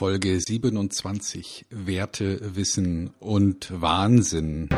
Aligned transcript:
Folge 0.00 0.40
27 0.40 1.66
Werte, 1.68 2.56
Wissen 2.56 3.10
und 3.20 3.70
Wahnsinn. 3.82 4.70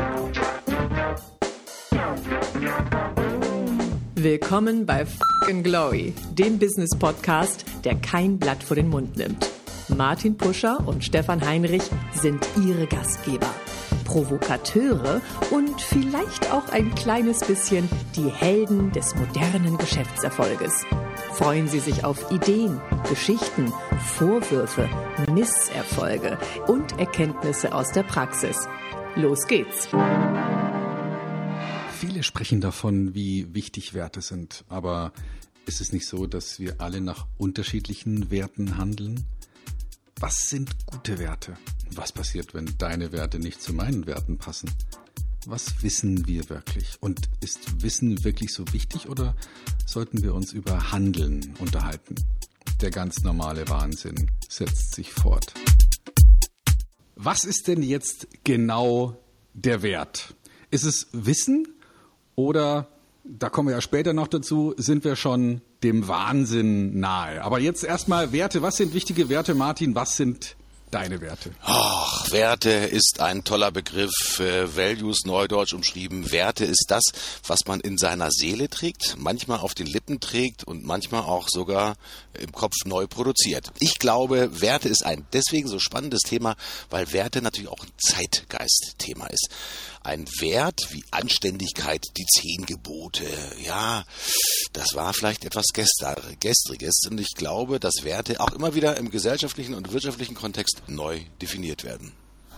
Willkommen 4.15 4.85
bei 4.85 5.05
Fucking 5.05 5.63
Glory, 5.63 6.13
dem 6.33 6.59
Business 6.59 6.89
Podcast, 6.99 7.63
der 7.85 7.95
kein 7.95 8.37
Blatt 8.37 8.61
vor 8.63 8.75
den 8.75 8.89
Mund 8.89 9.15
nimmt. 9.15 9.49
Martin 9.87 10.35
Puscher 10.35 10.85
und 10.85 11.05
Stefan 11.05 11.39
Heinrich 11.39 11.83
sind 12.11 12.45
ihre 12.61 12.85
Gastgeber. 12.85 13.49
Provokateure 14.03 15.21
und 15.51 15.79
vielleicht 15.79 16.51
auch 16.51 16.67
ein 16.67 16.93
kleines 16.95 17.39
bisschen 17.39 17.87
die 18.17 18.29
Helden 18.29 18.91
des 18.91 19.15
modernen 19.15 19.77
Geschäftserfolges. 19.77 20.83
Freuen 21.35 21.67
Sie 21.67 21.79
sich 21.79 22.03
auf 22.03 22.31
Ideen, 22.31 22.79
Geschichten, 23.09 23.73
Vorwürfe, 24.15 24.87
Misserfolge 25.31 26.37
und 26.67 26.99
Erkenntnisse 26.99 27.73
aus 27.73 27.91
der 27.91 28.03
Praxis. 28.03 28.67
Los 29.15 29.47
geht's! 29.47 29.87
Viele 31.99 32.21
sprechen 32.21 32.61
davon, 32.61 33.15
wie 33.15 33.51
wichtig 33.55 33.95
Werte 33.95 34.21
sind, 34.21 34.63
aber 34.69 35.11
ist 35.65 35.81
es 35.81 35.91
nicht 35.91 36.07
so, 36.07 36.27
dass 36.27 36.59
wir 36.59 36.79
alle 36.81 37.01
nach 37.01 37.25
unterschiedlichen 37.39 38.29
Werten 38.29 38.77
handeln? 38.77 39.25
Was 40.19 40.49
sind 40.49 40.85
gute 40.85 41.17
Werte? 41.17 41.57
Was 41.95 42.11
passiert, 42.11 42.53
wenn 42.53 42.77
deine 42.77 43.11
Werte 43.11 43.39
nicht 43.39 43.59
zu 43.59 43.73
meinen 43.73 44.05
Werten 44.05 44.37
passen? 44.37 44.69
Was 45.45 45.83
wissen 45.83 46.25
wir 46.25 46.49
wirklich? 46.49 46.97
Und 47.01 47.29
ist 47.41 47.83
Wissen 47.83 48.23
wirklich 48.23 48.53
so 48.53 48.63
wichtig 48.71 49.09
oder 49.09 49.35
sollten 49.85 50.23
wir 50.23 50.33
uns 50.33 50.53
über 50.53 50.91
Handeln 50.91 51.53
unterhalten? 51.59 52.15
Der 52.81 52.91
ganz 52.91 53.23
normale 53.23 53.67
Wahnsinn 53.67 54.31
setzt 54.47 54.95
sich 54.95 55.11
fort. 55.11 55.53
Was 57.15 57.43
ist 57.43 57.67
denn 57.67 57.83
jetzt 57.83 58.27
genau 58.45 59.17
der 59.53 59.81
Wert? 59.81 60.33
Ist 60.71 60.85
es 60.85 61.07
Wissen 61.11 61.67
oder, 62.35 62.87
da 63.25 63.49
kommen 63.49 63.67
wir 63.67 63.75
ja 63.75 63.81
später 63.81 64.13
noch 64.13 64.27
dazu, 64.27 64.73
sind 64.77 65.03
wir 65.03 65.17
schon 65.17 65.61
dem 65.83 66.07
Wahnsinn 66.07 66.99
nahe? 66.99 67.43
Aber 67.43 67.59
jetzt 67.59 67.83
erstmal 67.83 68.31
Werte. 68.31 68.61
Was 68.61 68.77
sind 68.77 68.93
wichtige 68.93 69.27
Werte, 69.27 69.55
Martin? 69.55 69.93
Was 69.93 70.15
sind 70.15 70.55
deine 70.93 71.21
Werte? 71.21 71.51
Ach, 71.61 72.31
Werte 72.31 72.69
ist 72.69 73.19
ein 73.19 73.43
toller 73.43 73.71
Begriff. 73.71 74.39
Äh, 74.39 74.75
Values 74.75 75.25
neudeutsch 75.25 75.73
umschrieben. 75.73 76.31
Werte 76.31 76.65
ist 76.65 76.85
das, 76.89 77.03
was 77.47 77.59
man 77.67 77.79
in 77.79 77.97
seiner 77.97 78.29
Seele 78.31 78.69
trägt, 78.69 79.15
manchmal 79.17 79.59
auf 79.59 79.73
den 79.73 79.87
Lippen 79.87 80.19
trägt 80.19 80.63
und 80.63 80.83
manchmal 80.85 81.21
auch 81.21 81.47
sogar 81.49 81.95
im 82.39 82.51
Kopf 82.51 82.73
neu 82.85 83.07
produziert. 83.07 83.71
Ich 83.79 83.99
glaube, 83.99 84.61
Werte 84.61 84.89
ist 84.89 85.05
ein 85.05 85.25
deswegen 85.33 85.67
so 85.67 85.79
spannendes 85.79 86.21
Thema, 86.21 86.55
weil 86.89 87.11
Werte 87.11 87.41
natürlich 87.41 87.69
auch 87.69 87.83
ein 87.83 87.91
Zeitgeist-Thema 87.97 89.27
ist 89.27 89.49
ein 90.03 90.25
Wert 90.39 90.81
wie 90.91 91.03
Anständigkeit, 91.11 92.05
die 92.17 92.25
zehn 92.25 92.65
Gebote. 92.65 93.25
Ja, 93.65 94.05
das 94.73 94.95
war 94.95 95.13
vielleicht 95.13 95.45
etwas 95.45 95.67
Gestriges 95.73 97.03
und 97.09 97.19
ich 97.19 97.33
glaube, 97.35 97.79
dass 97.79 98.03
Werte 98.03 98.39
auch 98.39 98.53
immer 98.53 98.75
wieder 98.75 98.97
im 98.97 99.09
gesellschaftlichen 99.09 99.73
und 99.73 99.93
wirtschaftlichen 99.93 100.35
Kontext 100.35 100.83
neu 100.87 101.19
definiert 101.41 101.83
werden. 101.83 102.11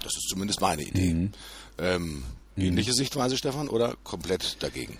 Das 0.03 0.13
ist 0.15 0.29
zumindest 0.29 0.61
meine 0.61 0.83
Idee. 0.83 1.13
Mhm. 1.13 1.31
Ähm, 1.77 2.23
mhm. 2.55 2.63
ähnliche 2.63 2.93
Sichtweise, 2.93 3.37
Stefan, 3.37 3.69
oder 3.69 3.95
komplett 4.03 4.57
dagegen? 4.61 4.97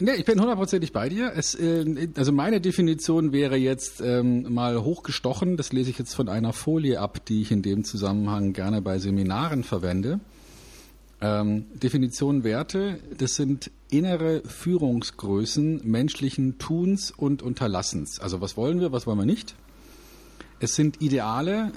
Nee, 0.00 0.14
ich 0.14 0.24
bin 0.24 0.40
hundertprozentig 0.40 0.92
bei 0.92 1.08
dir. 1.08 1.32
Es, 1.36 1.54
äh, 1.54 2.08
also 2.16 2.32
meine 2.32 2.60
Definition 2.60 3.32
wäre 3.32 3.56
jetzt 3.56 4.00
ähm, 4.00 4.52
mal 4.52 4.82
hochgestochen. 4.82 5.56
Das 5.56 5.72
lese 5.72 5.90
ich 5.90 5.98
jetzt 5.98 6.14
von 6.14 6.28
einer 6.28 6.52
Folie 6.52 6.98
ab, 6.98 7.24
die 7.26 7.42
ich 7.42 7.52
in 7.52 7.62
dem 7.62 7.84
Zusammenhang 7.84 8.52
gerne 8.52 8.82
bei 8.82 8.98
Seminaren 8.98 9.64
verwende. 9.64 10.18
Ähm, 11.22 11.66
Definition 11.74 12.42
Werte, 12.42 12.98
das 13.16 13.36
sind 13.36 13.70
innere 13.90 14.42
Führungsgrößen 14.44 15.88
menschlichen 15.88 16.58
Tuns 16.58 17.12
und 17.12 17.42
Unterlassens. 17.42 18.18
Also 18.18 18.40
was 18.40 18.56
wollen 18.56 18.80
wir, 18.80 18.90
was 18.90 19.06
wollen 19.06 19.18
wir 19.18 19.24
nicht? 19.24 19.54
Es 20.58 20.74
sind 20.74 21.00
Ideale, 21.00 21.70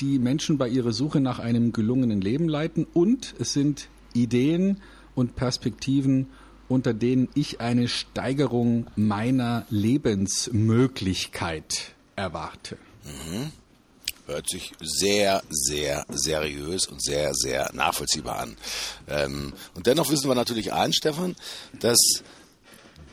die 0.00 0.18
Menschen 0.18 0.58
bei 0.58 0.68
ihrer 0.68 0.92
Suche 0.92 1.20
nach 1.20 1.38
einem 1.38 1.72
gelungenen 1.72 2.20
Leben 2.20 2.46
leiten 2.46 2.86
und 2.92 3.34
es 3.38 3.54
sind 3.54 3.88
Ideen 4.12 4.82
und 5.14 5.34
Perspektiven, 5.34 6.26
unter 6.68 6.92
denen 6.92 7.30
ich 7.34 7.62
eine 7.62 7.88
Steigerung 7.88 8.88
meiner 8.96 9.64
Lebensmöglichkeit 9.70 11.94
erwarte. 12.16 12.76
Mhm. 13.04 13.50
Hört 14.30 14.48
sich 14.48 14.72
sehr, 14.80 15.42
sehr 15.50 16.06
seriös 16.08 16.86
und 16.86 17.02
sehr, 17.02 17.34
sehr 17.34 17.70
nachvollziehbar 17.72 18.38
an. 18.38 18.56
Ähm, 19.08 19.52
und 19.74 19.88
dennoch 19.88 20.08
wissen 20.08 20.28
wir 20.28 20.36
natürlich 20.36 20.72
allen, 20.72 20.92
Stefan, 20.92 21.34
dass 21.80 21.98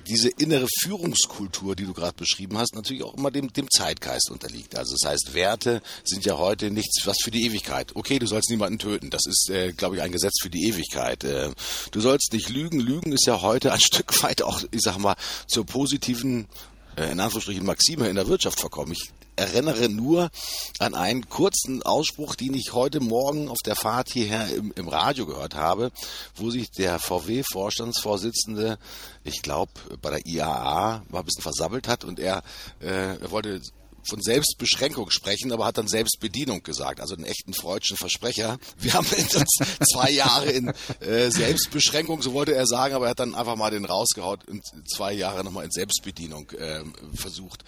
diese 0.08 0.30
innere 0.30 0.68
Führungskultur, 0.82 1.76
die 1.76 1.86
du 1.86 1.94
gerade 1.94 2.16
beschrieben 2.16 2.58
hast, 2.58 2.76
natürlich 2.76 3.04
auch 3.04 3.16
immer 3.16 3.32
dem, 3.32 3.52
dem 3.52 3.70
Zeitgeist 3.70 4.30
unterliegt. 4.30 4.78
Also 4.78 4.96
das 5.00 5.10
heißt, 5.10 5.34
Werte 5.34 5.82
sind 6.04 6.24
ja 6.24 6.38
heute 6.38 6.72
nichts 6.72 7.06
was 7.06 7.18
für 7.22 7.32
die 7.32 7.46
Ewigkeit. 7.46 7.96
Okay, 7.96 8.20
du 8.20 8.28
sollst 8.28 8.50
niemanden 8.50 8.80
töten. 8.80 9.10
Das 9.10 9.26
ist, 9.26 9.50
äh, 9.50 9.74
glaube 9.74 9.96
ich, 9.96 10.02
ein 10.02 10.12
Gesetz 10.12 10.36
für 10.42 10.50
die 10.50 10.68
Ewigkeit. 10.68 11.24
Äh, 11.24 11.50
du 11.92 12.00
sollst 12.00 12.32
nicht 12.32 12.50
lügen. 12.50 12.80
Lügen 12.80 13.12
ist 13.12 13.26
ja 13.26 13.42
heute 13.42 13.74
ein 13.74 13.80
Stück 13.82 14.24
weit 14.24 14.44
auch, 14.44 14.62
ich 14.72 14.82
sag 14.82 14.98
mal, 14.98 15.16
zur 15.48 15.66
positiven 15.66 16.48
äh, 16.96 17.12
in 17.12 17.20
Anführungsstrichen 17.20 17.66
Maxime 17.66 18.08
in 18.08 18.16
der 18.16 18.28
Wirtschaft 18.28 18.60
verkommen. 18.60 18.94
Ich 18.94 19.12
erinnere 19.38 19.88
nur 19.88 20.30
an 20.80 20.96
einen 20.96 21.30
kurzen 21.30 21.84
Ausspruch, 21.84 22.36
den 22.36 22.54
ich 22.54 22.74
heute 22.74 23.00
Morgen 23.00 23.48
auf 23.50 23.60
der 23.66 23.76
Fahrt 23.76 24.10
hierher 24.12 24.54
im, 24.54 24.74
im 24.76 24.90
Radio 24.90 25.26
gehört 25.26 25.56
habe, 25.56 25.92
wo 26.36 26.50
sich 26.50 26.72
der 26.72 27.00
VW-Vorstandsvorsitzende, 27.00 28.78
ich 29.24 29.42
glaube, 29.42 29.72
bei 30.02 30.10
der 30.10 30.26
IAA 30.26 31.04
mal 31.10 31.20
ein 31.20 31.26
bisschen 31.26 31.44
versammelt 31.44 31.88
hat 31.88 32.04
und 32.04 32.20
er, 32.20 32.44
äh, 32.82 33.18
er 33.18 33.32
wollte 33.32 33.62
von 34.08 34.22
Selbstbeschränkung 34.22 35.12
sprechen, 35.12 35.52
aber 35.52 35.66
hat 35.66 35.78
dann 35.78 35.88
Selbstbedienung 35.88 36.64
gesagt, 36.64 37.02
also 37.02 37.16
einen 37.16 37.26
echten 37.26 37.54
freudschen 37.54 37.98
Versprecher. 37.98 38.58
Wir 38.78 38.94
haben 38.94 39.06
zwei 39.92 40.10
Jahre 40.12 40.50
in 40.50 40.74
äh, 41.02 41.30
Selbstbeschränkung, 41.30 42.22
so 42.22 42.34
wollte 42.34 42.56
er 42.56 42.66
sagen, 42.66 42.96
aber 42.96 43.08
er 43.08 43.12
hat 43.12 43.20
dann 43.20 43.36
einfach 43.36 43.56
mal 43.56 43.72
den 43.72 43.86
rausgehaut 43.86 44.48
und 44.48 44.64
zwei 44.90 45.14
Jahre 45.14 45.44
nochmal 45.44 45.66
in 45.66 45.72
Selbstbedienung 45.72 46.50
äh, 46.52 46.84
versucht 47.16 47.64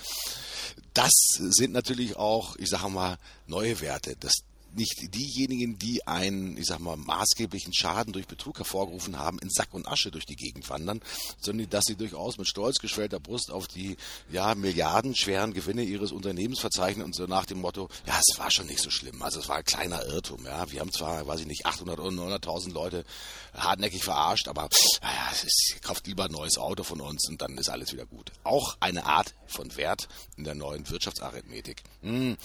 das 0.93 1.11
sind 1.37 1.73
natürlich 1.73 2.15
auch, 2.15 2.55
ich 2.57 2.69
sage 2.69 2.89
mal, 2.89 3.17
neue 3.47 3.79
Werte. 3.81 4.15
Das, 4.19 4.33
nicht 4.75 5.13
diejenigen, 5.13 5.77
die 5.77 6.05
einen, 6.07 6.57
ich 6.57 6.65
sag 6.67 6.79
mal, 6.79 6.97
maßgeblichen 6.97 7.73
Schaden 7.73 8.13
durch 8.13 8.27
Betrug 8.27 8.57
hervorgerufen 8.57 9.17
haben, 9.17 9.39
in 9.39 9.49
Sack 9.49 9.73
und 9.73 9.87
Asche 9.87 10.11
durch 10.11 10.25
die 10.25 10.35
Gegend 10.35 10.69
wandern, 10.69 11.01
sondern 11.39 11.69
dass 11.69 11.85
sie 11.85 11.95
durchaus 11.95 12.37
mit 12.37 12.47
stolz 12.47 12.79
geschwellter 12.79 13.19
Brust 13.19 13.51
auf 13.51 13.67
die 13.67 13.97
ja, 14.31 14.55
milliardenschweren 14.55 15.53
Gewinne 15.53 15.83
ihres 15.83 16.11
Unternehmens 16.11 16.59
verzeichnen 16.59 17.05
und 17.05 17.15
so 17.15 17.25
nach 17.25 17.45
dem 17.45 17.61
Motto, 17.61 17.89
ja, 18.05 18.19
es 18.19 18.39
war 18.39 18.51
schon 18.51 18.67
nicht 18.67 18.81
so 18.81 18.89
schlimm, 18.89 19.21
also 19.21 19.39
es 19.39 19.49
war 19.49 19.57
ein 19.57 19.65
kleiner 19.65 20.05
Irrtum, 20.05 20.45
ja, 20.45 20.71
wir 20.71 20.79
haben 20.79 20.91
zwar, 20.91 21.25
weiß 21.27 21.41
ich 21.41 21.47
nicht, 21.47 21.65
800 21.65 21.99
oder 21.99 22.09
900.000 22.09 22.71
Leute 22.71 23.05
hartnäckig 23.53 24.03
verarscht, 24.03 24.47
aber 24.47 24.69
naja, 25.01 25.29
es 25.31 25.43
ist, 25.43 25.81
kauft 25.81 26.07
lieber 26.07 26.25
ein 26.25 26.31
neues 26.31 26.57
Auto 26.57 26.83
von 26.83 27.01
uns 27.01 27.27
und 27.29 27.41
dann 27.41 27.57
ist 27.57 27.69
alles 27.69 27.91
wieder 27.93 28.05
gut. 28.05 28.31
Auch 28.43 28.77
eine 28.79 29.05
Art 29.05 29.33
von 29.47 29.75
Wert 29.75 30.07
in 30.37 30.43
der 30.43 30.55
neuen 30.55 30.89
Wirtschaftsarithmetik. 30.89 31.83
Hm. 32.01 32.37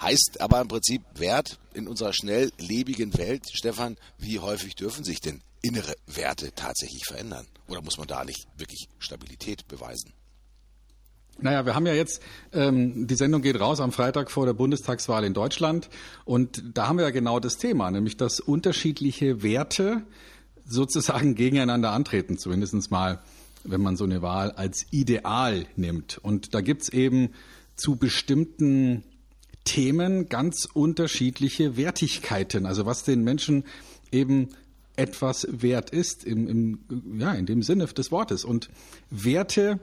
Heißt 0.00 0.40
aber 0.40 0.60
im 0.60 0.68
Prinzip 0.68 1.02
Wert 1.14 1.58
in 1.74 1.88
unserer 1.88 2.12
schnelllebigen 2.12 3.16
Welt, 3.16 3.44
Stefan, 3.52 3.96
wie 4.18 4.38
häufig 4.38 4.74
dürfen 4.74 5.04
sich 5.04 5.20
denn 5.20 5.40
innere 5.62 5.94
Werte 6.06 6.52
tatsächlich 6.54 7.04
verändern? 7.06 7.46
Oder 7.68 7.82
muss 7.82 7.98
man 7.98 8.06
da 8.06 8.24
nicht 8.24 8.46
wirklich 8.56 8.88
Stabilität 8.98 9.66
beweisen? 9.68 10.12
Naja, 11.38 11.66
wir 11.66 11.74
haben 11.74 11.86
ja 11.86 11.92
jetzt, 11.92 12.22
ähm, 12.52 13.06
die 13.06 13.14
Sendung 13.14 13.42
geht 13.42 13.60
raus 13.60 13.80
am 13.80 13.92
Freitag 13.92 14.30
vor 14.30 14.46
der 14.46 14.54
Bundestagswahl 14.54 15.22
in 15.24 15.34
Deutschland 15.34 15.90
und 16.24 16.62
da 16.72 16.88
haben 16.88 16.96
wir 16.96 17.04
ja 17.04 17.10
genau 17.10 17.40
das 17.40 17.58
Thema, 17.58 17.90
nämlich 17.90 18.16
dass 18.16 18.40
unterschiedliche 18.40 19.42
Werte 19.42 20.02
sozusagen 20.64 21.34
gegeneinander 21.34 21.90
antreten, 21.90 22.38
zumindest 22.38 22.90
mal, 22.90 23.20
wenn 23.64 23.82
man 23.82 23.96
so 23.96 24.04
eine 24.04 24.22
Wahl 24.22 24.50
als 24.52 24.86
Ideal 24.92 25.66
nimmt. 25.76 26.18
Und 26.18 26.54
da 26.54 26.62
gibt's 26.62 26.88
eben 26.88 27.30
zu 27.74 27.96
bestimmten 27.96 29.04
Themen 29.66 30.30
ganz 30.30 30.66
unterschiedliche 30.72 31.76
Wertigkeiten, 31.76 32.64
also 32.64 32.86
was 32.86 33.04
den 33.04 33.22
Menschen 33.22 33.64
eben 34.10 34.48
etwas 34.96 35.46
wert 35.50 35.90
ist, 35.90 36.24
im, 36.24 36.48
im, 36.48 37.20
ja, 37.20 37.34
in 37.34 37.44
dem 37.44 37.62
Sinne 37.62 37.84
des 37.84 38.10
Wortes. 38.10 38.46
Und 38.46 38.70
Werte 39.10 39.78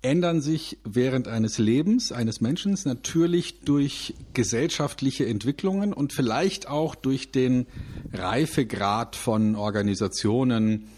ändern 0.00 0.40
sich 0.40 0.78
während 0.84 1.28
eines 1.28 1.58
Lebens 1.58 2.12
eines 2.12 2.40
Menschen 2.40 2.78
natürlich 2.84 3.60
durch 3.60 4.14
gesellschaftliche 4.34 5.26
Entwicklungen 5.26 5.92
und 5.92 6.12
vielleicht 6.12 6.68
auch 6.68 6.94
durch 6.94 7.30
den 7.30 7.66
Reifegrad 8.12 9.16
von 9.16 9.56
Organisationen 9.56 10.88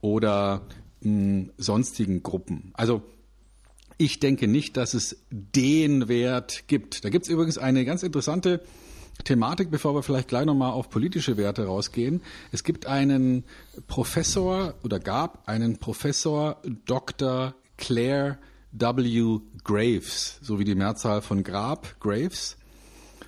oder 0.00 0.62
mh, 1.00 1.50
sonstigen 1.56 2.22
Gruppen. 2.22 2.70
Also 2.74 3.02
Ich 3.96 4.20
denke 4.20 4.48
nicht, 4.48 4.76
dass 4.76 4.94
es 4.94 5.24
den 5.30 6.08
Wert 6.08 6.64
gibt. 6.66 7.04
Da 7.04 7.10
gibt 7.10 7.24
es 7.24 7.30
übrigens 7.30 7.58
eine 7.58 7.84
ganz 7.84 8.02
interessante 8.02 8.60
Thematik, 9.22 9.70
bevor 9.70 9.94
wir 9.94 10.02
vielleicht 10.02 10.28
gleich 10.28 10.44
nochmal 10.44 10.72
auf 10.72 10.90
politische 10.90 11.36
Werte 11.36 11.66
rausgehen. 11.66 12.20
Es 12.50 12.64
gibt 12.64 12.86
einen 12.86 13.44
Professor 13.86 14.74
oder 14.82 14.98
gab 14.98 15.48
einen 15.48 15.78
Professor 15.78 16.60
Dr. 16.86 17.54
Claire 17.76 18.38
W. 18.72 19.38
Graves, 19.62 20.38
so 20.42 20.58
wie 20.58 20.64
die 20.64 20.74
Mehrzahl 20.74 21.22
von 21.22 21.44
Grab, 21.44 22.00
Graves. 22.00 22.56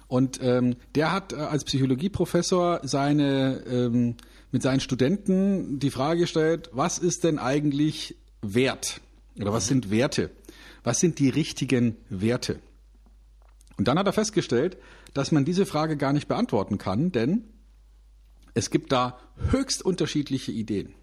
Und 0.09 0.41
ähm, 0.43 0.77
der 0.95 1.13
hat 1.13 1.33
äh, 1.33 1.37
als 1.37 1.65
Psychologieprofessor 1.65 2.81
seine, 2.83 3.63
ähm, 3.69 4.17
mit 4.51 4.63
seinen 4.63 4.81
Studenten 4.81 5.79
die 5.79 5.91
Frage 5.91 6.21
gestellt, 6.21 6.71
was 6.73 6.99
ist 6.99 7.25
denn 7.25 7.39
eigentlich 7.39 8.17
Wert? 8.43 9.01
Oder 9.41 9.53
was 9.53 9.67
sind 9.67 9.91
Werte? 9.91 10.31
Was 10.87 11.01
sind 11.01 11.19
die 11.19 11.31
richtigen 11.31 11.97
Werte? 12.11 12.61
Und 13.77 13.89
dann 13.89 13.99
hat 13.99 14.07
er 14.07 14.13
festgestellt, 14.13 14.79
dass 15.15 15.33
man 15.33 15.45
diese 15.45 15.67
Frage 15.67 15.97
gar 15.97 16.13
nicht 16.13 16.29
beantworten 16.29 16.79
kann, 16.79 17.11
denn 17.11 17.43
es 18.55 18.71
gibt 18.71 18.93
da 18.93 19.19
höchst 19.51 19.83
unterschiedliche 19.85 20.53
Ideen. 20.53 20.95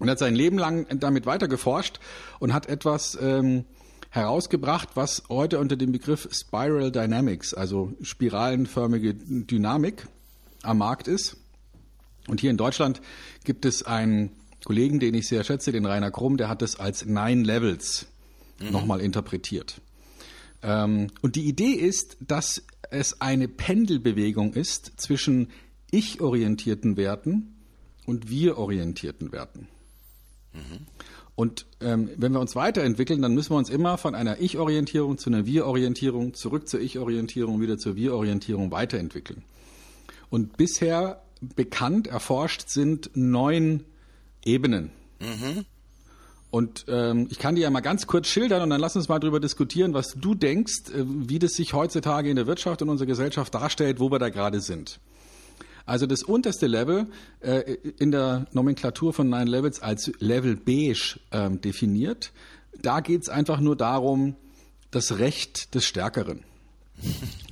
Und 0.00 0.08
er 0.08 0.12
hat 0.12 0.18
sein 0.18 0.34
Leben 0.34 0.58
lang 0.58 0.88
damit 0.98 1.24
weiter 1.24 1.46
geforscht 1.46 2.00
und 2.40 2.52
hat 2.52 2.66
etwas 2.66 3.16
ähm, 3.22 3.64
herausgebracht, 4.10 4.88
was 4.96 5.22
heute 5.28 5.60
unter 5.60 5.76
dem 5.76 5.92
Begriff 5.92 6.28
Spiral 6.32 6.90
Dynamics, 6.90 7.54
also 7.54 7.92
spiralenförmige 8.02 9.14
Dynamik, 9.14 10.08
am 10.64 10.78
Markt 10.78 11.06
ist. 11.06 11.36
Und 12.26 12.40
hier 12.40 12.50
in 12.50 12.56
Deutschland 12.56 13.00
gibt 13.44 13.66
es 13.66 13.84
einen 13.84 14.32
Kollegen, 14.64 14.98
den 14.98 15.14
ich 15.14 15.28
sehr 15.28 15.44
schätze, 15.44 15.70
den 15.70 15.86
Rainer 15.86 16.10
Krumm, 16.10 16.38
der 16.38 16.48
hat 16.48 16.60
es 16.60 16.80
als 16.80 17.06
Nine 17.06 17.44
Levels 17.44 18.08
mhm. 18.60 18.70
nochmal 18.70 19.00
interpretiert. 19.00 19.80
Ähm, 20.62 21.08
und 21.22 21.36
die 21.36 21.44
Idee 21.44 21.72
ist, 21.72 22.16
dass 22.20 22.62
es 22.90 23.20
eine 23.20 23.48
Pendelbewegung 23.48 24.54
ist 24.54 24.92
zwischen 24.96 25.50
ich-orientierten 25.90 26.96
Werten 26.96 27.54
und 28.06 28.30
wir-orientierten 28.30 29.32
Werten. 29.32 29.68
Mhm. 30.52 30.86
Und 31.36 31.66
ähm, 31.80 32.10
wenn 32.16 32.32
wir 32.32 32.40
uns 32.40 32.54
weiterentwickeln, 32.54 33.20
dann 33.20 33.34
müssen 33.34 33.50
wir 33.50 33.56
uns 33.56 33.68
immer 33.68 33.98
von 33.98 34.14
einer 34.14 34.40
Ich-Orientierung 34.40 35.18
zu 35.18 35.30
einer 35.30 35.46
Wir-Orientierung, 35.46 36.34
zurück 36.34 36.68
zur 36.68 36.80
Ich-Orientierung, 36.80 37.60
wieder 37.60 37.76
zur 37.76 37.96
Wir-Orientierung 37.96 38.70
weiterentwickeln. 38.70 39.42
Und 40.30 40.56
bisher 40.56 41.22
bekannt, 41.40 42.06
erforscht 42.06 42.68
sind 42.68 43.10
neun 43.14 43.84
Ebenen. 44.44 44.90
Mhm. 45.20 45.64
Und 46.54 46.84
ähm, 46.86 47.26
ich 47.32 47.40
kann 47.40 47.56
dir 47.56 47.62
ja 47.62 47.70
mal 47.70 47.80
ganz 47.80 48.06
kurz 48.06 48.28
schildern 48.28 48.62
und 48.62 48.70
dann 48.70 48.80
lass 48.80 48.94
uns 48.94 49.08
mal 49.08 49.18
darüber 49.18 49.40
diskutieren, 49.40 49.92
was 49.92 50.14
du 50.14 50.36
denkst, 50.36 50.90
äh, 50.90 51.02
wie 51.04 51.40
das 51.40 51.54
sich 51.54 51.72
heutzutage 51.72 52.30
in 52.30 52.36
der 52.36 52.46
Wirtschaft 52.46 52.80
und 52.80 52.90
unserer 52.90 53.08
Gesellschaft 53.08 53.52
darstellt, 53.52 53.98
wo 53.98 54.12
wir 54.12 54.20
da 54.20 54.28
gerade 54.28 54.60
sind. 54.60 55.00
Also 55.84 56.06
das 56.06 56.22
unterste 56.22 56.68
Level 56.68 57.08
äh, 57.40 57.74
in 57.98 58.12
der 58.12 58.46
Nomenklatur 58.52 59.12
von 59.12 59.28
Nine 59.28 59.50
Levels 59.50 59.82
als 59.82 60.12
Level 60.20 60.54
Beige 60.54 61.18
ähm, 61.32 61.60
definiert. 61.60 62.30
Da 62.80 63.00
geht 63.00 63.22
es 63.22 63.28
einfach 63.28 63.58
nur 63.58 63.74
darum, 63.74 64.36
das 64.92 65.18
Recht 65.18 65.74
des 65.74 65.84
Stärkeren. 65.84 66.44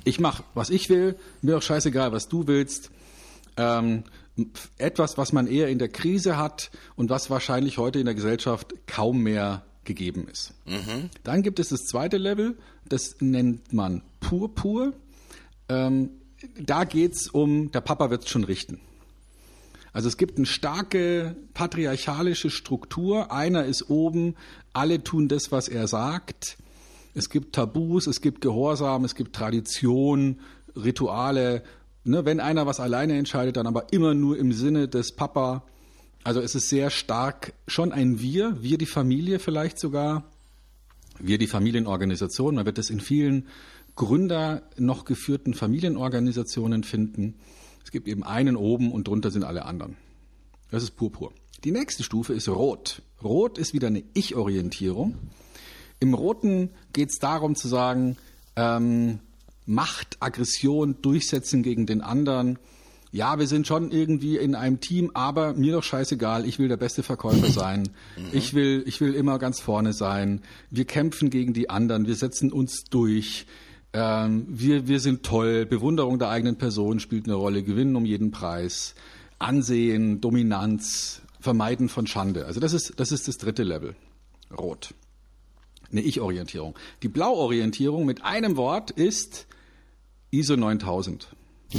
Ich 0.04 0.20
mache, 0.20 0.44
was 0.54 0.70
ich 0.70 0.88
will, 0.88 1.16
mir 1.40 1.56
auch 1.56 1.62
scheißegal, 1.62 2.12
was 2.12 2.28
du 2.28 2.46
willst. 2.46 2.92
Ähm, 3.56 4.04
etwas, 4.78 5.18
was 5.18 5.32
man 5.32 5.46
eher 5.46 5.68
in 5.68 5.78
der 5.78 5.88
Krise 5.88 6.36
hat 6.36 6.70
und 6.96 7.10
was 7.10 7.30
wahrscheinlich 7.30 7.78
heute 7.78 7.98
in 7.98 8.06
der 8.06 8.14
Gesellschaft 8.14 8.74
kaum 8.86 9.22
mehr 9.22 9.64
gegeben 9.84 10.28
ist. 10.28 10.54
Mhm. 10.64 11.10
Dann 11.24 11.42
gibt 11.42 11.58
es 11.58 11.68
das 11.68 11.84
zweite 11.84 12.16
Level, 12.16 12.56
das 12.88 13.16
nennt 13.20 13.72
man 13.72 14.02
Purpur. 14.20 14.94
Ähm, 15.68 16.10
da 16.58 16.84
geht 16.84 17.12
es 17.14 17.28
um, 17.28 17.70
der 17.72 17.80
Papa 17.80 18.10
wird 18.10 18.24
es 18.24 18.30
schon 18.30 18.44
richten. 18.44 18.80
Also 19.92 20.08
es 20.08 20.16
gibt 20.16 20.38
eine 20.38 20.46
starke 20.46 21.36
patriarchalische 21.52 22.50
Struktur. 22.50 23.30
Einer 23.30 23.66
ist 23.66 23.90
oben, 23.90 24.36
alle 24.72 25.04
tun 25.04 25.28
das, 25.28 25.52
was 25.52 25.68
er 25.68 25.86
sagt. 25.86 26.56
Es 27.14 27.28
gibt 27.28 27.54
Tabus, 27.54 28.06
es 28.06 28.22
gibt 28.22 28.40
Gehorsam, 28.40 29.04
es 29.04 29.14
gibt 29.14 29.36
Tradition, 29.36 30.40
Rituale 30.74 31.62
ne, 32.04 32.24
wenn 32.24 32.40
einer 32.40 32.66
was 32.66 32.80
alleine 32.80 33.16
entscheidet, 33.16 33.56
dann 33.56 33.66
aber 33.66 33.92
immer 33.92 34.14
nur 34.14 34.38
im 34.38 34.52
Sinne 34.52 34.88
des 34.88 35.12
Papa. 35.12 35.64
Also 36.24 36.40
es 36.40 36.54
ist 36.54 36.68
sehr 36.68 36.90
stark 36.90 37.52
schon 37.66 37.92
ein 37.92 38.20
Wir, 38.20 38.62
wir 38.62 38.78
die 38.78 38.86
Familie 38.86 39.38
vielleicht 39.38 39.78
sogar, 39.78 40.24
wir 41.18 41.38
die 41.38 41.46
Familienorganisation. 41.46 42.54
Man 42.54 42.66
wird 42.66 42.78
es 42.78 42.90
in 42.90 43.00
vielen 43.00 43.48
Gründer 43.96 44.62
noch 44.78 45.04
geführten 45.04 45.54
Familienorganisationen 45.54 46.84
finden. 46.84 47.34
Es 47.84 47.90
gibt 47.90 48.08
eben 48.08 48.22
einen 48.22 48.56
oben 48.56 48.92
und 48.92 49.08
drunter 49.08 49.30
sind 49.30 49.44
alle 49.44 49.64
anderen. 49.64 49.96
Das 50.70 50.82
ist 50.82 50.92
purpur. 50.92 51.32
Die 51.64 51.72
nächste 51.72 52.02
Stufe 52.02 52.32
ist 52.32 52.48
Rot. 52.48 53.02
Rot 53.22 53.58
ist 53.58 53.74
wieder 53.74 53.88
eine 53.88 54.02
Ich-Orientierung. 54.14 55.16
Im 56.00 56.14
Roten 56.14 56.70
geht 56.92 57.10
es 57.10 57.18
darum 57.18 57.54
zu 57.54 57.68
sagen, 57.68 58.16
ähm, 58.56 59.20
Macht, 59.66 60.16
Aggression 60.20 60.96
durchsetzen 61.02 61.62
gegen 61.62 61.86
den 61.86 62.00
anderen. 62.00 62.58
Ja, 63.12 63.38
wir 63.38 63.46
sind 63.46 63.66
schon 63.66 63.90
irgendwie 63.90 64.38
in 64.38 64.54
einem 64.54 64.80
Team, 64.80 65.10
aber 65.12 65.52
mir 65.52 65.74
doch 65.74 65.82
scheißegal, 65.82 66.46
ich 66.46 66.58
will 66.58 66.68
der 66.68 66.78
beste 66.78 67.02
Verkäufer 67.02 67.50
sein. 67.50 67.90
Mhm. 68.16 68.28
Ich 68.32 68.54
will, 68.54 68.82
ich 68.86 69.00
will 69.00 69.14
immer 69.14 69.38
ganz 69.38 69.60
vorne 69.60 69.92
sein. 69.92 70.40
Wir 70.70 70.86
kämpfen 70.86 71.28
gegen 71.28 71.52
die 71.52 71.68
anderen, 71.68 72.06
wir 72.06 72.16
setzen 72.16 72.50
uns 72.50 72.84
durch. 72.84 73.46
Ähm, 73.92 74.46
wir, 74.48 74.88
wir 74.88 75.00
sind 75.00 75.24
toll. 75.24 75.66
Bewunderung 75.66 76.18
der 76.18 76.30
eigenen 76.30 76.56
Person 76.56 77.00
spielt 77.00 77.26
eine 77.26 77.34
Rolle. 77.34 77.62
Gewinnen 77.62 77.96
um 77.96 78.06
jeden 78.06 78.30
Preis. 78.30 78.94
Ansehen, 79.38 80.22
Dominanz, 80.22 81.20
Vermeiden 81.40 81.90
von 81.90 82.06
Schande. 82.06 82.46
Also 82.46 82.60
das 82.60 82.72
ist, 82.72 82.94
das 82.96 83.12
ist 83.12 83.28
das 83.28 83.36
dritte 83.36 83.62
Level. 83.62 83.94
Rot. 84.56 84.94
Eine 85.92 86.00
Ich-Orientierung. 86.00 86.74
Die 87.02 87.08
Blau-Orientierung 87.08 88.04
mit 88.04 88.24
einem 88.24 88.56
Wort 88.56 88.90
ist 88.90 89.46
ISO 90.30 90.56
9000. 90.56 91.28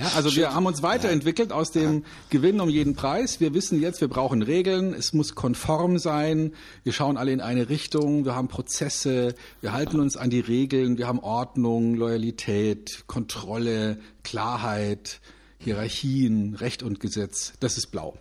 Ja, 0.00 0.12
also 0.14 0.34
wir 0.34 0.54
haben 0.54 0.64
uns 0.64 0.82
weiterentwickelt 0.82 1.52
aus 1.52 1.72
dem 1.72 2.04
Gewinn 2.30 2.60
um 2.60 2.70
jeden 2.70 2.94
Preis. 2.94 3.38
Wir 3.38 3.52
wissen 3.52 3.82
jetzt, 3.82 4.00
wir 4.00 4.08
brauchen 4.08 4.40
Regeln, 4.40 4.94
es 4.94 5.12
muss 5.12 5.34
konform 5.34 5.98
sein, 5.98 6.54
wir 6.84 6.94
schauen 6.94 7.18
alle 7.18 7.32
in 7.32 7.42
eine 7.42 7.68
Richtung, 7.68 8.24
wir 8.24 8.34
haben 8.34 8.48
Prozesse, 8.48 9.34
wir 9.60 9.72
halten 9.74 10.00
uns 10.00 10.16
an 10.16 10.30
die 10.30 10.40
Regeln, 10.40 10.96
wir 10.96 11.06
haben 11.06 11.18
Ordnung, 11.18 11.96
Loyalität, 11.96 13.04
Kontrolle, 13.08 13.98
Klarheit, 14.22 15.20
Hierarchien, 15.58 16.54
Recht 16.54 16.82
und 16.82 17.00
Gesetz. 17.00 17.52
Das 17.60 17.76
ist 17.76 17.88
blau. 17.88 18.16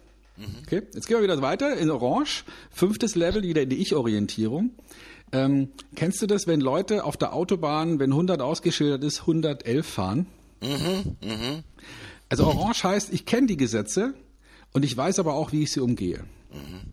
Okay, 0.63 0.83
jetzt 0.93 1.07
gehen 1.07 1.17
wir 1.17 1.23
wieder 1.23 1.41
weiter 1.41 1.75
in 1.77 1.89
Orange. 1.89 2.45
Fünftes 2.71 3.15
Level, 3.15 3.43
wieder 3.43 3.63
in 3.63 3.69
die 3.69 3.77
Ich-Orientierung. 3.77 4.71
Ähm, 5.31 5.69
kennst 5.95 6.21
du 6.21 6.27
das, 6.27 6.47
wenn 6.47 6.61
Leute 6.61 7.03
auf 7.03 7.17
der 7.17 7.33
Autobahn, 7.33 7.99
wenn 7.99 8.11
100 8.11 8.41
ausgeschildert 8.41 9.03
ist, 9.03 9.21
111 9.21 9.87
fahren? 9.87 10.27
Mhm, 10.61 11.15
mh. 11.21 11.63
Also 12.29 12.45
Orange 12.45 12.83
heißt, 12.83 13.13
ich 13.13 13.25
kenne 13.25 13.47
die 13.47 13.57
Gesetze 13.57 14.13
und 14.73 14.85
ich 14.85 14.95
weiß 14.95 15.19
aber 15.19 15.33
auch, 15.33 15.51
wie 15.51 15.63
ich 15.63 15.71
sie 15.71 15.81
umgehe. 15.81 16.23
Mhm. 16.51 16.91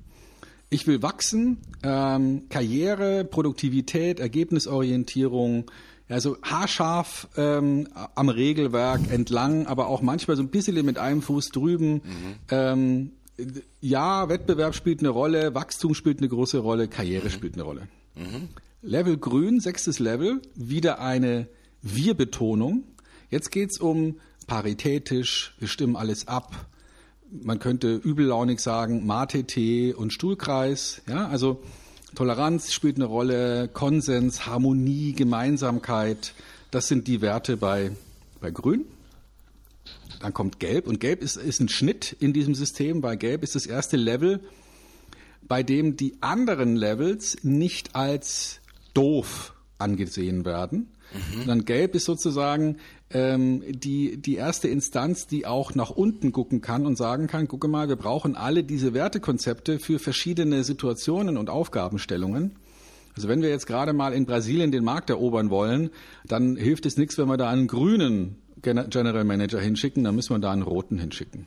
Ich 0.69 0.87
will 0.87 1.03
wachsen, 1.03 1.59
ähm, 1.83 2.49
Karriere, 2.49 3.25
Produktivität, 3.25 4.19
Ergebnisorientierung, 4.19 5.71
also 6.09 6.37
haarscharf 6.43 7.29
ähm, 7.37 7.89
am 8.15 8.29
Regelwerk 8.29 9.11
entlang, 9.11 9.67
aber 9.67 9.89
auch 9.89 10.03
manchmal 10.03 10.37
so 10.37 10.43
ein 10.43 10.49
bisschen 10.49 10.85
mit 10.85 10.99
einem 10.99 11.23
Fuß 11.23 11.51
drüben. 11.51 11.95
Mhm. 11.95 12.35
Ähm, 12.51 13.11
ja, 13.81 14.29
Wettbewerb 14.29 14.75
spielt 14.75 15.01
eine 15.01 15.11
Rolle, 15.11 15.55
Wachstum 15.55 15.95
spielt 15.95 16.19
eine 16.19 16.29
große 16.29 16.59
Rolle, 16.59 16.89
Karriere 16.89 17.27
mhm. 17.27 17.31
spielt 17.31 17.55
eine 17.55 17.63
Rolle. 17.63 17.89
Mhm. 18.15 18.49
Level 18.83 19.17
Grün, 19.17 19.61
sechstes 19.61 19.99
Level, 19.99 20.41
wieder 20.55 21.01
eine 21.01 21.49
Wir-Betonung. 21.83 22.85
Jetzt 23.31 23.51
geht's 23.51 23.79
um 23.79 24.17
paritätisch, 24.47 25.55
wir 25.59 25.69
stimmen 25.69 25.97
alles 25.97 26.29
ab. 26.29 26.67
Man 27.31 27.59
könnte 27.59 27.97
übellaunig 27.97 28.61
sagen, 28.61 29.05
Mate-Tee 29.05 29.93
und 29.93 30.13
Stuhlkreis. 30.13 31.03
Ja, 31.09 31.27
also 31.27 31.63
Toleranz 32.15 32.73
spielt 32.73 32.97
eine 32.97 33.07
Rolle, 33.07 33.69
Konsens, 33.69 34.47
Harmonie, 34.47 35.13
Gemeinsamkeit. 35.13 36.35
Das 36.71 36.87
sind 36.87 37.09
die 37.09 37.21
Werte 37.21 37.57
bei, 37.57 37.91
bei 38.41 38.51
Grün. 38.51 38.85
Dann 40.21 40.35
kommt 40.35 40.61
Gelb 40.61 40.87
und 40.87 41.01
Gelb 41.01 41.23
ist, 41.23 41.37
ist 41.37 41.61
ein 41.61 41.69
Schnitt 41.69 42.17
in 42.21 42.33
diesem 42.33 42.55
System. 42.55 43.01
Bei 43.01 43.17
Gelb 43.17 43.43
ist 43.43 43.55
das 43.55 43.67
erste 43.67 43.97
Level, 43.97 44.41
bei 45.43 45.63
dem 45.63 45.97
die 45.97 46.17
anderen 46.21 46.77
Levels 46.77 47.39
nicht 47.43 47.95
als 47.95 48.61
doof 48.95 49.55
angesehen 49.79 50.45
werden, 50.45 50.89
Mhm. 51.13 51.47
Dann 51.47 51.65
gelb 51.65 51.95
ist 51.95 52.05
sozusagen 52.05 52.77
ähm, 53.11 53.63
die, 53.67 54.17
die 54.17 54.37
erste 54.37 54.69
Instanz, 54.69 55.27
die 55.27 55.47
auch 55.47 55.75
nach 55.75 55.91
unten 55.91 56.33
gucken 56.33 56.61
kann 56.61 56.87
und 56.87 56.97
sagen 56.97 57.27
kann, 57.27 57.49
gucke 57.49 57.69
mal, 57.69 57.89
wir 57.89 57.97
brauchen 57.97 58.37
alle 58.37 58.65
diese 58.65 58.95
Wertekonzepte 58.95 59.79
für 59.79 59.99
verschiedene 59.99 60.65
Situationen 60.65 61.37
und 61.37 61.51
Aufgabenstellungen. 61.51 62.57
Also 63.15 63.29
wenn 63.29 63.41
wir 63.41 63.49
jetzt 63.49 63.67
gerade 63.67 63.93
mal 63.93 64.13
in 64.13 64.27
Brasilien 64.27 64.73
den 64.73 64.85
Markt 64.85 65.09
erobern 65.09 65.49
wollen, 65.49 65.91
dann 66.27 66.57
hilft 66.57 66.85
es 66.87 66.97
nichts, 66.97 67.17
wenn 67.17 67.29
wir 67.29 67.39
da 67.39 67.49
einen 67.49 67.67
grünen 67.67 68.37
General 68.63 69.25
Manager 69.25 69.61
hinschicken, 69.61 70.05
dann 70.05 70.15
müssen 70.15 70.35
wir 70.35 70.39
da 70.39 70.53
einen 70.53 70.63
roten 70.63 70.99
hinschicken. 70.99 71.47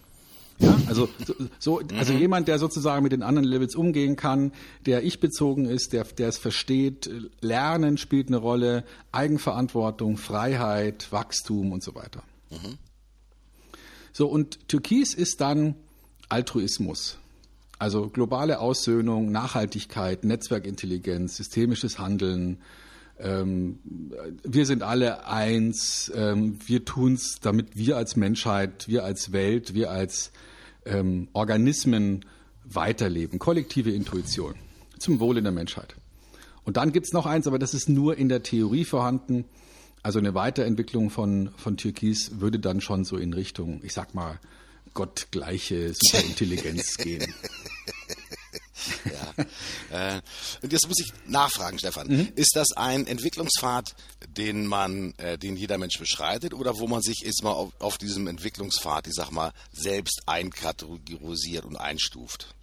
Ja, 0.60 0.78
also 0.88 1.08
so, 1.26 1.34
so 1.58 1.82
also 1.98 2.14
mhm. 2.14 2.20
jemand, 2.20 2.48
der 2.50 2.60
sozusagen 2.60 3.02
mit 3.02 3.14
den 3.14 3.24
anderen 3.24 3.48
Levels 3.48 3.76
umgehen 3.76 4.18
kann, 4.18 4.52
der 4.86 5.04
ich 5.04 5.22
bezogen 5.22 5.66
ist, 5.66 5.94
der, 5.94 6.04
der 6.04 6.28
es 6.28 6.38
versteht, 6.38 7.10
Lernen 7.40 7.98
spielt 7.98 8.28
eine 8.28 8.38
Rolle, 8.38 8.84
Eigenverantwortung, 9.14 10.18
Freiheit, 10.18 11.12
Wachstum 11.12 11.72
und 11.72 11.82
so 11.82 11.96
weiter. 11.96 12.24
Mhm. 12.50 12.78
So 14.12 14.28
und 14.28 14.68
Türkis 14.68 15.14
ist 15.14 15.40
dann 15.40 15.76
Altruismus. 16.28 17.18
Also 17.80 18.10
globale 18.10 18.60
Aussöhnung, 18.60 19.32
Nachhaltigkeit, 19.32 20.26
Netzwerkintelligenz, 20.26 21.38
systemisches 21.38 21.98
Handeln. 21.98 22.58
Ähm, 23.20 23.80
wir 24.44 24.66
sind 24.66 24.84
alle 24.84 25.28
eins. 25.28 26.12
Ähm, 26.16 26.58
wir 26.66 26.86
tun's, 26.86 27.40
damit 27.42 27.78
wir 27.78 27.98
als 27.98 28.16
Menschheit, 28.16 28.88
wir 28.88 29.04
als 29.04 29.32
Welt, 29.32 29.74
wir 29.74 29.92
als 29.92 30.32
ähm, 30.86 31.28
Organismen 31.34 32.26
weiterleben. 32.64 33.40
Kollektive 33.40 33.92
Intuition 33.92 34.56
zum 34.98 35.20
Wohle 35.20 35.42
der 35.42 35.52
Menschheit. 35.52 35.96
Und 36.64 36.78
dann 36.78 36.92
gibt's 36.92 37.14
noch 37.14 37.26
eins, 37.26 37.48
aber 37.48 37.60
das 37.60 37.74
ist 37.74 37.90
nur 37.90 38.18
in 38.18 38.30
der 38.30 38.44
Theorie 38.44 38.86
vorhanden. 38.86 39.46
Also 40.04 40.20
eine 40.20 40.34
Weiterentwicklung 40.34 41.10
von, 41.10 41.50
von 41.58 41.78
Türkis 41.78 42.40
würde 42.40 42.60
dann 42.60 42.80
schon 42.80 43.04
so 43.04 43.18
in 43.18 43.34
Richtung, 43.34 43.82
ich 43.84 43.94
sag 43.94 44.14
mal, 44.14 44.40
gottgleiche 44.94 45.94
Superintelligenz 45.94 46.98
gehen. 46.98 47.34
ja. 49.06 50.18
Äh, 50.18 50.22
und 50.62 50.72
jetzt 50.72 50.88
muss 50.88 51.00
ich 51.00 51.12
nachfragen, 51.28 51.80
Stefan. 51.80 52.08
Mhm. 52.08 52.32
Ist 52.36 52.56
das 52.56 52.72
ein 52.76 53.08
Entwicklungspfad, 53.08 53.96
den 54.28 54.66
man, 54.66 55.14
äh, 55.18 55.38
den 55.38 55.58
jeder 55.58 55.78
Mensch 55.78 55.98
beschreitet, 56.00 56.54
oder 56.54 56.80
wo 56.80 56.88
man 56.88 57.02
sich 57.02 57.22
jetzt 57.24 57.44
mal 57.44 57.52
auf, 57.52 57.72
auf 57.80 57.98
diesem 57.98 58.28
Entwicklungspfad, 58.28 59.08
ich 59.08 59.14
sag 59.14 59.32
mal, 59.32 59.52
selbst 59.74 60.24
einkategorisiert 60.26 61.66
und 61.66 61.76
einstuft? 61.76 62.54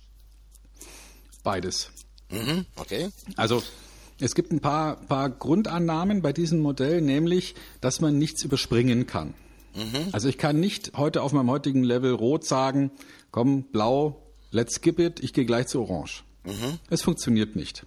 Beides. 1.43 1.91
Mhm. 2.31 2.67
Okay. 2.77 3.11
Also 3.37 3.63
es 4.19 4.35
gibt 4.35 4.53
ein 4.53 4.61
paar, 4.61 4.97
paar 4.97 5.31
Grundannahmen 5.31 6.23
bei 6.23 6.33
diesem 6.33 6.61
Modell, 6.61 7.01
nämlich, 7.01 7.55
dass 7.81 8.01
man 8.01 8.19
nichts 8.19 8.43
überspringen 8.43 9.07
kann. 9.07 9.35
Mhm. 9.75 10.09
Also 10.13 10.29
ich 10.29 10.39
kann 10.39 10.59
nicht 10.59 10.93
heute 10.97 11.23
auf 11.23 11.33
meinem 11.33 11.51
heutigen 11.51 11.85
Level 11.85 12.13
rot 12.13 12.45
sagen, 12.45 12.91
komm, 13.31 13.65
blau, 13.65 14.26
let's 14.51 14.75
skip 14.75 14.99
it, 14.99 15.21
ich 15.21 15.33
gehe 15.33 15.45
gleich 15.45 15.67
zu 15.67 15.81
orange. 15.81 16.25
Mhm. 16.45 16.79
Es 16.91 17.03
funktioniert 17.03 17.57
nicht. 17.57 17.85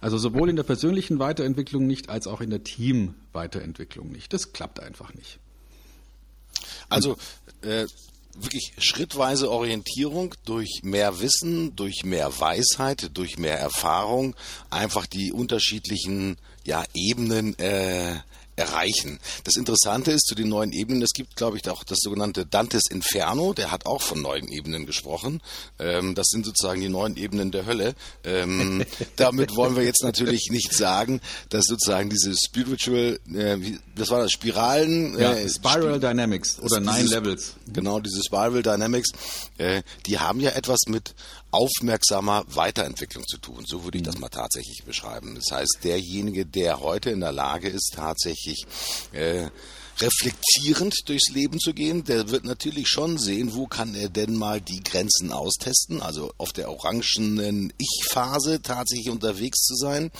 Also 0.00 0.18
sowohl 0.18 0.50
in 0.50 0.56
der 0.56 0.62
persönlichen 0.62 1.18
Weiterentwicklung 1.18 1.86
nicht, 1.86 2.08
als 2.08 2.26
auch 2.26 2.40
in 2.40 2.50
der 2.50 2.62
Team-Weiterentwicklung 2.62 4.10
nicht. 4.10 4.32
Das 4.32 4.52
klappt 4.52 4.80
einfach 4.80 5.14
nicht. 5.14 5.38
Also 6.88 7.16
äh, 7.62 7.86
wirklich 8.34 8.72
schrittweise 8.78 9.50
Orientierung 9.50 10.34
durch 10.44 10.80
mehr 10.82 11.20
Wissen, 11.20 11.74
durch 11.74 12.04
mehr 12.04 12.38
Weisheit, 12.38 13.10
durch 13.14 13.38
mehr 13.38 13.58
Erfahrung, 13.58 14.36
einfach 14.70 15.06
die 15.06 15.32
unterschiedlichen 15.32 16.36
ja, 16.64 16.84
Ebenen 16.94 17.58
äh, 17.58 18.16
erreichen. 18.56 19.20
Das 19.44 19.56
Interessante 19.56 20.12
ist 20.12 20.26
zu 20.26 20.34
den 20.34 20.48
neuen 20.48 20.72
Ebenen, 20.72 21.02
es 21.02 21.12
gibt, 21.12 21.36
glaube 21.36 21.56
ich, 21.56 21.68
auch 21.68 21.84
das 21.84 21.98
sogenannte 22.00 22.46
Dantes 22.46 22.82
Inferno, 22.90 23.52
der 23.52 23.70
hat 23.70 23.86
auch 23.86 24.02
von 24.02 24.20
neuen 24.22 24.48
Ebenen 24.48 24.86
gesprochen. 24.86 25.42
Ähm, 25.78 26.14
das 26.14 26.26
sind 26.28 26.46
sozusagen 26.46 26.80
die 26.80 26.88
neuen 26.88 27.16
Ebenen 27.16 27.50
der 27.50 27.66
Hölle. 27.66 27.94
Ähm, 28.24 28.84
damit 29.16 29.54
wollen 29.56 29.76
wir 29.76 29.84
jetzt 29.84 30.02
natürlich 30.02 30.48
nicht 30.50 30.72
sagen, 30.72 31.20
dass 31.50 31.64
sozusagen 31.66 32.08
diese 32.10 32.34
Spiritual, 32.34 33.20
äh, 33.34 33.58
das 33.94 34.10
war 34.10 34.20
das 34.20 34.32
Spiralen. 34.32 35.18
Ja, 35.18 35.34
äh, 35.34 35.48
Spiral 35.48 35.96
Sp 36.00 36.06
Dynamics 36.06 36.58
oder 36.60 36.80
Nine 36.80 37.08
Levels. 37.08 37.54
Genau, 37.72 38.00
diese 38.00 38.22
Spiral 38.24 38.62
Dynamics, 38.62 39.10
äh, 39.58 39.82
die 40.06 40.18
haben 40.18 40.40
ja 40.40 40.50
etwas 40.50 40.80
mit 40.86 41.14
aufmerksamer 41.56 42.44
Weiterentwicklung 42.48 43.24
zu 43.26 43.38
tun. 43.38 43.64
So 43.66 43.84
würde 43.84 43.98
ich 43.98 44.04
das 44.04 44.16
mhm. 44.16 44.22
mal 44.22 44.28
tatsächlich 44.28 44.84
beschreiben. 44.84 45.34
Das 45.34 45.56
heißt, 45.56 45.78
derjenige, 45.82 46.46
der 46.46 46.80
heute 46.80 47.10
in 47.10 47.20
der 47.20 47.32
Lage 47.32 47.68
ist, 47.68 47.94
tatsächlich 47.94 48.66
äh, 49.12 49.48
reflektierend 50.00 50.94
durchs 51.06 51.30
Leben 51.30 51.58
zu 51.58 51.72
gehen. 51.72 52.04
Der 52.04 52.30
wird 52.30 52.44
natürlich 52.44 52.88
schon 52.88 53.18
sehen, 53.18 53.54
wo 53.54 53.66
kann 53.66 53.94
er 53.94 54.08
denn 54.08 54.34
mal 54.34 54.60
die 54.60 54.82
Grenzen 54.82 55.32
austesten, 55.32 56.02
also 56.02 56.32
auf 56.38 56.52
der 56.52 56.70
orangenen 56.70 57.72
Ich-Phase 57.78 58.62
tatsächlich 58.62 59.10
unterwegs 59.10 59.60
zu 59.60 59.74
sein. 59.74 60.10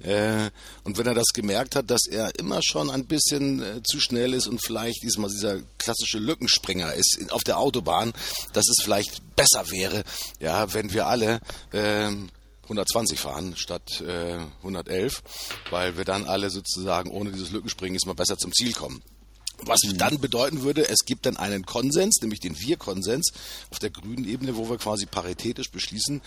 Äh, 0.00 0.50
und 0.84 0.98
wenn 0.98 1.06
er 1.06 1.14
das 1.14 1.28
gemerkt 1.34 1.76
hat, 1.76 1.90
dass 1.90 2.06
er 2.06 2.38
immer 2.38 2.60
schon 2.62 2.90
ein 2.90 3.06
bisschen 3.06 3.62
äh, 3.62 3.82
zu 3.82 4.00
schnell 4.00 4.34
ist 4.34 4.46
und 4.46 4.64
vielleicht 4.64 5.02
diesmal 5.02 5.30
dieser 5.30 5.60
klassische 5.78 6.18
Lückenspringer 6.18 6.94
ist 6.94 7.18
auf 7.30 7.44
der 7.44 7.58
Autobahn, 7.58 8.12
dass 8.52 8.68
es 8.68 8.82
vielleicht 8.82 9.36
besser 9.36 9.70
wäre, 9.70 10.04
ja, 10.40 10.72
wenn 10.72 10.92
wir 10.92 11.06
alle 11.06 11.40
äh, 11.72 12.10
120 12.66 13.18
fahren 13.18 13.56
statt 13.56 14.00
äh, 14.00 14.38
111, 14.58 15.22
weil 15.70 15.96
wir 15.96 16.04
dann 16.04 16.24
alle 16.24 16.50
sozusagen 16.50 17.10
ohne 17.10 17.30
dieses 17.30 17.50
Lückenspringen 17.50 17.96
ist 17.96 18.06
mal 18.06 18.14
besser 18.14 18.36
zum 18.36 18.52
Ziel 18.52 18.72
kommen. 18.72 19.02
Was 19.58 19.80
mhm. 19.84 19.96
dann 19.96 20.20
bedeuten 20.20 20.62
würde, 20.62 20.88
es 20.88 21.04
gibt 21.06 21.26
dann 21.26 21.36
einen 21.36 21.64
Konsens, 21.64 22.20
nämlich 22.20 22.40
den 22.40 22.58
Wir-Konsens 22.58 23.32
auf 23.70 23.78
der 23.78 23.90
grünen 23.90 24.28
Ebene, 24.28 24.56
wo 24.56 24.68
wir 24.68 24.76
quasi 24.76 25.06
paritätisch 25.06 25.70
beschließen, 25.70 26.20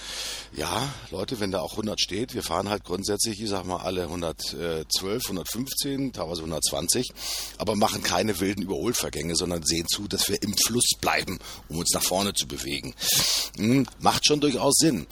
ja, 0.56 0.92
Leute, 1.12 1.40
wenn 1.40 1.52
da 1.52 1.60
auch 1.60 1.72
100 1.72 2.00
steht, 2.00 2.34
wir 2.34 2.44
fahren 2.44 2.70
halt 2.70 2.84
grundsätzlich, 2.84 3.40
ich 3.40 3.50
sag 3.50 3.66
mal, 3.66 3.78
alle 3.78 4.04
112, 4.04 5.24
115, 5.26 6.14
teilweise 6.14 6.42
120, 6.42 7.12
aber 7.58 7.76
machen 7.76 8.02
keine 8.02 8.40
wilden 8.40 8.64
Überholvergänge, 8.64 9.36
sondern 9.36 9.64
sehen 9.64 9.88
zu, 9.88 10.08
dass 10.08 10.28
wir 10.30 10.42
im 10.42 10.56
Fluss 10.66 10.92
bleiben, 11.00 11.40
um 11.68 11.78
uns 11.78 11.92
nach 11.94 12.04
vorne 12.04 12.34
zu 12.34 12.48
bewegen. 12.48 12.96
Hm, 13.58 13.86
macht 14.00 14.26
schon 14.26 14.40
durchaus 14.40 14.76
Sinn. 14.78 15.06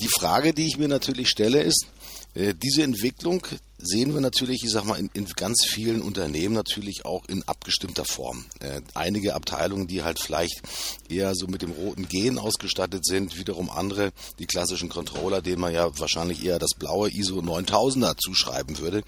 Die 0.00 0.08
Frage, 0.08 0.52
die 0.52 0.66
ich 0.66 0.78
mir 0.78 0.88
natürlich 0.88 1.28
stelle, 1.28 1.62
ist, 1.62 1.86
äh, 2.34 2.54
diese 2.54 2.82
Entwicklung 2.82 3.46
sehen 3.82 4.14
wir 4.14 4.20
natürlich, 4.20 4.62
ich 4.64 4.70
sag 4.70 4.84
mal, 4.84 4.98
in, 4.98 5.10
in 5.12 5.26
ganz 5.26 5.64
vielen 5.66 6.00
Unternehmen 6.00 6.54
natürlich 6.54 7.04
auch 7.04 7.24
in 7.26 7.42
abgestimmter 7.42 8.04
Form. 8.04 8.44
Äh, 8.60 8.80
einige 8.94 9.34
Abteilungen, 9.34 9.88
die 9.88 10.02
halt 10.02 10.20
vielleicht 10.20 10.62
eher 11.08 11.34
so 11.34 11.48
mit 11.48 11.62
dem 11.62 11.72
roten 11.72 12.08
Gen 12.08 12.38
ausgestattet 12.38 13.04
sind, 13.04 13.36
wiederum 13.38 13.68
andere, 13.68 14.12
die 14.38 14.46
klassischen 14.46 14.88
Controller, 14.88 15.42
denen 15.42 15.60
man 15.60 15.74
ja 15.74 15.98
wahrscheinlich 15.98 16.44
eher 16.44 16.58
das 16.58 16.74
blaue 16.78 17.10
ISO 17.10 17.40
9000er 17.40 18.16
zuschreiben 18.16 18.78
würde. 18.78 19.02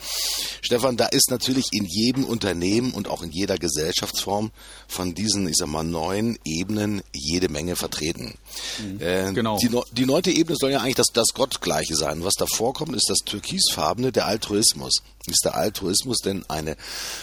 Stefan, 0.61 0.97
da 0.97 1.07
ist 1.07 1.31
natürlich 1.31 1.67
in 1.73 1.85
jedem 1.85 2.25
Unternehmen 2.25 2.93
und 2.93 3.09
auch 3.09 3.23
in 3.23 3.31
jeder 3.31 3.59
Gesellschaftsform 3.59 4.51
von 4.89 5.15
diesen, 5.15 5.49
ich 5.49 5.57
sag 5.57 5.69
mal, 5.69 5.85
neun 5.85 6.37
Ebenen 6.45 7.03
jede 7.15 7.49
Menge 7.49 7.77
vertreten. 7.77 8.35
Mhm. 8.83 9.01
Äh, 9.01 9.33
genau. 9.33 9.59
Die, 9.59 9.71
die 9.93 10.07
neunte 10.07 10.31
Ebene 10.31 10.57
soll 10.59 10.71
ja 10.71 10.81
eigentlich 10.81 10.95
das, 10.95 11.09
das 11.13 11.29
Gottgleiche 11.35 11.97
sein. 11.97 12.25
Was 12.25 12.35
da 12.35 12.47
vorkommt, 12.47 12.95
ist 12.95 13.09
das 13.09 13.19
türkisfarbene, 13.19 14.13
der 14.13 14.27
Altruismus 14.27 14.55
Altruismus. 14.55 15.03
Ist 15.27 15.45
der 15.45 15.55
Altruismus 15.55 16.19
denn 16.19 16.45
eine 16.49 16.77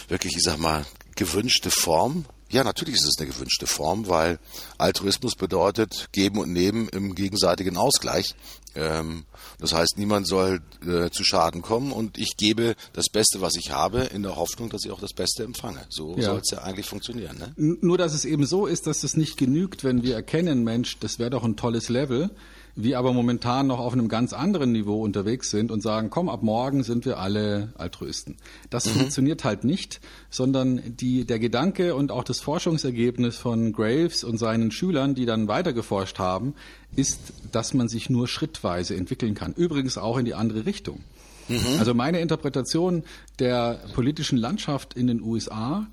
wirklich, 0.08 0.34
ich 0.36 0.42
sag 0.42 0.58
mal, 0.58 0.84
gewünschte 1.14 1.70
Form? 1.70 2.24
Ja, 2.52 2.64
natürlich 2.64 2.96
ist 2.96 3.06
es 3.06 3.18
eine 3.18 3.30
gewünschte 3.30 3.66
Form, 3.66 4.08
weil 4.08 4.38
Altruismus 4.76 5.36
bedeutet 5.36 6.10
Geben 6.12 6.38
und 6.38 6.52
Nehmen 6.52 6.86
im 6.90 7.14
gegenseitigen 7.14 7.78
Ausgleich. 7.78 8.34
Ähm, 8.74 9.24
das 9.58 9.72
heißt, 9.72 9.96
niemand 9.96 10.26
soll 10.28 10.60
äh, 10.86 11.08
zu 11.08 11.24
Schaden 11.24 11.62
kommen 11.62 11.92
und 11.92 12.18
ich 12.18 12.36
gebe 12.36 12.74
das 12.92 13.06
Beste, 13.08 13.40
was 13.40 13.54
ich 13.56 13.70
habe, 13.70 14.00
in 14.00 14.22
der 14.22 14.36
Hoffnung, 14.36 14.68
dass 14.68 14.84
ich 14.84 14.90
auch 14.90 15.00
das 15.00 15.14
Beste 15.14 15.44
empfange. 15.44 15.86
So 15.88 16.14
ja. 16.16 16.24
soll 16.24 16.40
es 16.44 16.50
ja 16.50 16.58
eigentlich 16.58 16.86
funktionieren. 16.86 17.38
Ne? 17.38 17.54
Nur, 17.56 17.96
dass 17.96 18.12
es 18.12 18.26
eben 18.26 18.44
so 18.44 18.66
ist, 18.66 18.86
dass 18.86 19.02
es 19.02 19.16
nicht 19.16 19.38
genügt, 19.38 19.82
wenn 19.82 20.02
wir 20.02 20.14
erkennen, 20.14 20.62
Mensch, 20.62 20.98
das 21.00 21.18
wäre 21.18 21.30
doch 21.30 21.44
ein 21.44 21.56
tolles 21.56 21.88
Level 21.88 22.30
wir 22.74 22.98
aber 22.98 23.12
momentan 23.12 23.66
noch 23.66 23.78
auf 23.78 23.92
einem 23.92 24.08
ganz 24.08 24.32
anderen 24.32 24.72
Niveau 24.72 25.02
unterwegs 25.02 25.50
sind 25.50 25.70
und 25.70 25.82
sagen, 25.82 26.10
komm, 26.10 26.28
ab 26.28 26.42
morgen 26.42 26.82
sind 26.82 27.04
wir 27.04 27.18
alle 27.18 27.72
Altruisten. 27.76 28.36
Das 28.70 28.86
mhm. 28.86 29.00
funktioniert 29.00 29.44
halt 29.44 29.64
nicht, 29.64 30.00
sondern 30.30 30.80
die, 30.96 31.26
der 31.26 31.38
Gedanke 31.38 31.94
und 31.94 32.10
auch 32.10 32.24
das 32.24 32.40
Forschungsergebnis 32.40 33.36
von 33.36 33.72
Graves 33.72 34.24
und 34.24 34.38
seinen 34.38 34.70
Schülern, 34.70 35.14
die 35.14 35.26
dann 35.26 35.48
weiter 35.48 35.72
geforscht 35.72 36.18
haben, 36.18 36.54
ist, 36.96 37.20
dass 37.52 37.74
man 37.74 37.88
sich 37.88 38.08
nur 38.08 38.26
schrittweise 38.26 38.96
entwickeln 38.96 39.34
kann. 39.34 39.52
Übrigens 39.52 39.98
auch 39.98 40.16
in 40.16 40.24
die 40.24 40.34
andere 40.34 40.64
Richtung. 40.64 41.00
Mhm. 41.48 41.78
Also 41.78 41.94
meine 41.94 42.20
Interpretation 42.20 43.04
der 43.38 43.80
politischen 43.94 44.38
Landschaft 44.38 44.94
in 44.94 45.06
den 45.06 45.20
USA 45.20 45.86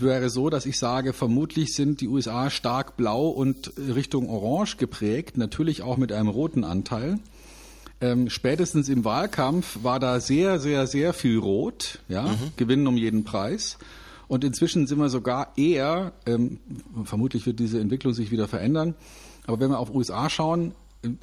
wäre 0.00 0.30
so, 0.30 0.48
dass 0.48 0.64
ich 0.64 0.78
sage, 0.78 1.12
vermutlich 1.12 1.74
sind 1.74 2.00
die 2.00 2.08
USA 2.08 2.48
stark 2.50 2.96
blau 2.96 3.28
und 3.28 3.72
Richtung 3.76 4.30
orange 4.30 4.76
geprägt, 4.78 5.36
natürlich 5.36 5.82
auch 5.82 5.96
mit 5.96 6.12
einem 6.12 6.28
roten 6.28 6.64
Anteil. 6.64 7.18
ähm, 8.00 8.30
spätestens 8.30 8.88
im 8.88 9.04
Wahlkampf 9.04 9.78
war 9.82 10.00
da 10.00 10.18
sehr, 10.18 10.58
sehr, 10.58 10.86
sehr 10.86 11.12
viel 11.12 11.38
Rot, 11.38 12.00
ja, 12.08 12.24
mhm. 12.24 12.52
gewinnen 12.56 12.86
um 12.86 12.96
jeden 12.96 13.24
Preis. 13.24 13.78
Und 14.28 14.44
inzwischen 14.44 14.86
sind 14.86 14.98
wir 14.98 15.10
sogar 15.10 15.52
eher, 15.56 16.12
ähm, 16.26 16.58
vermutlich 17.04 17.46
wird 17.46 17.60
diese 17.60 17.78
Entwicklung 17.78 18.14
sich 18.14 18.30
wieder 18.30 18.48
verändern, 18.48 18.94
aber 19.46 19.60
wenn 19.60 19.70
wir 19.70 19.78
auf 19.78 19.94
USA 19.94 20.30
schauen, 20.30 20.74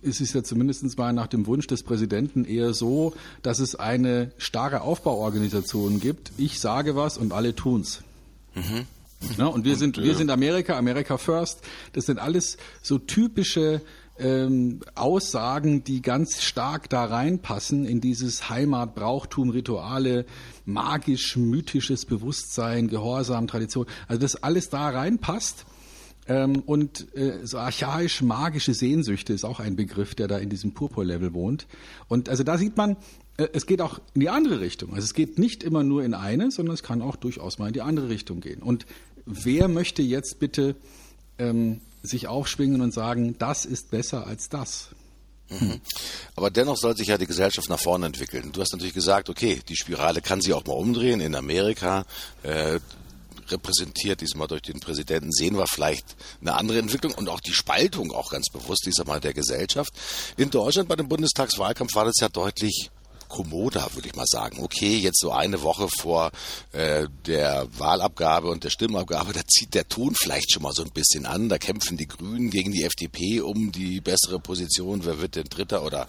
ist 0.01 0.21
es 0.21 0.33
ja 0.33 0.43
zumindest 0.43 0.97
mal 0.97 1.13
nach 1.13 1.27
dem 1.27 1.47
Wunsch 1.47 1.65
des 1.65 1.83
Präsidenten 1.83 2.45
eher 2.45 2.73
so, 2.73 3.13
dass 3.41 3.59
es 3.59 3.75
eine 3.75 4.31
starre 4.37 4.81
Aufbauorganisation 4.81 5.99
gibt. 5.99 6.33
Ich 6.37 6.59
sage 6.59 6.95
was 6.95 7.17
und 7.17 7.31
alle 7.31 7.55
tun's. 7.55 8.03
Mhm. 8.59 8.85
Ja, 9.37 9.47
und 9.47 9.65
wir 9.65 9.73
und, 9.73 9.79
sind, 9.79 9.97
wir 9.97 10.15
sind 10.15 10.31
Amerika, 10.31 10.77
America 10.77 11.17
First. 11.17 11.61
Das 11.93 12.05
sind 12.05 12.19
alles 12.19 12.57
so 12.81 12.97
typische 12.97 13.81
ähm, 14.17 14.81
Aussagen, 14.95 15.83
die 15.83 16.01
ganz 16.01 16.41
stark 16.41 16.89
da 16.89 17.05
reinpassen 17.05 17.85
in 17.85 18.01
dieses 18.01 18.49
Heimat, 18.49 18.95
Brauchtum, 18.95 19.49
Rituale, 19.49 20.25
magisch, 20.65 21.35
mythisches 21.37 22.05
Bewusstsein, 22.05 22.87
Gehorsam, 22.87 23.47
Tradition. 23.47 23.85
Also 24.07 24.21
das 24.21 24.35
alles 24.41 24.69
da 24.69 24.89
reinpasst. 24.89 25.65
Ähm, 26.29 26.61
und 26.65 27.13
äh, 27.15 27.45
so 27.45 27.57
archaisch 27.57 28.21
magische 28.21 28.75
Sehnsüchte 28.75 29.33
ist 29.33 29.43
auch 29.43 29.59
ein 29.59 29.75
Begriff, 29.75 30.13
der 30.13 30.27
da 30.27 30.37
in 30.37 30.49
diesem 30.49 30.73
Purpur-Level 30.73 31.33
wohnt. 31.33 31.65
Und 32.07 32.29
also 32.29 32.43
da 32.43 32.57
sieht 32.59 32.77
man, 32.77 32.97
äh, 33.37 33.47
es 33.53 33.65
geht 33.65 33.81
auch 33.81 33.99
in 34.13 34.21
die 34.21 34.29
andere 34.29 34.59
Richtung. 34.59 34.93
Also 34.93 35.05
es 35.05 35.15
geht 35.15 35.39
nicht 35.39 35.63
immer 35.63 35.83
nur 35.83 36.03
in 36.03 36.13
eine, 36.13 36.51
sondern 36.51 36.75
es 36.75 36.83
kann 36.83 37.01
auch 37.01 37.15
durchaus 37.15 37.57
mal 37.57 37.67
in 37.67 37.73
die 37.73 37.81
andere 37.81 38.09
Richtung 38.09 38.41
gehen. 38.41 38.61
Und 38.61 38.85
wer 39.25 39.67
möchte 39.67 40.03
jetzt 40.03 40.39
bitte 40.39 40.75
ähm, 41.39 41.81
sich 42.03 42.27
aufschwingen 42.27 42.81
und 42.81 42.93
sagen, 42.93 43.35
das 43.39 43.65
ist 43.65 43.89
besser 43.89 44.27
als 44.27 44.49
das? 44.49 44.89
Mhm. 45.49 45.81
Aber 46.35 46.51
dennoch 46.51 46.77
soll 46.77 46.95
sich 46.95 47.07
ja 47.07 47.17
die 47.17 47.25
Gesellschaft 47.25 47.69
nach 47.69 47.79
vorne 47.79 48.05
entwickeln. 48.05 48.51
Du 48.51 48.61
hast 48.61 48.71
natürlich 48.71 48.93
gesagt, 48.93 49.31
okay, 49.31 49.61
die 49.67 49.75
Spirale 49.75 50.21
kann 50.21 50.41
sich 50.41 50.53
auch 50.53 50.63
mal 50.65 50.73
umdrehen. 50.73 51.21
In 51.21 51.33
Amerika 51.33 52.05
äh, 52.43 52.79
repräsentiert, 53.51 54.21
diesmal 54.21 54.47
durch 54.47 54.61
den 54.61 54.79
Präsidenten, 54.79 55.31
sehen 55.31 55.57
wir 55.57 55.67
vielleicht 55.67 56.15
eine 56.41 56.55
andere 56.55 56.79
Entwicklung 56.79 57.13
und 57.13 57.29
auch 57.29 57.39
die 57.39 57.53
Spaltung 57.53 58.11
auch 58.11 58.31
ganz 58.31 58.49
bewusst 58.49 58.85
diesmal 58.85 59.19
der 59.19 59.33
Gesellschaft. 59.33 59.91
In 60.37 60.49
Deutschland 60.49 60.89
bei 60.89 60.95
dem 60.95 61.07
Bundestagswahlkampf 61.07 61.95
war 61.95 62.05
das 62.05 62.15
ja 62.19 62.29
deutlich 62.29 62.89
kommoder, 63.29 63.87
würde 63.93 64.09
ich 64.09 64.15
mal 64.15 64.25
sagen. 64.27 64.61
Okay, 64.61 64.97
jetzt 64.97 65.21
so 65.21 65.31
eine 65.31 65.61
Woche 65.61 65.87
vor 65.87 66.31
äh, 66.73 67.07
der 67.25 67.67
Wahlabgabe 67.77 68.49
und 68.49 68.65
der 68.65 68.71
Stimmabgabe, 68.71 69.31
da 69.33 69.41
zieht 69.47 69.73
der 69.73 69.87
Ton 69.87 70.15
vielleicht 70.19 70.51
schon 70.51 70.63
mal 70.63 70.73
so 70.73 70.83
ein 70.83 70.91
bisschen 70.91 71.25
an. 71.25 71.47
Da 71.47 71.57
kämpfen 71.57 71.95
die 71.95 72.07
Grünen 72.07 72.49
gegen 72.49 72.73
die 72.73 72.83
FDP 72.83 73.39
um 73.39 73.71
die 73.71 74.01
bessere 74.01 74.39
Position. 74.39 75.05
Wer 75.05 75.21
wird 75.21 75.35
denn 75.35 75.45
Dritter 75.45 75.83
oder 75.83 76.07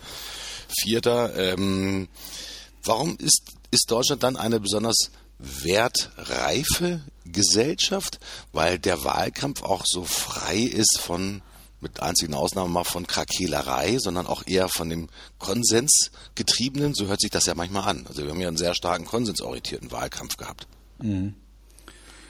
Vierter? 0.82 1.36
Ähm, 1.36 2.08
warum 2.82 3.16
ist, 3.18 3.42
ist 3.70 3.90
Deutschland 3.90 4.22
dann 4.22 4.36
eine 4.36 4.58
besonders 4.58 5.10
wertreife 5.40 7.00
Gesellschaft, 7.24 8.18
weil 8.52 8.78
der 8.78 9.04
Wahlkampf 9.04 9.62
auch 9.62 9.84
so 9.86 10.04
frei 10.04 10.58
ist 10.58 10.98
von 11.00 11.42
mit 11.80 12.02
einzigen 12.02 12.34
Ausnahmen 12.34 12.72
mal 12.72 12.84
von 12.84 13.06
Krakelerei, 13.06 13.96
sondern 13.98 14.26
auch 14.26 14.46
eher 14.46 14.68
von 14.68 14.90
dem 14.90 15.08
Konsensgetriebenen. 15.38 16.94
So 16.94 17.06
hört 17.06 17.20
sich 17.20 17.30
das 17.30 17.46
ja 17.46 17.54
manchmal 17.54 17.88
an. 17.88 18.06
Also 18.06 18.22
wir 18.22 18.30
haben 18.30 18.40
ja 18.40 18.48
einen 18.48 18.58
sehr 18.58 18.74
starken 18.74 19.06
konsensorientierten 19.06 19.90
Wahlkampf 19.90 20.36
gehabt. 20.36 20.66
Mhm. 20.98 21.34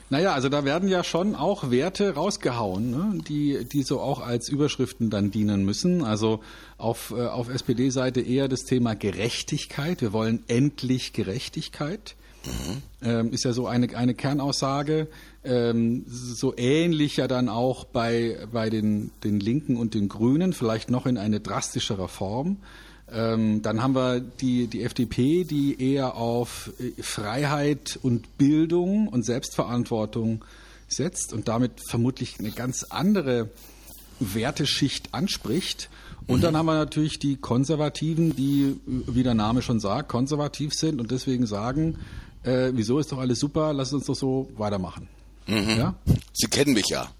Naja, 0.09 0.35
also 0.35 0.49
da 0.49 0.65
werden 0.65 0.89
ja 0.89 1.05
schon 1.05 1.37
auch 1.37 1.71
Werte 1.71 2.15
rausgehauen, 2.15 2.91
ne? 2.91 3.23
die, 3.29 3.65
die 3.65 3.85
so 3.85 4.01
auch 4.01 4.19
als 4.19 4.49
Überschriften 4.49 5.09
dann 5.09 5.31
dienen 5.31 5.65
müssen. 5.65 6.03
Also 6.03 6.41
auf, 6.79 7.13
äh, 7.17 7.27
auf 7.27 7.49
SPD-Seite 7.49 8.21
eher 8.21 8.49
das 8.49 8.65
Thema 8.65 8.95
Gerechtigkeit. 8.95 10.01
Wir 10.01 10.13
wollen 10.13 10.43
endlich 10.49 11.13
Gerechtigkeit. 11.13 12.17
Mhm. 12.45 12.83
Ähm, 13.03 13.33
ist 13.33 13.45
ja 13.45 13.53
so 13.53 13.67
eine, 13.67 13.95
eine 13.97 14.15
Kernaussage. 14.15 15.09
Ähm, 15.45 16.05
so 16.07 16.55
ähnlich 16.57 17.17
ja 17.17 17.29
dann 17.29 17.49
auch 17.49 17.85
bei, 17.85 18.39
bei 18.53 18.71
den, 18.71 19.11
den 19.25 19.41
Linken 19.41 19.77
und 19.77 19.95
den 19.95 20.09
Grünen, 20.09 20.53
vielleicht 20.53 20.91
noch 20.91 21.07
in 21.07 21.19
eine 21.19 21.41
drastischere 21.41 22.09
Form. 22.09 22.59
Ähm, 23.13 23.63
dann 23.63 23.83
haben 23.83 23.95
wir 23.95 24.21
die, 24.21 24.69
die 24.69 24.83
FDP, 24.83 25.45
die 25.45 25.93
eher 25.95 26.17
auf 26.17 26.73
äh, 26.79 27.03
Freiheit 27.03 27.99
und 28.03 28.39
Bildung 28.39 29.09
und 29.09 29.25
Selbstverantwortung 29.25 30.45
setzt 30.89 31.33
und 31.33 31.49
damit 31.49 31.73
vermutlich 31.89 32.39
eine 32.39 32.51
ganz 32.51 32.85
andere 32.85 33.49
Werteschicht 34.21 35.15
anspricht. 35.15 35.89
Und 36.27 36.39
mhm. 36.39 36.43
dann 36.43 36.57
haben 36.57 36.67
wir 36.67 36.75
natürlich 36.75 37.19
die 37.19 37.37
Konservativen, 37.37 38.37
die, 38.37 38.77
wie 38.87 39.23
der 39.23 39.35
Name 39.35 39.63
schon 39.63 39.81
sagt, 39.81 40.09
konservativ 40.09 40.75
sind 40.75 41.01
und 41.01 41.11
deswegen 41.11 41.47
sagen, 41.47 41.99
äh, 42.45 42.71
wieso 42.73 42.99
ist 42.99 43.13
doch 43.13 43.19
alles 43.19 43.41
super, 43.41 43.73
lass 43.73 43.93
uns 43.93 44.07
doch 44.07 44.15
so 44.15 44.49
weitermachen. 44.57 45.09
Mhm. 45.47 45.79
Ja? 45.79 45.95
Sie 46.33 46.49
kennen 46.49 46.75
mich 46.75 46.87
ja. 46.89 47.11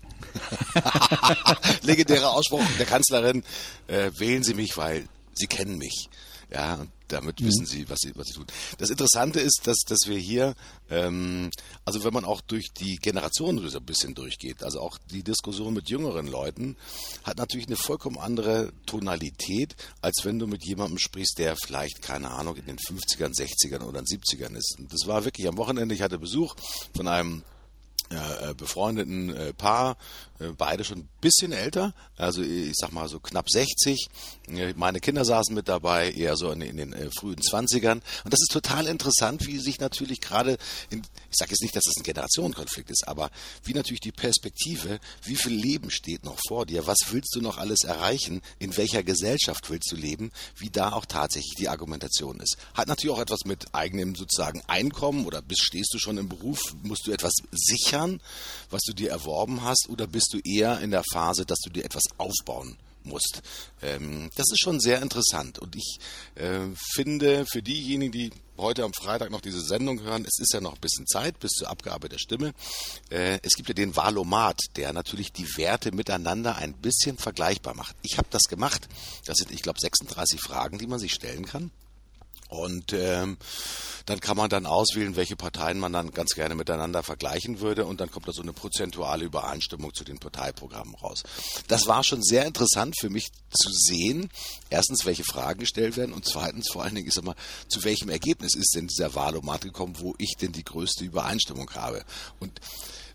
Legendärer 1.83 2.31
Ausspruch 2.31 2.63
der 2.79 2.87
Kanzlerin, 2.87 3.43
äh, 3.89 4.11
wählen 4.19 4.43
Sie 4.43 4.55
mich, 4.55 4.77
weil 4.77 5.09
Sie 5.35 5.47
kennen 5.47 5.79
mich. 5.79 6.09
Ja, 6.53 6.75
und 6.75 6.91
damit 7.13 7.41
mhm. 7.41 7.47
wissen 7.47 7.67
sie 7.67 7.89
was, 7.89 7.99
sie, 8.01 8.13
was 8.15 8.29
sie 8.29 8.35
tun. 8.35 8.47
Das 8.79 8.91
Interessante 8.91 9.41
ist, 9.41 9.63
dass, 9.65 9.79
dass 9.87 10.01
wir 10.07 10.19
hier, 10.19 10.55
ähm, 10.91 11.51
also 11.85 12.05
wenn 12.05 12.13
man 12.13 12.25
auch 12.25 12.41
durch 12.41 12.73
die 12.73 12.97
Generationen 12.97 13.69
so 13.69 13.79
ein 13.79 13.85
bisschen 13.85 14.15
durchgeht, 14.15 14.63
also 14.63 14.81
auch 14.81 14.99
die 15.11 15.23
Diskussion 15.23 15.75
mit 15.75 15.89
jüngeren 15.89 16.27
Leuten, 16.27 16.77
hat 17.25 17.39
natürlich 17.39 17.67
eine 17.67 17.77
vollkommen 17.77 18.19
andere 18.19 18.73
Tonalität, 18.87 19.77
als 20.01 20.25
wenn 20.25 20.39
du 20.39 20.47
mit 20.47 20.65
jemandem 20.65 20.99
sprichst, 20.99 21.39
der 21.39 21.57
vielleicht, 21.57 22.03
keine 22.03 22.31
Ahnung, 22.31 22.57
in 22.57 22.67
den 22.67 22.79
50ern, 22.79 23.37
60ern 23.37 23.83
oder 23.83 24.01
70ern 24.01 24.57
ist. 24.57 24.77
Und 24.79 24.93
das 24.93 25.07
war 25.07 25.25
wirklich 25.25 25.49
am 25.49 25.57
Wochenende, 25.57 25.95
ich 25.95 26.03
hatte 26.03 26.19
Besuch 26.19 26.55
von 26.95 27.09
einem 27.09 27.43
äh, 28.11 28.55
befreundeten 28.55 29.35
äh, 29.35 29.53
Paar, 29.53 29.97
äh, 30.41 30.49
beide 30.57 30.85
schon 30.85 30.99
ein 30.99 31.09
bisschen 31.21 31.53
älter, 31.53 31.95
also 32.17 32.43
ich 32.43 32.75
sag 32.75 32.93
mal 32.93 33.09
so 33.09 33.21
knapp 33.21 33.49
60. 33.49 34.09
Meine 34.75 35.01
Kinder 35.01 35.25
saßen 35.25 35.55
mit 35.55 35.69
dabei, 35.69 36.11
eher 36.11 36.37
so 36.37 36.51
in, 36.51 36.61
in 36.61 36.77
den 36.77 36.93
äh, 36.93 37.11
frühen 37.11 37.39
20ern. 37.39 38.01
Und 38.25 38.33
das 38.33 38.41
ist 38.41 38.51
total 38.51 38.87
interessant, 38.87 39.47
wie 39.47 39.59
sich 39.59 39.79
natürlich 39.79 40.21
gerade, 40.21 40.59
ich 40.91 40.99
sage 41.31 41.53
jetzt 41.53 41.63
nicht, 41.63 41.77
dass 41.77 41.85
das 41.85 41.97
ein 41.99 42.03
Generationenkonflikt 42.03 42.91
ist, 42.91 43.07
aber 43.07 43.31
wie 43.63 43.75
natürlich 43.75 44.01
die 44.01 44.13
Perspektive, 44.13 44.99
wie 45.23 45.37
viel 45.37 45.55
Leben 45.55 45.91
steht 45.91 46.25
noch 46.25 46.39
vor 46.49 46.67
dir, 46.67 46.87
was 46.87 46.99
willst 47.11 47.35
du 47.37 47.41
noch 47.41 47.59
alles 47.59 47.85
erreichen, 47.85 48.43
in 48.59 48.77
welcher 48.77 49.05
Gesellschaft 49.05 49.71
willst 49.71 49.93
du 49.93 49.97
leben, 49.97 50.33
wie 50.57 50.71
da 50.71 50.93
auch 50.93 51.07
tatsächlich 51.07 51.55
die 51.57 51.69
Argumentation 51.69 52.41
ist. 52.41 52.57
Hat 52.75 52.89
natürlich 52.89 53.15
auch 53.15 53.23
etwas 53.23 53.45
mit 53.45 53.73
eigenem 53.73 54.17
sozusagen 54.17 54.63
Einkommen 54.67 55.27
oder 55.27 55.43
bist, 55.43 55.63
stehst 55.63 55.95
du 55.95 55.99
schon 55.99 56.19
im 56.19 56.29
Beruf, 56.29 56.61
musst 56.83 57.07
du 57.07 57.13
etwas 57.13 57.35
sichern, 57.53 58.00
was 58.71 58.83
du 58.83 58.93
dir 58.93 59.11
erworben 59.11 59.63
hast, 59.63 59.89
oder 59.89 60.07
bist 60.07 60.33
du 60.33 60.39
eher 60.39 60.81
in 60.81 60.91
der 60.91 61.05
Phase, 61.13 61.45
dass 61.45 61.59
du 61.61 61.71
dir 61.71 61.85
etwas 61.85 62.05
aufbauen 62.19 62.77
musst. 63.05 63.43
Ähm, 63.83 64.31
das 64.37 64.51
ist 64.51 64.61
schon 64.61 64.81
sehr 64.81 65.01
interessant 65.03 65.59
und 65.59 65.75
ich 65.75 65.99
äh, 66.35 66.61
finde 66.95 67.47
für 67.47 67.63
diejenigen, 67.63 68.13
die 68.13 68.31
heute 68.59 68.85
am 68.85 68.93
Freitag 68.93 69.31
noch 69.31 69.41
diese 69.41 69.61
Sendung 69.61 70.03
hören, 70.03 70.25
es 70.25 70.39
ist 70.39 70.53
ja 70.53 70.61
noch 70.61 70.75
ein 70.75 70.81
bisschen 70.81 71.07
Zeit 71.07 71.41
bis 71.41 71.53
zur 71.53 71.71
Abgabe 71.71 72.09
der 72.09 72.19
Stimme. 72.19 72.53
Äh, 73.09 73.39
es 73.43 73.55
gibt 73.55 73.69
ja 73.69 73.75
den 73.75 73.97
Valomat, 73.97 74.61
der 74.77 74.93
natürlich 74.93 75.33
die 75.33 75.57
Werte 75.57 75.93
miteinander 75.93 76.57
ein 76.57 76.75
bisschen 76.75 77.17
vergleichbar 77.17 77.75
macht. 77.75 77.97
Ich 78.03 78.19
habe 78.19 78.29
das 78.31 78.43
gemacht. 78.43 78.89
Das 79.25 79.39
sind, 79.39 79.51
ich 79.51 79.63
glaube, 79.63 79.81
36 79.81 80.41
Fragen, 80.41 80.79
die 80.79 80.87
man 80.87 80.99
sich 80.99 81.13
stellen 81.13 81.47
kann. 81.47 81.71
Und 82.51 82.93
ähm, 82.93 83.39
dann 84.07 84.19
kann 84.19 84.37
man 84.37 84.51
dann 84.51 84.67
auswählen, 84.67 85.15
welche 85.15 85.37
Parteien 85.37 85.79
man 85.79 85.93
dann 85.93 86.11
ganz 86.11 86.35
gerne 86.35 86.57
miteinander 86.57 87.05
vergleichen 87.05 87.61
würde 87.61 87.85
und 87.85 88.01
dann 88.01 88.11
kommt 88.11 88.27
da 88.27 88.33
so 88.33 88.43
eine 88.43 88.53
prozentuale 88.53 89.25
Übereinstimmung 89.25 89.95
zu 89.95 90.03
den 90.03 90.19
Parteiprogrammen 90.19 90.97
raus. 90.97 91.23
Das 91.69 91.87
war 91.87 92.03
schon 92.03 92.23
sehr 92.23 92.45
interessant 92.45 92.97
für 92.99 93.09
mich 93.09 93.29
zu 93.51 93.71
sehen, 93.71 94.29
erstens, 94.69 95.07
welche 95.07 95.23
Fragen 95.23 95.61
gestellt 95.61 95.97
werden 95.97 96.13
und 96.13 96.27
zweitens 96.27 96.69
vor 96.73 96.83
allen 96.83 96.97
Dingen 96.97 97.07
ist 97.07 97.19
immer, 97.19 97.37
zu 97.69 97.85
welchem 97.85 98.09
Ergebnis 98.09 98.57
ist 98.57 98.75
denn 98.75 98.89
dieser 98.89 99.15
Wahlomat 99.15 99.63
gekommen, 99.63 99.95
wo 99.99 100.15
ich 100.19 100.35
denn 100.41 100.51
die 100.51 100.65
größte 100.65 101.05
Übereinstimmung 101.05 101.71
habe. 101.71 102.05
Und 102.41 102.61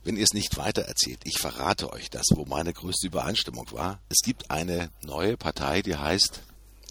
wenn 0.05 0.15
ihr 0.15 0.23
es 0.23 0.33
nicht 0.33 0.55
weiter 0.55 0.83
erzählt, 0.83 1.19
ich 1.25 1.39
verrate 1.39 1.91
euch 1.91 2.09
das, 2.09 2.27
wo 2.35 2.45
meine 2.45 2.71
größte 2.71 3.07
Übereinstimmung 3.07 3.69
war. 3.71 3.99
Es 4.07 4.19
gibt 4.23 4.49
eine 4.49 4.91
neue 5.01 5.35
Partei, 5.35 5.81
die 5.81 5.97
heißt 5.97 6.41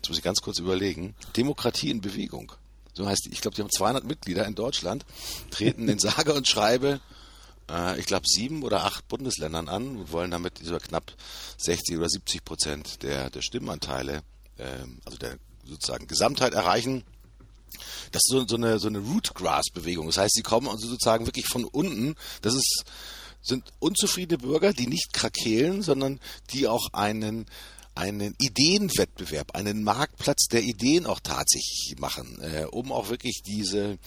jetzt 0.05 0.11
muss 0.11 0.19
ich 0.19 0.25
ganz 0.25 0.43
kurz 0.43 0.59
überlegen, 0.59 1.15
Demokratie 1.35 1.89
in 1.89 2.03
Bewegung. 2.03 2.53
So 2.93 3.07
heißt 3.07 3.25
die. 3.25 3.33
Ich 3.33 3.41
glaube, 3.41 3.55
die 3.55 3.63
haben 3.63 3.71
200 3.71 4.05
Mitglieder 4.05 4.45
in 4.45 4.55
Deutschland, 4.55 5.07
treten 5.51 5.89
in 5.89 5.99
sage 5.99 6.35
und 6.35 6.47
schreibe, 6.47 7.01
äh, 7.71 7.99
ich 7.99 8.05
glaube, 8.05 8.27
sieben 8.29 8.63
oder 8.65 8.85
acht 8.85 9.09
Bundesländern 9.09 9.71
an 9.71 9.97
und 9.97 10.13
wollen 10.13 10.31
damit 10.31 10.61
dieser 10.61 10.79
knapp 10.79 11.15
60 11.57 11.97
oder 11.97 12.11
70 12.11 12.45
Prozent 12.45 13.03
der, 13.03 13.31
der 13.31 13.41
Stimmanteile, 13.41 14.23
äh, 14.59 14.85
also 15.07 15.17
der 15.17 15.39
sozusagen 15.65 16.07
Gesamtheit 16.07 16.53
erreichen. 16.53 17.03
Das 18.13 18.21
ist 18.25 18.31
so, 18.31 18.47
so 18.47 18.57
eine, 18.57 18.79
so 18.79 18.89
eine 18.89 18.99
Rootgrass-Bewegung. 18.99 20.07
Das 20.09 20.19
heißt, 20.19 20.35
sie 20.35 20.43
kommen 20.43 20.69
also 20.69 20.87
sozusagen 20.87 21.25
wirklich 21.25 21.47
von 21.47 21.65
unten. 21.65 22.15
Das 22.43 22.53
ist, 22.53 22.85
sind 23.41 23.73
unzufriedene 23.79 24.37
Bürger, 24.37 24.75
die 24.75 24.87
nicht 24.87 25.15
krakehlen, 25.15 25.81
sondern 25.81 26.21
die 26.53 26.69
auch 26.69 26.93
einen 26.93 27.47
einen 27.95 28.35
Ideenwettbewerb, 28.39 29.55
einen 29.55 29.85
Marktplatz 29.85 30.47
der 30.49 30.63
Ideen 30.63 31.07
auch 31.07 31.21
tatsächlich 31.21 31.97
machen, 31.99 32.41
äh, 32.41 32.65
um 32.65 32.93
auch 32.93 33.09
wirklich 33.09 33.43
diese 33.47 33.99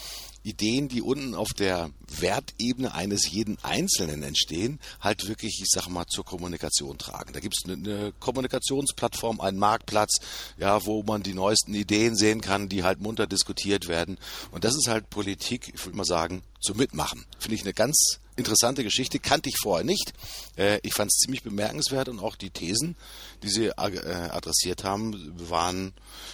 Ideen, 0.43 0.87
die 0.87 1.01
unten 1.01 1.35
auf 1.35 1.49
der 1.49 1.91
Wertebene 2.07 2.93
eines 2.93 3.29
jeden 3.29 3.61
Einzelnen 3.63 4.23
entstehen, 4.23 4.79
halt 5.01 5.27
wirklich, 5.27 5.59
ich 5.61 5.69
sag 5.69 5.89
mal, 5.89 6.05
zur 6.07 6.23
Kommunikation 6.23 6.97
tragen. 6.97 7.33
Da 7.33 7.39
gibt 7.39 7.55
es 7.57 7.65
eine, 7.65 7.73
eine 7.73 8.13
Kommunikationsplattform, 8.19 9.41
einen 9.41 9.57
Marktplatz, 9.57 10.19
ja, 10.57 10.85
wo 10.85 11.03
man 11.03 11.23
die 11.23 11.33
neuesten 11.33 11.73
Ideen 11.73 12.15
sehen 12.15 12.41
kann, 12.41 12.69
die 12.69 12.83
halt 12.83 13.01
munter 13.01 13.27
diskutiert 13.27 13.87
werden. 13.87 14.17
Und 14.51 14.63
das 14.63 14.75
ist 14.75 14.87
halt 14.87 15.09
Politik, 15.09 15.71
ich 15.73 15.85
würde 15.85 15.97
mal 15.97 16.05
sagen, 16.05 16.43
zum 16.61 16.77
Mitmachen. 16.77 17.25
Finde 17.39 17.55
ich 17.55 17.61
eine 17.63 17.73
ganz 17.73 18.19
interessante 18.37 18.83
Geschichte, 18.83 19.19
kannte 19.19 19.49
ich 19.49 19.57
vorher 19.61 19.83
nicht. 19.83 20.13
Äh, 20.55 20.79
ich 20.83 20.93
fand 20.93 21.11
es 21.11 21.17
ziemlich 21.17 21.43
bemerkenswert 21.43 22.07
und 22.07 22.19
auch 22.19 22.35
die 22.35 22.51
Thesen, 22.51 22.95
die 23.43 23.49
sie 23.49 23.65
äh, 23.67 23.71
adressiert 23.73 24.83
haben, 24.83 25.33
waren, 25.49 25.93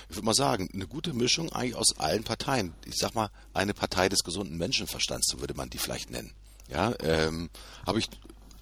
ich 0.09 0.15
würde 0.15 0.25
mal 0.25 0.33
sagen, 0.35 0.69
eine 0.73 0.85
gute 0.85 1.13
Mischung 1.13 1.51
eigentlich 1.51 1.75
aus 1.75 1.97
allen 1.97 2.23
Parteien. 2.23 2.73
Ich 2.85 2.97
sag 2.97 3.15
mal, 3.15 3.29
eine 3.53 3.73
Partei 3.73 4.09
des 4.09 4.23
gesunden 4.23 4.57
Menschenverstands, 4.57 5.27
so 5.27 5.39
würde 5.39 5.55
man 5.55 5.69
die 5.69 5.79
vielleicht 5.79 6.11
nennen. 6.11 6.33
Ja, 6.69 6.93
ähm, 7.01 7.49
habe 7.85 7.99
ich 7.99 8.09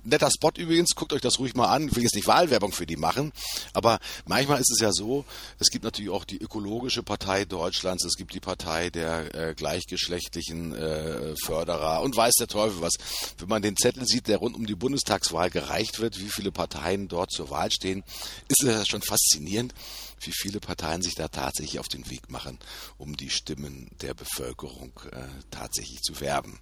netter 0.04 0.30
Spot 0.32 0.52
übrigens, 0.58 0.96
guckt 0.96 1.14
euch 1.14 1.22
das 1.22 1.40
ruhig 1.40 1.56
mal 1.56 1.68
an. 1.68 1.88
Ich 1.88 1.96
will 1.96 2.04
jetzt 2.04 2.16
nicht 2.16 2.28
Wahlwerbung 2.28 2.72
für 2.72 2.86
die 2.86 2.98
machen, 2.98 3.32
aber 3.74 4.00
manchmal 4.26 4.60
ist 4.60 4.72
es 4.72 4.80
ja 4.80 4.92
so, 4.92 5.26
es 5.60 5.70
gibt 5.70 5.84
natürlich 5.84 6.12
auch 6.12 6.26
die 6.26 6.38
ökologische 6.38 7.04
Partei 7.04 7.46
Deutschlands, 7.46 8.06
es 8.06 8.16
gibt 8.16 8.34
die 8.34 8.40
Partei 8.40 8.90
der 8.90 9.34
äh, 9.36 9.54
gleichgeschlechtlichen 9.54 10.74
äh, 10.74 11.36
Förderer 11.44 12.02
und 12.02 12.16
weiß 12.16 12.34
der 12.40 12.48
Teufel 12.48 12.82
was. 12.82 12.94
Wenn 13.38 13.50
man 13.50 13.62
den 13.62 13.78
Zettel 13.78 14.06
sieht, 14.06 14.28
der 14.28 14.38
rund 14.38 14.56
um 14.56 14.66
die 14.66 14.76
Bundestagswahl 14.76 15.50
gereicht 15.50 16.00
wird, 16.00 16.20
wie 16.20 16.30
viele 16.30 16.52
Parteien 16.52 17.08
dort 17.08 17.32
zur 17.32 17.50
Wahl 17.50 17.72
stehen, 17.72 18.04
ist 18.48 18.64
es 18.64 18.88
schon 18.88 19.02
faszinierend, 19.02 19.74
wie 20.20 20.34
viele 20.34 20.60
Parteien 20.60 21.02
sich 21.02 21.16
da 21.16 21.28
tatsächlich 21.28 21.80
auf 21.80 21.88
den 21.88 22.10
Weg 22.10 22.30
machen, 22.30 22.60
um 22.98 23.18
die 23.18 23.30
Stimmen 23.30 23.90
der 24.02 24.14
Bevölkerung 24.14 24.92
äh, 25.12 25.28
tatsächlich 25.50 26.02
zu 26.02 26.20
werben 26.20 26.60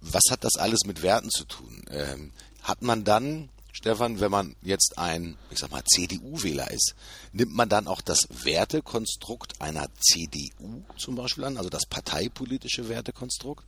was 0.00 0.24
hat 0.30 0.44
das 0.44 0.56
alles 0.56 0.80
mit 0.86 1.02
Werten 1.02 1.30
zu 1.30 1.44
tun? 1.44 1.82
Ähm, 1.90 2.32
hat 2.62 2.82
man 2.82 3.04
dann, 3.04 3.48
Stefan, 3.72 4.20
wenn 4.20 4.30
man 4.30 4.56
jetzt 4.62 4.98
ein, 4.98 5.36
ich 5.50 5.58
sag 5.58 5.70
mal, 5.70 5.84
CDU-Wähler 5.84 6.70
ist, 6.70 6.94
nimmt 7.32 7.54
man 7.54 7.68
dann 7.68 7.86
auch 7.86 8.00
das 8.00 8.26
Wertekonstrukt 8.44 9.60
einer 9.60 9.88
CDU 10.00 10.82
zum 10.96 11.14
Beispiel 11.14 11.44
an, 11.44 11.56
also 11.56 11.70
das 11.70 11.86
parteipolitische 11.86 12.88
Wertekonstrukt? 12.88 13.64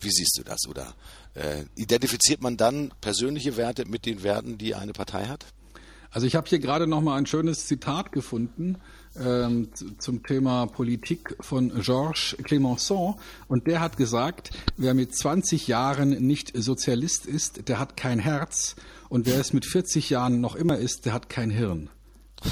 Wie 0.00 0.10
siehst 0.10 0.38
du 0.38 0.42
das? 0.42 0.66
Oder 0.68 0.94
äh, 1.34 1.64
identifiziert 1.76 2.40
man 2.40 2.56
dann 2.56 2.92
persönliche 3.00 3.56
Werte 3.56 3.84
mit 3.84 4.06
den 4.06 4.22
Werten, 4.22 4.58
die 4.58 4.74
eine 4.74 4.92
Partei 4.92 5.26
hat? 5.26 5.46
Also 6.10 6.26
ich 6.26 6.34
habe 6.34 6.48
hier 6.48 6.58
gerade 6.58 6.86
noch 6.86 7.00
mal 7.00 7.16
ein 7.16 7.26
schönes 7.26 7.66
Zitat 7.66 8.12
gefunden 8.12 8.80
ähm, 9.20 9.68
zum 9.98 10.22
Thema 10.22 10.66
Politik 10.66 11.36
von 11.40 11.72
Georges 11.80 12.36
Clemenceau 12.42 13.16
und 13.48 13.66
der 13.66 13.80
hat 13.80 13.96
gesagt, 13.96 14.50
wer 14.76 14.94
mit 14.94 15.14
20 15.14 15.68
Jahren 15.68 16.10
nicht 16.10 16.52
Sozialist 16.54 17.26
ist, 17.26 17.68
der 17.68 17.78
hat 17.78 17.96
kein 17.96 18.18
Herz 18.18 18.76
und 19.08 19.26
wer 19.26 19.38
es 19.40 19.52
mit 19.52 19.66
40 19.66 20.10
Jahren 20.10 20.40
noch 20.40 20.54
immer 20.56 20.78
ist, 20.78 21.06
der 21.06 21.12
hat 21.12 21.28
kein 21.28 21.50
Hirn. 21.50 21.90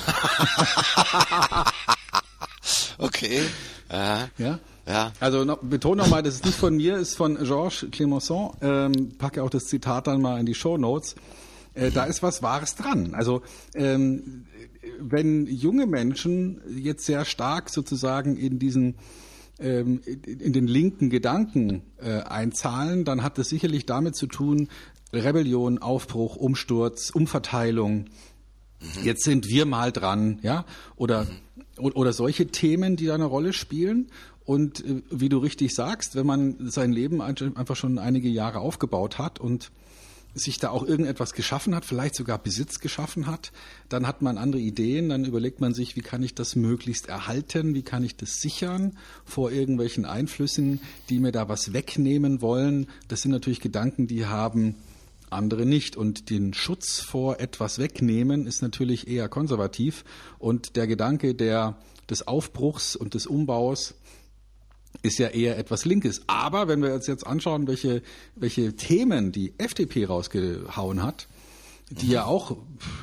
okay. 2.99 3.43
Äh, 3.89 4.27
ja. 4.39 4.59
Ja. 4.87 5.13
Also 5.21 5.45
noch, 5.45 5.59
betone 5.59 6.03
nochmal, 6.03 6.23
das 6.23 6.35
ist 6.35 6.45
nicht 6.45 6.59
von 6.59 6.77
mir, 6.77 6.97
ist 6.97 7.17
von 7.17 7.37
Georges 7.37 7.87
Clemenceau. 7.93 8.57
Ähm, 8.61 9.17
packe 9.19 9.43
auch 9.43 9.51
das 9.51 9.67
Zitat 9.67 10.07
dann 10.07 10.21
mal 10.21 10.41
in 10.41 10.47
die 10.47 10.55
Show 10.55 10.77
Notes. 10.79 11.15
Äh, 11.75 11.91
da 11.91 12.05
ist 12.05 12.23
was 12.23 12.43
Wahres 12.43 12.75
dran. 12.75 13.15
Also 13.15 13.43
ähm, 13.75 14.47
wenn 14.99 15.47
junge 15.47 15.87
Menschen 15.87 16.61
jetzt 16.75 17.05
sehr 17.05 17.25
stark 17.25 17.71
sozusagen 17.71 18.37
in 18.37 18.59
diesen 18.59 18.97
ähm, 19.59 20.01
in 20.07 20.53
den 20.53 20.67
linken 20.67 21.11
Gedanken 21.11 21.83
äh, 21.99 22.21
einzahlen, 22.23 23.05
dann 23.05 23.23
hat 23.23 23.37
das 23.37 23.49
sicherlich 23.49 23.85
damit 23.85 24.17
zu 24.17 24.27
tun, 24.27 24.69
Rebellion, 25.13 25.79
Aufbruch, 25.79 26.37
Umsturz, 26.37 27.11
Umverteilung. 27.11 28.07
Mhm. 28.81 29.05
Jetzt 29.05 29.25
sind 29.25 29.49
wir 29.49 29.67
mal 29.67 29.93
dran, 29.93 30.39
ja, 30.43 30.65
oder 30.97 31.27
mhm. 31.77 31.93
oder 31.93 32.13
solche 32.13 32.47
Themen, 32.47 32.97
die 32.97 33.07
da 33.07 33.15
eine 33.15 33.27
Rolle 33.27 33.53
spielen. 33.53 34.07
Und 34.45 34.85
äh, 34.85 35.03
wie 35.11 35.29
du 35.29 35.39
richtig 35.39 35.75
sagst, 35.75 36.17
wenn 36.17 36.27
man 36.27 36.71
sein 36.71 36.93
Leben 36.93 37.21
einfach 37.21 37.77
schon 37.77 37.99
einige 37.99 38.29
Jahre 38.29 38.61
aufgebaut 38.61 39.19
hat 39.19 39.39
und 39.41 39.71
sich 40.35 40.59
da 40.59 40.71
auch 40.71 40.85
irgendetwas 40.85 41.33
geschaffen 41.33 41.75
hat, 41.75 41.85
vielleicht 41.85 42.15
sogar 42.15 42.39
Besitz 42.39 42.79
geschaffen 42.79 43.27
hat, 43.27 43.53
dann 43.89 44.07
hat 44.07 44.23
man 44.23 44.39
andere 44.39 44.61
Ideen, 44.61 45.09
dann 45.09 45.25
überlegt 45.25 45.61
man 45.61 45.75
sich, 45.75 45.97
wie 45.97 46.03
kann 46.03 46.23
ich 46.23 46.35
das 46.35 46.57
möglichst 46.57 47.09
erhalten, 47.09 47.75
wie 47.75 47.83
kann 47.83 48.05
ich 48.05 48.17
das 48.17 48.41
sichern 48.41 48.97
vor 49.25 49.51
irgendwelchen 49.51 50.05
Einflüssen, 50.05 50.81
die 51.09 51.19
mir 51.19 51.33
da 51.33 51.49
was 51.49 51.73
wegnehmen 51.73 52.41
wollen. 52.41 52.87
Das 53.09 53.23
sind 53.23 53.33
natürlich 53.33 53.61
Gedanken, 53.61 54.07
die 54.07 54.27
haben 54.27 54.77
andere 55.31 55.67
nicht. 55.67 55.97
Und 55.97 56.31
den 56.31 56.55
Schutz 56.55 57.01
vor 57.01 57.41
etwas 57.41 57.79
wegnehmen 57.79 58.47
ist 58.47 58.63
natürlich 58.63 59.09
eher 59.09 59.29
konservativ. 59.29 60.05
Und 60.39 60.77
der 60.77 60.87
Gedanke 60.87 61.35
der, 61.35 61.77
des 62.09 62.27
Aufbruchs 62.27 62.97
und 62.97 63.15
des 63.15 63.27
Umbaus 63.27 63.95
ist 65.03 65.19
ja 65.19 65.29
eher 65.29 65.59
etwas 65.59 65.85
Linkes. 65.85 66.23
Aber 66.27 66.69
wenn 66.69 66.83
wir 66.83 66.95
uns 66.95 67.07
jetzt 67.07 67.27
anschauen, 67.27 67.67
welche, 67.67 68.03
welche 68.37 68.75
Themen 68.77 69.33
die 69.33 69.55
FDP 69.59 70.07
rausgehauen 70.07 71.03
hat, 71.03 71.29
die 71.91 72.09
ja 72.09 72.25
auch 72.25 72.57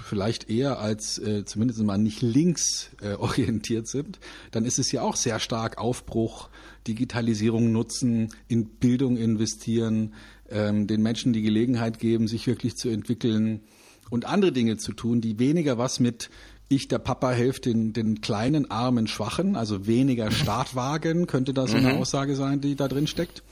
vielleicht 0.06 0.50
eher 0.50 0.80
als 0.80 1.20
äh, 1.20 1.44
zumindest 1.44 1.82
mal 1.82 1.98
nicht 1.98 2.22
links 2.22 2.92
äh, 3.02 3.14
orientiert 3.20 3.88
sind, 3.88 4.20
dann 4.52 4.66
ist 4.66 4.80
es 4.80 4.92
ja 4.92 5.02
auch 5.02 5.16
sehr 5.16 5.40
stark 5.40 5.78
Aufbruch, 5.78 6.50
Digitalisierung 6.88 7.72
nutzen, 7.72 8.34
in 8.48 8.66
Bildung 8.66 9.18
investieren, 9.18 10.14
ähm, 10.50 10.88
den 10.88 11.02
Menschen 11.02 11.34
die 11.34 11.42
Gelegenheit 11.42 12.00
geben, 12.00 12.28
sich 12.28 12.48
wirklich 12.48 12.78
zu 12.78 12.88
entwickeln 12.88 13.62
und 14.10 14.26
andere 14.26 14.54
Dinge 14.54 14.78
zu 14.78 14.94
tun, 14.94 15.20
die 15.20 15.38
weniger 15.38 15.78
was 15.78 16.00
mit 16.00 16.30
ich, 16.69 16.88
der 16.88 16.99
Papa, 16.99 17.32
helfe 17.32 17.62
den, 17.62 17.93
den 17.93 18.21
kleinen, 18.21 18.69
armen, 18.69 19.08
Schwachen, 19.08 19.56
also 19.56 19.88
weniger 19.88 20.32
Startwagen, 20.32 21.27
könnte 21.27 21.53
das 21.53 21.71
so 21.71 21.77
eine 21.77 21.93
mhm. 21.93 21.99
Aussage 21.99 22.36
sein, 22.36 22.62
die 22.62 22.75
da 22.75 22.88
drin 22.88 23.08
steckt. 23.08 23.43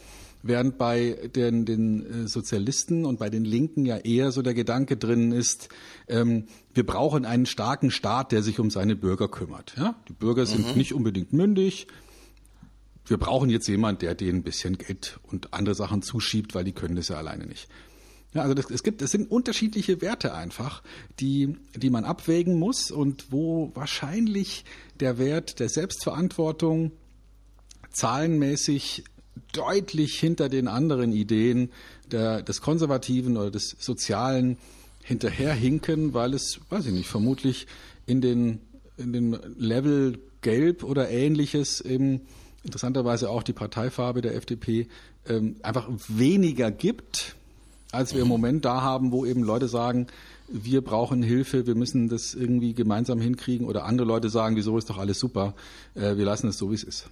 Während 0.44 0.78
bei 0.78 1.30
den, 1.36 1.66
den 1.66 2.26
äh, 2.26 2.28
Sozialisten 2.28 3.06
und 3.06 3.18
bei 3.18 3.32
den 3.32 3.46
Linken 3.46 3.86
ja 3.86 3.98
eher 3.98 4.32
so 4.32 4.44
der 4.44 4.54
Gedanke 4.54 4.96
drin 4.96 5.32
ist, 5.32 5.70
ähm, 6.08 6.46
wir 6.74 6.86
brauchen 6.86 7.26
einen 7.26 7.48
starken 7.48 7.90
Staat, 7.90 8.32
der 8.32 8.44
sich 8.44 8.60
um 8.60 8.70
seine 8.70 8.96
Bürger 8.96 9.28
kümmert. 9.28 9.74
Ja? 9.76 9.96
Die 10.08 10.14
Bürger 10.14 10.46
sind 10.46 10.70
mhm. 10.70 10.78
nicht 10.78 10.94
unbedingt 10.94 11.34
mündig. 11.34 11.88
Wir 13.08 13.18
brauchen 13.18 13.50
jetzt 13.50 13.68
jemand, 13.68 14.02
der 14.02 14.14
denen 14.14 14.40
ein 14.40 14.44
bisschen 14.44 14.78
Geld 14.78 15.20
und 15.24 15.54
andere 15.54 15.74
Sachen 15.74 16.02
zuschiebt, 16.02 16.54
weil 16.54 16.64
die 16.64 16.74
können 16.74 16.96
das 16.96 17.08
ja 17.08 17.18
alleine 17.18 17.46
nicht. 17.48 17.68
Ja, 18.36 18.42
also 18.42 18.54
das, 18.54 18.70
es 18.70 18.84
gibt, 18.84 19.02
es 19.02 19.12
sind 19.12 19.32
unterschiedliche 19.32 20.02
Werte 20.02 20.34
einfach, 20.34 20.84
die, 21.22 21.56
die 21.74 21.90
man 21.90 22.04
abwägen 22.04 22.60
muss 22.60 22.92
und 22.92 23.32
wo 23.32 23.72
wahrscheinlich 23.76 24.66
der 25.00 25.18
Wert 25.18 25.62
der 25.62 25.70
Selbstverantwortung 25.70 26.92
zahlenmäßig 27.94 29.06
deutlich 29.54 30.20
hinter 30.20 30.50
den 30.50 30.68
anderen 30.68 31.14
Ideen 31.14 31.72
der, 32.12 32.42
des 32.42 32.60
Konservativen 32.60 33.38
oder 33.38 33.52
des 33.52 33.78
Sozialen 33.80 34.58
hinterherhinken, 35.02 36.14
weil 36.14 36.34
es, 36.34 36.60
weiß 36.70 36.88
ich 36.88 36.94
nicht, 36.94 37.08
vermutlich 37.08 37.68
in 38.06 38.20
den, 38.20 38.60
in 38.98 39.14
den 39.14 39.38
Level 39.58 40.20
Gelb 40.42 40.84
oder 40.84 41.10
ähnliches 41.10 41.80
eben 41.80 42.22
interessanterweise 42.64 43.30
auch 43.30 43.44
die 43.44 43.54
Parteifarbe 43.54 44.22
der 44.22 44.36
FDP 44.36 44.90
ähm, 45.26 45.56
einfach 45.64 45.88
weniger 46.10 46.70
gibt 46.70 47.38
als 47.96 48.14
wir 48.14 48.22
im 48.22 48.28
Moment 48.28 48.66
da 48.66 48.82
haben, 48.82 49.12
wo 49.12 49.26
eben 49.26 49.44
Leute 49.44 49.68
sagen, 49.68 50.08
wir 50.48 50.84
brauchen 50.84 51.24
Hilfe, 51.24 51.66
wir 51.66 51.76
müssen 51.76 52.08
das 52.10 52.34
irgendwie 52.36 52.74
gemeinsam 52.74 53.20
hinkriegen 53.20 53.68
oder 53.68 53.86
andere 53.86 54.08
Leute 54.08 54.30
sagen, 54.30 54.56
wieso 54.56 54.78
ist 54.78 54.90
doch 54.90 54.98
alles 54.98 55.20
super, 55.20 55.56
äh, 55.96 56.18
wir 56.18 56.26
lassen 56.26 56.50
es 56.50 56.58
so, 56.58 56.70
wie 56.72 56.76
es 56.76 56.84
ist. 56.84 57.08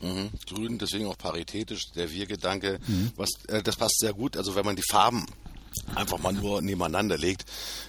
Mhm. 0.00 0.30
Grün, 0.48 0.78
deswegen 0.78 1.06
auch 1.06 1.16
paritätisch, 1.16 1.92
der 1.92 2.10
Wir-Gedanke, 2.10 2.80
mhm. 2.86 3.12
was, 3.16 3.30
äh, 3.48 3.62
das 3.62 3.76
passt 3.76 3.98
sehr 4.00 4.12
gut. 4.12 4.36
Also 4.36 4.56
wenn 4.56 4.64
man 4.64 4.74
die 4.74 4.82
Farben 4.90 5.24
einfach 5.94 6.18
mal 6.18 6.32
nur 6.32 6.60
nebeneinander 6.60 7.16
legt, 7.16 7.44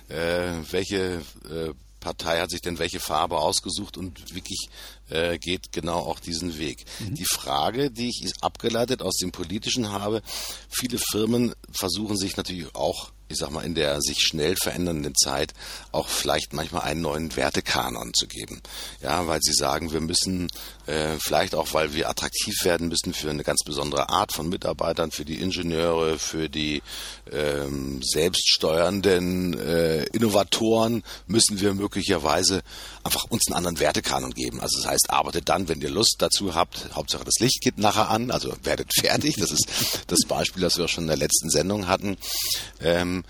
äh, 0.10 0.52
welche 0.70 1.22
äh, 1.50 1.74
Partei 2.00 2.42
hat 2.42 2.52
sich 2.52 2.62
denn 2.62 2.80
welche 2.80 3.00
Farbe 3.00 3.38
ausgesucht 3.38 3.98
und 3.98 4.36
wirklich 4.36 4.68
äh, 5.10 5.38
geht 5.38 5.72
genau 5.72 6.00
auch 6.00 6.20
diesen 6.20 6.58
Weg. 6.58 6.86
Mhm. 7.00 7.16
Die 7.16 7.26
Frage, 7.26 7.92
die 7.92 8.10
ich 8.10 8.34
abgeleitet 8.42 9.02
aus 9.02 9.16
dem 9.18 9.32
Politischen 9.32 9.92
habe, 9.92 10.22
viele 10.70 10.98
Firmen 10.98 11.54
versuchen 11.72 12.18
sich 12.18 12.38
natürlich 12.38 12.74
auch 12.76 13.12
ich 13.34 13.40
sag 13.40 13.52
mal, 13.52 13.66
in 13.66 13.74
der 13.74 14.00
sich 14.02 14.20
schnell 14.20 14.56
verändernden 14.56 15.16
Zeit 15.16 15.54
auch 15.92 16.08
vielleicht 16.08 16.54
manchmal 16.54 16.84
einen 16.84 17.02
neuen 17.02 17.36
Wertekanon 17.36 18.14
zu 18.14 18.28
geben. 18.28 18.62
Ja, 19.02 19.28
weil 19.28 19.40
sie 19.42 19.54
sagen, 19.54 19.92
wir 19.92 20.02
müssen 20.02 20.50
äh, 20.86 21.16
vielleicht 21.20 21.56
auch, 21.56 21.74
weil 21.74 21.94
wir 21.94 22.10
attraktiv 22.10 22.54
werden 22.64 22.90
müssen 22.90 23.14
für 23.14 23.30
eine 23.30 23.44
ganz 23.44 23.64
besondere 23.66 24.10
Art 24.10 24.34
von 24.34 24.50
Mitarbeitern, 24.50 25.12
für 25.12 25.26
die 25.26 25.42
Ingenieure, 25.42 26.20
für 26.20 26.48
die 26.48 26.84
ähm, 27.32 28.02
selbststeuernden 28.04 29.60
äh, 29.60 30.04
Innovatoren, 30.14 31.04
müssen 31.26 31.60
wir 31.60 31.74
möglicherweise 31.74 32.62
einfach 33.04 33.26
uns 33.30 33.48
einen 33.48 33.58
anderen 33.58 33.80
Wertekanon 33.80 34.34
geben. 34.34 34.62
Also 34.62 34.82
das 34.82 34.90
heißt, 34.90 35.10
arbeitet 35.10 35.50
dann, 35.50 35.68
wenn 35.68 35.82
ihr 35.82 35.90
Lust 35.90 36.16
dazu 36.20 36.56
habt. 36.56 36.96
Hauptsache 36.96 37.26
das 37.26 37.40
Licht 37.40 37.62
geht 37.62 37.78
nachher 37.78 38.10
an, 38.10 38.32
also 38.32 38.54
werdet 38.64 38.92
fertig. 39.00 39.36
Das 39.36 39.52
ist 39.52 39.68
das 40.08 40.22
Beispiel, 40.28 40.62
das 40.62 40.78
wir 40.78 40.86
auch 40.86 40.90
schon 40.90 41.06
in 41.06 41.10
der 41.10 41.18
letzten 41.18 41.50
Sendung 41.50 41.88
hatten. 41.88 42.18
Ähm, 42.80 43.24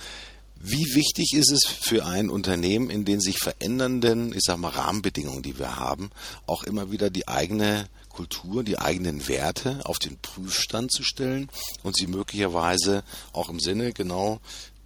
wie 0.66 0.96
wichtig 0.96 1.34
ist 1.34 1.52
es 1.52 1.66
für 1.66 2.06
ein 2.06 2.30
Unternehmen, 2.30 2.90
in 2.90 3.04
den 3.04 3.20
sich 3.20 3.38
verändernden, 3.38 4.32
ich 4.34 4.44
sag 4.46 4.58
mal, 4.58 4.70
Rahmenbedingungen, 4.70 5.44
die 5.44 5.60
wir 5.60 5.76
haben, 5.76 6.10
auch 6.48 6.64
immer 6.64 6.90
wieder 6.90 7.10
die 7.10 7.28
eigene 7.28 7.90
Kultur, 8.08 8.64
die 8.64 8.80
eigenen 8.80 9.28
Werte 9.28 9.82
auf 9.84 10.00
den 10.00 10.18
Prüfstand 10.20 10.92
zu 10.92 11.04
stellen 11.04 11.50
und 11.82 11.98
sie 11.98 12.08
möglicherweise 12.08 13.04
auch 13.34 13.50
im 13.50 13.60
Sinne 13.60 13.92
genau 13.92 14.40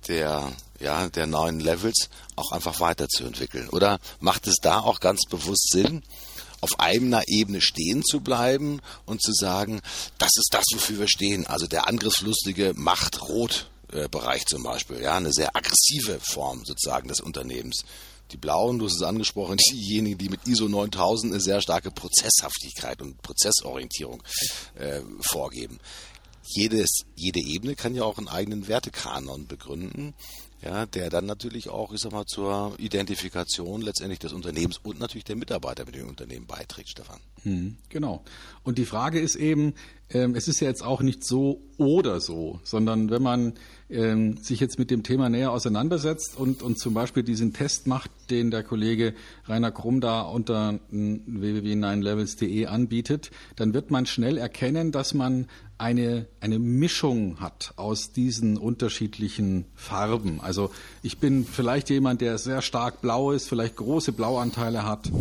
der, 0.08 0.52
ja, 0.80 1.10
der 1.10 1.28
neuen 1.28 1.60
Levels 1.60 2.10
auch 2.36 2.52
einfach 2.52 2.80
weiterzuentwickeln? 2.80 3.70
Oder 3.70 4.00
macht 4.20 4.48
es 4.48 4.56
da 4.62 4.80
auch 4.80 5.00
ganz 5.00 5.22
bewusst 5.30 5.70
Sinn, 5.72 6.04
auf 6.62 6.80
einer 6.80 7.24
Ebene 7.28 7.62
stehen 7.62 8.04
zu 8.04 8.22
bleiben 8.22 8.82
und 9.06 9.22
zu 9.22 9.32
sagen, 9.32 9.82
das 10.18 10.32
ist 10.36 10.50
das, 10.52 10.66
wofür 10.74 11.00
wir 11.00 11.08
stehen. 11.08 11.46
Also 11.46 11.68
der 11.68 11.88
angriffslustige 11.88 12.74
Macht 12.76 13.22
rot 13.22 13.70
Bereich 14.12 14.46
zum 14.46 14.64
Beispiel, 14.64 15.02
ja, 15.02 15.16
eine 15.16 15.32
sehr 15.32 15.56
aggressive 15.56 16.20
Form 16.20 16.66
sozusagen 16.66 17.08
des 17.08 17.22
Unternehmens. 17.22 17.86
Die 18.32 18.38
Blauen, 18.38 18.80
du 18.80 18.86
hast 18.86 18.98
es 18.98 19.02
angesprochen, 19.02 19.58
diejenigen, 19.72 20.18
die 20.18 20.28
mit 20.28 20.46
ISO 20.46 20.68
9000 20.68 21.32
eine 21.32 21.42
sehr 21.42 21.62
starke 21.62 21.90
Prozesshaftigkeit 21.92 23.02
und 23.02 23.22
Prozessorientierung 23.22 24.22
äh, 24.76 25.00
vorgeben. 25.22 25.80
Jedes, 26.50 27.02
jede 27.16 27.40
Ebene 27.40 27.76
kann 27.76 27.94
ja 27.94 28.04
auch 28.04 28.18
einen 28.18 28.30
eigenen 28.30 28.68
Wertekanon 28.68 29.48
begründen 29.48 30.14
ja, 30.62 30.86
der 30.86 31.10
dann 31.10 31.26
natürlich 31.26 31.70
auch, 31.70 31.94
ich 31.94 32.02
sag 32.02 32.12
mal, 32.12 32.26
zur 32.26 32.76
Identifikation 32.80 33.82
letztendlich 33.82 34.20
des 34.20 34.34
Unternehmens 34.34 34.80
und 34.80 35.00
natürlich 35.00 35.26
der 35.26 35.36
Mitarbeiter 35.36 35.86
mit 35.86 35.96
dem 35.96 36.10
Unternehmen 36.10 36.48
beiträgt, 36.48 36.90
Stefan. 36.90 37.20
Hm, 37.44 37.78
genau. 37.90 38.24
Und 38.64 38.78
die 38.78 38.86
Frage 38.86 39.20
ist 39.20 39.36
eben, 39.36 39.76
ähm, 40.10 40.36
es 40.36 40.48
ist 40.48 40.60
ja 40.62 40.68
jetzt 40.68 40.84
auch 40.84 41.02
nicht 41.02 41.24
so 41.26 41.62
oder 41.78 42.22
so, 42.22 42.60
sondern 42.64 43.10
wenn 43.10 43.22
man 43.22 43.54
ähm, 43.90 44.38
sich 44.38 44.60
jetzt 44.60 44.80
mit 44.80 44.90
dem 44.90 45.04
Thema 45.04 45.30
näher 45.30 45.52
auseinandersetzt 45.52 46.38
und, 46.38 46.62
und 46.64 46.80
zum 46.80 46.94
Beispiel 46.94 47.24
diesen 47.24 47.54
Test 47.54 47.88
macht, 47.88 48.10
den 48.30 48.50
der 48.50 48.64
Kollege 48.64 49.14
Rainer 49.46 49.72
Krumm 49.72 50.02
da 50.02 50.22
unter 50.22 50.80
www.9levels.de 50.90 52.68
anbietet, 52.68 53.32
dann 53.56 53.74
wird 53.74 53.92
man 53.92 54.06
schnell 54.06 54.38
erkennen, 54.38 54.92
dass 54.92 55.14
man 55.14 55.48
eine, 55.78 56.26
eine 56.40 56.58
Mischung 56.58 57.40
hat 57.40 57.74
aus 57.76 58.12
diesen 58.12 58.58
unterschiedlichen 58.58 59.66
Farben. 59.76 60.40
Also 60.42 60.72
ich 61.04 61.20
bin 61.20 61.46
vielleicht 61.46 61.90
jemand, 61.90 62.22
der 62.22 62.38
sehr 62.38 62.62
stark 62.62 63.02
blau 63.02 63.32
ist, 63.32 63.48
vielleicht 63.48 63.76
große 63.76 64.12
Blauanteile 64.14 64.84
hat, 64.84 65.12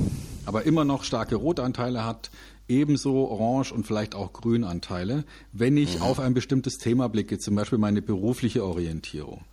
aber 0.47 0.65
immer 0.65 0.85
noch 0.85 1.05
starke 1.05 1.37
Rotanteile 1.37 2.05
hat, 2.05 2.31
ebenso 2.69 3.29
orange 3.29 3.73
und 3.73 3.87
vielleicht 3.87 4.15
auch 4.15 4.33
Grünanteile, 4.33 5.25
wenn 5.53 5.77
ich 5.77 5.97
mhm. 5.97 6.03
auf 6.03 6.21
ein 6.21 6.35
bestimmtes 6.35 6.79
Thema 6.79 7.09
blicke, 7.09 7.39
zum 7.39 7.55
Beispiel 7.55 7.79
meine 7.79 8.03
berufliche 8.03 8.65
Orientierung. 8.65 9.45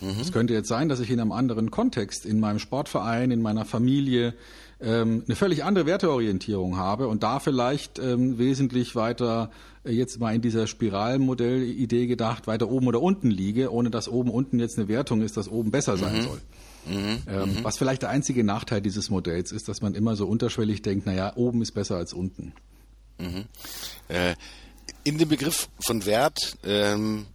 Mhm. 0.00 0.20
Es 0.20 0.32
könnte 0.32 0.52
jetzt 0.52 0.68
sein, 0.68 0.88
dass 0.88 1.00
ich 1.00 1.10
in 1.10 1.20
einem 1.20 1.32
anderen 1.32 1.70
Kontext, 1.70 2.26
in 2.26 2.40
meinem 2.40 2.58
Sportverein, 2.58 3.30
in 3.30 3.40
meiner 3.40 3.64
Familie, 3.64 4.34
ähm, 4.80 5.22
eine 5.26 5.36
völlig 5.36 5.64
andere 5.64 5.86
Werteorientierung 5.86 6.76
habe 6.76 7.08
und 7.08 7.22
da 7.22 7.38
vielleicht 7.38 7.98
ähm, 7.98 8.36
wesentlich 8.38 8.94
weiter 8.94 9.50
äh, 9.84 9.92
jetzt 9.92 10.20
mal 10.20 10.34
in 10.34 10.42
dieser 10.42 10.66
Spiralmodellidee 10.66 12.06
gedacht, 12.06 12.46
weiter 12.46 12.70
oben 12.70 12.86
oder 12.88 13.00
unten 13.00 13.30
liege, 13.30 13.72
ohne 13.72 13.90
dass 13.90 14.08
oben 14.08 14.30
unten 14.30 14.58
jetzt 14.58 14.78
eine 14.78 14.88
Wertung 14.88 15.22
ist, 15.22 15.36
dass 15.38 15.48
oben 15.48 15.70
besser 15.70 15.96
sein 15.96 16.18
mhm. 16.18 16.22
soll. 16.22 16.40
Mhm. 16.86 17.22
Ähm, 17.28 17.54
mhm. 17.54 17.64
Was 17.64 17.78
vielleicht 17.78 18.02
der 18.02 18.10
einzige 18.10 18.44
Nachteil 18.44 18.80
dieses 18.80 19.10
Modells 19.10 19.52
ist, 19.52 19.68
dass 19.68 19.82
man 19.82 19.94
immer 19.94 20.16
so 20.16 20.26
unterschwellig 20.26 20.82
denkt, 20.82 21.06
naja, 21.06 21.32
oben 21.36 21.62
ist 21.62 21.72
besser 21.72 21.96
als 21.96 22.12
unten. 22.12 22.52
Mhm. 23.18 23.44
Äh, 24.08 24.34
in 25.04 25.18
dem 25.18 25.28
Begriff 25.28 25.68
von 25.80 26.04
Wert 26.06 26.56
ähm, 26.64 27.26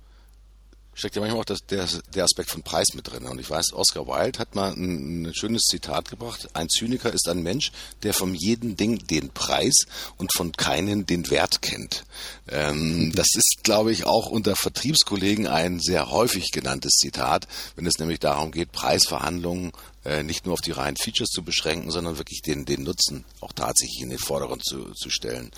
steckt 1.01 1.15
ja 1.15 1.21
manchmal 1.21 1.41
auch 1.41 1.45
das, 1.45 1.65
der, 1.65 1.87
der 2.13 2.25
Aspekt 2.25 2.51
von 2.51 2.61
Preis 2.61 2.93
mit 2.93 3.11
drin. 3.11 3.25
Und 3.25 3.39
ich 3.39 3.49
weiß, 3.49 3.73
Oscar 3.73 4.05
Wilde 4.05 4.37
hat 4.37 4.53
mal 4.53 4.71
ein, 4.71 5.23
ein, 5.23 5.33
schönes 5.33 5.63
Zitat 5.63 6.11
gebracht. 6.11 6.49
Ein 6.53 6.69
Zyniker 6.69 7.11
ist 7.11 7.27
ein 7.27 7.41
Mensch, 7.41 7.71
der 8.03 8.13
von 8.13 8.35
jedem 8.35 8.77
Ding 8.77 8.99
den 9.07 9.31
Preis 9.31 9.87
und 10.17 10.31
von 10.31 10.51
keinen 10.51 11.07
den 11.07 11.31
Wert 11.31 11.63
kennt. 11.63 12.03
Ähm, 12.47 13.11
das 13.15 13.29
ist, 13.33 13.61
glaube 13.63 13.91
ich, 13.91 14.05
auch 14.05 14.27
unter 14.27 14.55
Vertriebskollegen 14.55 15.47
ein 15.47 15.79
sehr 15.79 16.11
häufig 16.11 16.51
genanntes 16.51 16.93
Zitat, 16.93 17.47
wenn 17.75 17.87
es 17.87 17.97
nämlich 17.97 18.19
darum 18.19 18.51
geht, 18.51 18.71
Preisverhandlungen 18.71 19.71
äh, 20.05 20.21
nicht 20.21 20.45
nur 20.45 20.53
auf 20.53 20.61
die 20.61 20.71
reinen 20.71 20.97
Features 20.97 21.29
zu 21.29 21.41
beschränken, 21.41 21.89
sondern 21.89 22.19
wirklich 22.19 22.41
den, 22.41 22.65
den 22.65 22.83
Nutzen 22.83 23.25
auch 23.39 23.53
tatsächlich 23.53 24.01
in 24.01 24.11
den 24.11 24.19
Vordergrund 24.19 24.63
zu, 24.63 24.91
zu 24.93 25.09
stellen. 25.09 25.51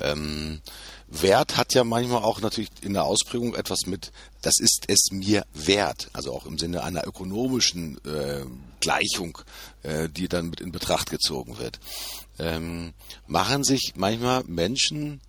Ähm, 0.00 0.62
Wert 1.10 1.56
hat 1.56 1.74
ja 1.74 1.82
manchmal 1.84 2.22
auch 2.22 2.40
natürlich 2.40 2.70
in 2.82 2.94
der 2.94 3.04
Ausprägung 3.04 3.54
etwas 3.54 3.86
mit, 3.86 4.12
das 4.42 4.54
ist 4.58 4.84
es 4.86 5.08
mir 5.10 5.44
wert, 5.52 6.08
also 6.12 6.32
auch 6.32 6.46
im 6.46 6.58
Sinne 6.58 6.84
einer 6.84 7.06
ökonomischen 7.06 7.98
äh, 8.04 8.44
Gleichung, 8.78 9.38
äh, 9.82 10.08
die 10.08 10.28
dann 10.28 10.50
mit 10.50 10.60
in 10.60 10.70
Betracht 10.70 11.10
gezogen 11.10 11.58
wird. 11.58 11.80
Ähm, 12.38 12.94
machen 13.26 13.64
sich 13.64 13.94
manchmal 13.96 14.44
Menschen 14.44 15.20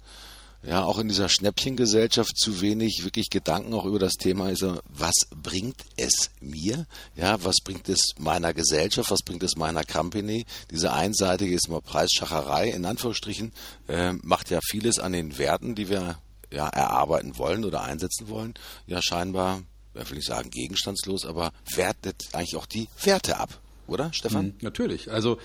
ja 0.63 0.83
auch 0.83 0.99
in 0.99 1.07
dieser 1.07 1.29
Schnäppchengesellschaft 1.29 2.37
zu 2.37 2.61
wenig 2.61 3.03
wirklich 3.03 3.29
Gedanken 3.29 3.73
auch 3.73 3.85
über 3.85 3.99
das 3.99 4.13
Thema 4.13 4.49
ist, 4.49 4.65
was 4.89 5.15
bringt 5.35 5.83
es 5.97 6.31
mir? 6.39 6.85
Ja, 7.15 7.43
was 7.43 7.57
bringt 7.63 7.89
es 7.89 8.13
meiner 8.19 8.53
Gesellschaft? 8.53 9.11
Was 9.11 9.23
bringt 9.23 9.43
es 9.43 9.55
meiner 9.55 9.83
Company? 9.83 10.45
Diese 10.69 10.93
einseitige 10.93 11.55
ist 11.55 11.69
mal 11.69 11.81
Preisschacherei 11.81 12.69
in 12.69 12.85
Anführungsstrichen 12.85 13.51
äh, 13.87 14.13
macht 14.13 14.49
ja 14.49 14.59
vieles 14.69 14.99
an 14.99 15.13
den 15.13 15.37
Werten, 15.37 15.75
die 15.75 15.89
wir 15.89 16.17
ja 16.51 16.67
erarbeiten 16.67 17.37
wollen 17.37 17.65
oder 17.65 17.81
einsetzen 17.83 18.27
wollen, 18.27 18.53
ja 18.85 19.01
scheinbar, 19.01 19.63
ich 19.93 20.09
will 20.09 20.17
nicht 20.17 20.27
sagen 20.27 20.49
gegenstandslos, 20.49 21.25
aber 21.25 21.53
wertet 21.75 22.27
eigentlich 22.33 22.57
auch 22.57 22.65
die 22.65 22.89
Werte 23.01 23.37
ab, 23.37 23.61
oder 23.87 24.11
Stefan? 24.13 24.47
Mhm, 24.47 24.53
natürlich. 24.61 25.11
Also 25.11 25.37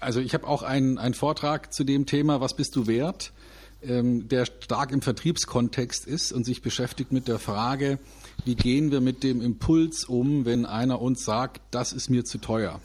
also 0.00 0.20
ich 0.20 0.34
habe 0.34 0.46
auch 0.46 0.62
einen, 0.62 0.98
einen 0.98 1.14
Vortrag 1.14 1.72
zu 1.72 1.84
dem 1.84 2.06
Thema, 2.06 2.40
was 2.40 2.54
bist 2.54 2.74
du 2.74 2.86
wert? 2.86 3.32
Ähm, 3.82 4.28
der 4.28 4.46
stark 4.46 4.92
im 4.92 5.02
Vertriebskontext 5.02 6.06
ist 6.06 6.32
und 6.32 6.44
sich 6.44 6.62
beschäftigt 6.62 7.12
mit 7.12 7.28
der 7.28 7.38
Frage, 7.38 7.98
wie 8.44 8.54
gehen 8.54 8.90
wir 8.90 9.00
mit 9.00 9.22
dem 9.22 9.40
Impuls 9.40 10.04
um, 10.04 10.44
wenn 10.44 10.66
einer 10.66 11.00
uns 11.00 11.24
sagt, 11.24 11.60
das 11.70 11.92
ist 11.92 12.10
mir 12.10 12.24
zu 12.24 12.38
teuer 12.38 12.80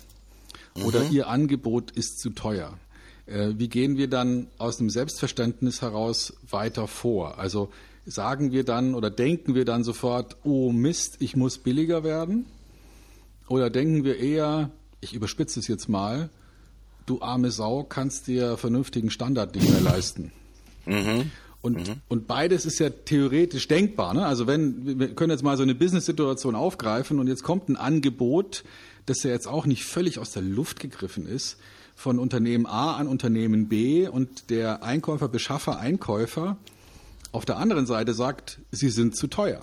oder 0.83 1.03
mhm. 1.03 1.11
ihr 1.11 1.27
Angebot 1.27 1.91
ist 1.91 2.19
zu 2.19 2.31
teuer. 2.31 2.77
Äh, 3.25 3.53
wie 3.57 3.69
gehen 3.69 3.97
wir 3.97 4.09
dann 4.09 4.47
aus 4.57 4.77
dem 4.77 4.89
Selbstverständnis 4.89 5.81
heraus 5.81 6.33
weiter 6.49 6.87
vor? 6.87 7.39
Also 7.39 7.69
sagen 8.05 8.51
wir 8.51 8.63
dann 8.63 8.93
oder 8.95 9.09
denken 9.09 9.55
wir 9.55 9.65
dann 9.65 9.83
sofort, 9.83 10.37
oh 10.43 10.71
Mist, 10.71 11.17
ich 11.19 11.35
muss 11.35 11.57
billiger 11.57 12.03
werden? 12.03 12.45
Oder 13.47 13.69
denken 13.69 14.03
wir 14.03 14.17
eher, 14.17 14.71
ich 15.01 15.13
überspitze 15.13 15.59
es 15.59 15.67
jetzt 15.67 15.87
mal, 15.87 16.29
du 17.05 17.21
arme 17.21 17.51
Sau 17.51 17.83
kannst 17.83 18.27
dir 18.27 18.57
vernünftigen 18.57 19.11
Standard 19.11 19.55
nicht 19.55 19.69
mehr 19.69 19.81
leisten? 19.81 20.31
Mhm. 20.85 21.31
Und, 21.61 21.87
mhm. 21.87 21.95
und 22.07 22.27
beides 22.27 22.65
ist 22.65 22.77
ja 22.79 22.89
theoretisch 22.89 23.67
denkbar. 23.67 24.13
Ne? 24.13 24.25
Also 24.25 24.45
wenn, 24.45 24.99
wir 24.99 25.15
können 25.15 25.31
jetzt 25.31 25.43
mal 25.43 25.57
so 25.57 25.63
eine 25.63 25.73
Business-Situation 25.73 26.53
aufgreifen 26.53 27.19
und 27.19 27.27
jetzt 27.27 27.43
kommt 27.43 27.69
ein 27.69 27.75
Angebot, 27.75 28.63
das 29.07 29.23
ja 29.23 29.31
jetzt 29.31 29.47
auch 29.47 29.65
nicht 29.65 29.83
völlig 29.83 30.19
aus 30.19 30.31
der 30.31 30.43
Luft 30.43 30.79
gegriffen 30.79 31.25
ist, 31.25 31.57
von 31.95 32.19
Unternehmen 32.19 32.65
A 32.65 32.95
an 32.97 33.07
Unternehmen 33.07 33.67
B 33.67 34.07
und 34.07 34.49
der 34.49 34.83
Einkäufer, 34.83 35.27
Beschaffer, 35.27 35.79
Einkäufer 35.79 36.57
auf 37.31 37.45
der 37.45 37.57
anderen 37.57 37.85
Seite 37.85 38.13
sagt, 38.13 38.59
sie 38.71 38.89
sind 38.89 39.15
zu 39.15 39.27
teuer. 39.27 39.61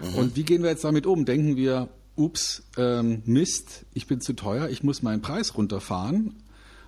Mhm. 0.00 0.14
Und 0.14 0.36
wie 0.36 0.42
gehen 0.42 0.62
wir 0.62 0.70
jetzt 0.70 0.84
damit 0.84 1.06
um? 1.06 1.24
Denken 1.24 1.56
wir, 1.56 1.88
ups, 2.16 2.64
ähm, 2.76 3.22
Mist, 3.24 3.86
ich 3.94 4.06
bin 4.06 4.20
zu 4.20 4.34
teuer, 4.34 4.68
ich 4.68 4.82
muss 4.82 5.02
meinen 5.02 5.22
Preis 5.22 5.56
runterfahren? 5.56 6.34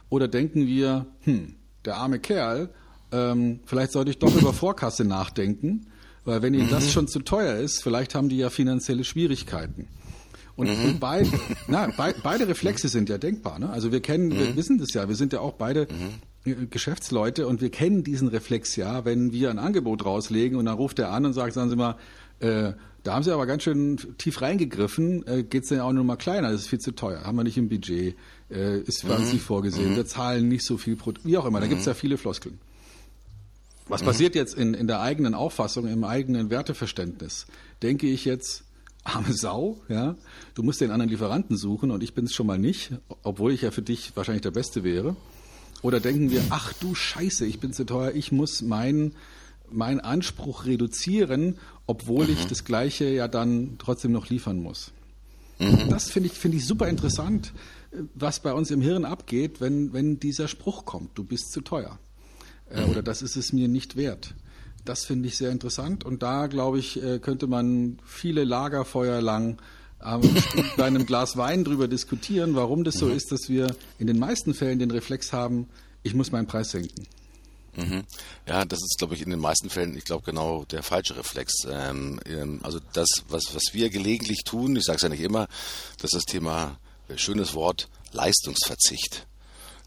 Oder 0.08 0.28
denken 0.28 0.66
wir, 0.66 1.06
hm, 1.22 1.54
der 1.84 1.96
arme 1.96 2.18
Kerl 2.18 2.70
ähm, 3.12 3.60
vielleicht 3.64 3.92
sollte 3.92 4.10
ich 4.10 4.18
doch 4.18 4.34
über 4.34 4.52
Vorkasse 4.52 5.04
nachdenken, 5.04 5.86
weil 6.24 6.42
wenn 6.42 6.54
ihnen 6.54 6.70
das 6.70 6.86
mhm. 6.86 6.90
schon 6.90 7.08
zu 7.08 7.20
teuer 7.20 7.56
ist, 7.56 7.82
vielleicht 7.82 8.14
haben 8.14 8.28
die 8.28 8.36
ja 8.36 8.50
finanzielle 8.50 9.04
Schwierigkeiten. 9.04 9.88
Und, 10.56 10.68
mhm. 10.68 10.84
und 10.84 11.00
beid, 11.00 11.26
na, 11.68 11.86
be, 11.86 12.14
beide 12.22 12.46
Reflexe 12.46 12.88
sind 12.88 13.08
ja 13.08 13.18
denkbar. 13.18 13.58
Ne? 13.58 13.70
Also 13.70 13.92
wir 13.92 14.00
kennen, 14.00 14.28
mhm. 14.28 14.38
wir 14.38 14.56
wissen 14.56 14.78
das 14.78 14.92
ja, 14.92 15.08
wir 15.08 15.16
sind 15.16 15.32
ja 15.32 15.40
auch 15.40 15.54
beide 15.54 15.86
mhm. 16.44 16.70
Geschäftsleute 16.70 17.46
und 17.46 17.60
wir 17.60 17.70
kennen 17.70 18.02
diesen 18.04 18.28
Reflex 18.28 18.76
ja, 18.76 19.04
wenn 19.04 19.32
wir 19.32 19.50
ein 19.50 19.58
Angebot 19.58 20.04
rauslegen 20.04 20.58
und 20.58 20.66
dann 20.66 20.76
ruft 20.76 20.98
er 20.98 21.12
an 21.12 21.26
und 21.26 21.32
sagt, 21.32 21.54
sagen 21.54 21.70
Sie 21.70 21.76
mal, 21.76 21.96
äh, 22.40 22.72
da 23.02 23.14
haben 23.14 23.22
Sie 23.22 23.32
aber 23.32 23.46
ganz 23.46 23.62
schön 23.62 23.98
tief 24.18 24.42
reingegriffen, 24.42 25.26
äh, 25.26 25.42
geht 25.42 25.62
es 25.62 25.68
denn 25.70 25.80
auch 25.80 25.92
nur 25.92 26.04
mal 26.04 26.16
kleiner, 26.16 26.50
das 26.50 26.62
ist 26.62 26.68
viel 26.68 26.78
zu 26.78 26.92
teuer, 26.92 27.24
haben 27.24 27.36
wir 27.36 27.44
nicht 27.44 27.58
im 27.58 27.68
Budget, 27.68 28.16
äh, 28.50 28.80
ist 28.80 29.02
für 29.02 29.14
uns 29.14 29.32
nicht 29.32 29.42
vorgesehen, 29.42 29.96
wir 29.96 30.06
zahlen 30.06 30.48
nicht 30.48 30.64
so 30.64 30.76
viel, 30.76 30.96
pro, 30.96 31.12
wie 31.24 31.36
auch 31.36 31.46
immer, 31.46 31.60
da 31.60 31.66
gibt 31.66 31.80
es 31.80 31.86
ja 31.86 31.94
viele 31.94 32.16
Floskeln. 32.16 32.58
Was 33.90 34.02
passiert 34.02 34.34
jetzt 34.36 34.54
in, 34.54 34.74
in 34.74 34.86
der 34.86 35.00
eigenen 35.00 35.34
Auffassung, 35.34 35.86
im 35.88 36.04
eigenen 36.04 36.48
Werteverständnis? 36.48 37.46
Denke 37.82 38.06
ich 38.06 38.24
jetzt, 38.24 38.62
arme 39.02 39.32
Sau, 39.32 39.78
ja, 39.88 40.14
du 40.54 40.62
musst 40.62 40.80
den 40.80 40.90
anderen 40.90 41.10
Lieferanten 41.10 41.56
suchen 41.56 41.90
und 41.90 42.02
ich 42.02 42.14
bin 42.14 42.26
es 42.26 42.32
schon 42.32 42.46
mal 42.46 42.58
nicht, 42.58 42.92
obwohl 43.22 43.52
ich 43.52 43.62
ja 43.62 43.72
für 43.72 43.82
dich 43.82 44.12
wahrscheinlich 44.14 44.42
der 44.42 44.52
Beste 44.52 44.84
wäre. 44.84 45.16
Oder 45.82 45.98
denken 45.98 46.30
wir, 46.30 46.42
ach 46.50 46.72
du 46.74 46.94
Scheiße, 46.94 47.46
ich 47.46 47.58
bin 47.58 47.72
zu 47.72 47.84
teuer, 47.84 48.12
ich 48.14 48.32
muss 48.32 48.62
meinen 48.62 49.14
mein 49.72 50.00
Anspruch 50.00 50.66
reduzieren, 50.66 51.58
obwohl 51.86 52.26
mhm. 52.26 52.32
ich 52.32 52.46
das 52.46 52.64
Gleiche 52.64 53.08
ja 53.08 53.28
dann 53.28 53.76
trotzdem 53.78 54.12
noch 54.12 54.28
liefern 54.28 54.60
muss. 54.60 54.92
Mhm. 55.58 55.88
Das 55.88 56.10
finde 56.10 56.28
ich, 56.28 56.34
finde 56.34 56.58
ich 56.58 56.66
super 56.66 56.88
interessant, 56.88 57.52
was 58.14 58.40
bei 58.40 58.52
uns 58.52 58.70
im 58.70 58.80
Hirn 58.80 59.04
abgeht, 59.04 59.60
wenn, 59.60 59.92
wenn 59.92 60.20
dieser 60.20 60.48
Spruch 60.48 60.84
kommt, 60.84 61.16
du 61.18 61.24
bist 61.24 61.50
zu 61.52 61.60
teuer 61.60 61.98
äh, 62.70 62.84
oder 62.84 63.02
das 63.02 63.22
ist 63.22 63.36
es 63.36 63.52
mir 63.52 63.68
nicht 63.68 63.96
wert. 63.96 64.34
Das 64.84 65.04
finde 65.04 65.28
ich 65.28 65.36
sehr 65.36 65.50
interessant 65.50 66.04
und 66.04 66.22
da, 66.22 66.46
glaube 66.46 66.78
ich, 66.78 67.02
äh, 67.02 67.18
könnte 67.18 67.46
man 67.46 67.98
viele 68.04 68.44
Lagerfeuer 68.44 69.20
lang 69.20 69.58
ähm, 70.02 70.22
bei 70.76 70.84
einem 70.86 71.06
Glas 71.06 71.36
Wein 71.36 71.64
drüber 71.64 71.88
diskutieren, 71.88 72.54
warum 72.54 72.84
das 72.84 72.94
so 72.94 73.06
mhm. 73.06 73.16
ist, 73.16 73.32
dass 73.32 73.48
wir 73.48 73.74
in 73.98 74.06
den 74.06 74.18
meisten 74.18 74.54
Fällen 74.54 74.78
den 74.78 74.90
Reflex 74.90 75.32
haben, 75.32 75.68
ich 76.02 76.14
muss 76.14 76.32
meinen 76.32 76.46
Preis 76.46 76.70
senken. 76.70 77.06
Mhm. 77.76 78.04
Ja, 78.48 78.64
das 78.64 78.80
ist, 78.80 78.96
glaube 78.98 79.14
ich, 79.14 79.22
in 79.22 79.30
den 79.30 79.38
meisten 79.38 79.70
Fällen, 79.70 79.96
ich 79.96 80.04
glaube, 80.04 80.24
genau 80.24 80.64
der 80.64 80.82
falsche 80.82 81.16
Reflex. 81.16 81.64
Ähm, 81.70 82.20
ähm, 82.26 82.60
also 82.62 82.80
das, 82.92 83.08
was, 83.28 83.54
was 83.54 83.62
wir 83.72 83.90
gelegentlich 83.90 84.42
tun, 84.44 84.76
ich 84.76 84.84
sage 84.84 84.96
es 84.96 85.02
ja 85.02 85.08
nicht 85.08 85.22
immer, 85.22 85.46
das 85.98 86.12
ist 86.12 86.14
das 86.14 86.24
Thema, 86.24 86.78
äh, 87.08 87.16
schönes 87.16 87.54
Wort, 87.54 87.88
Leistungsverzicht. 88.12 89.26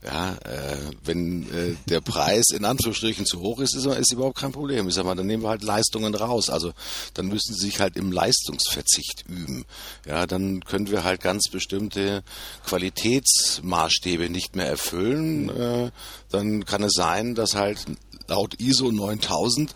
Ja, 0.05 0.33
äh, 0.43 0.77
wenn 1.05 1.43
äh, 1.43 1.75
der 1.87 2.01
Preis 2.01 2.47
in 2.53 2.65
Anführungsstrichen 2.65 3.25
zu 3.25 3.39
hoch 3.39 3.59
ist, 3.61 3.73
ist, 3.73 3.85
ist 3.85 4.11
überhaupt 4.11 4.37
kein 4.37 4.51
Problem. 4.51 4.87
Ich 4.89 4.95
sag 4.95 5.05
mal, 5.05 5.15
dann 5.15 5.27
nehmen 5.27 5.43
wir 5.43 5.49
halt 5.49 5.63
Leistungen 5.63 6.13
raus. 6.13 6.49
Also 6.49 6.73
dann 7.13 7.27
müssen 7.27 7.53
sie 7.53 7.67
sich 7.67 7.79
halt 7.79 7.95
im 7.95 8.11
Leistungsverzicht 8.11 9.23
üben. 9.29 9.65
Ja, 10.05 10.27
dann 10.27 10.65
können 10.65 10.91
wir 10.91 11.05
halt 11.05 11.21
ganz 11.21 11.49
bestimmte 11.49 12.23
Qualitätsmaßstäbe 12.65 14.29
nicht 14.29 14.57
mehr 14.57 14.67
erfüllen. 14.67 15.49
Äh, 15.49 15.91
dann 16.29 16.65
kann 16.65 16.83
es 16.83 16.93
sein, 16.93 17.33
dass 17.33 17.55
halt 17.55 17.85
laut 18.33 18.59
ISO 18.59 18.91
9000 18.91 19.71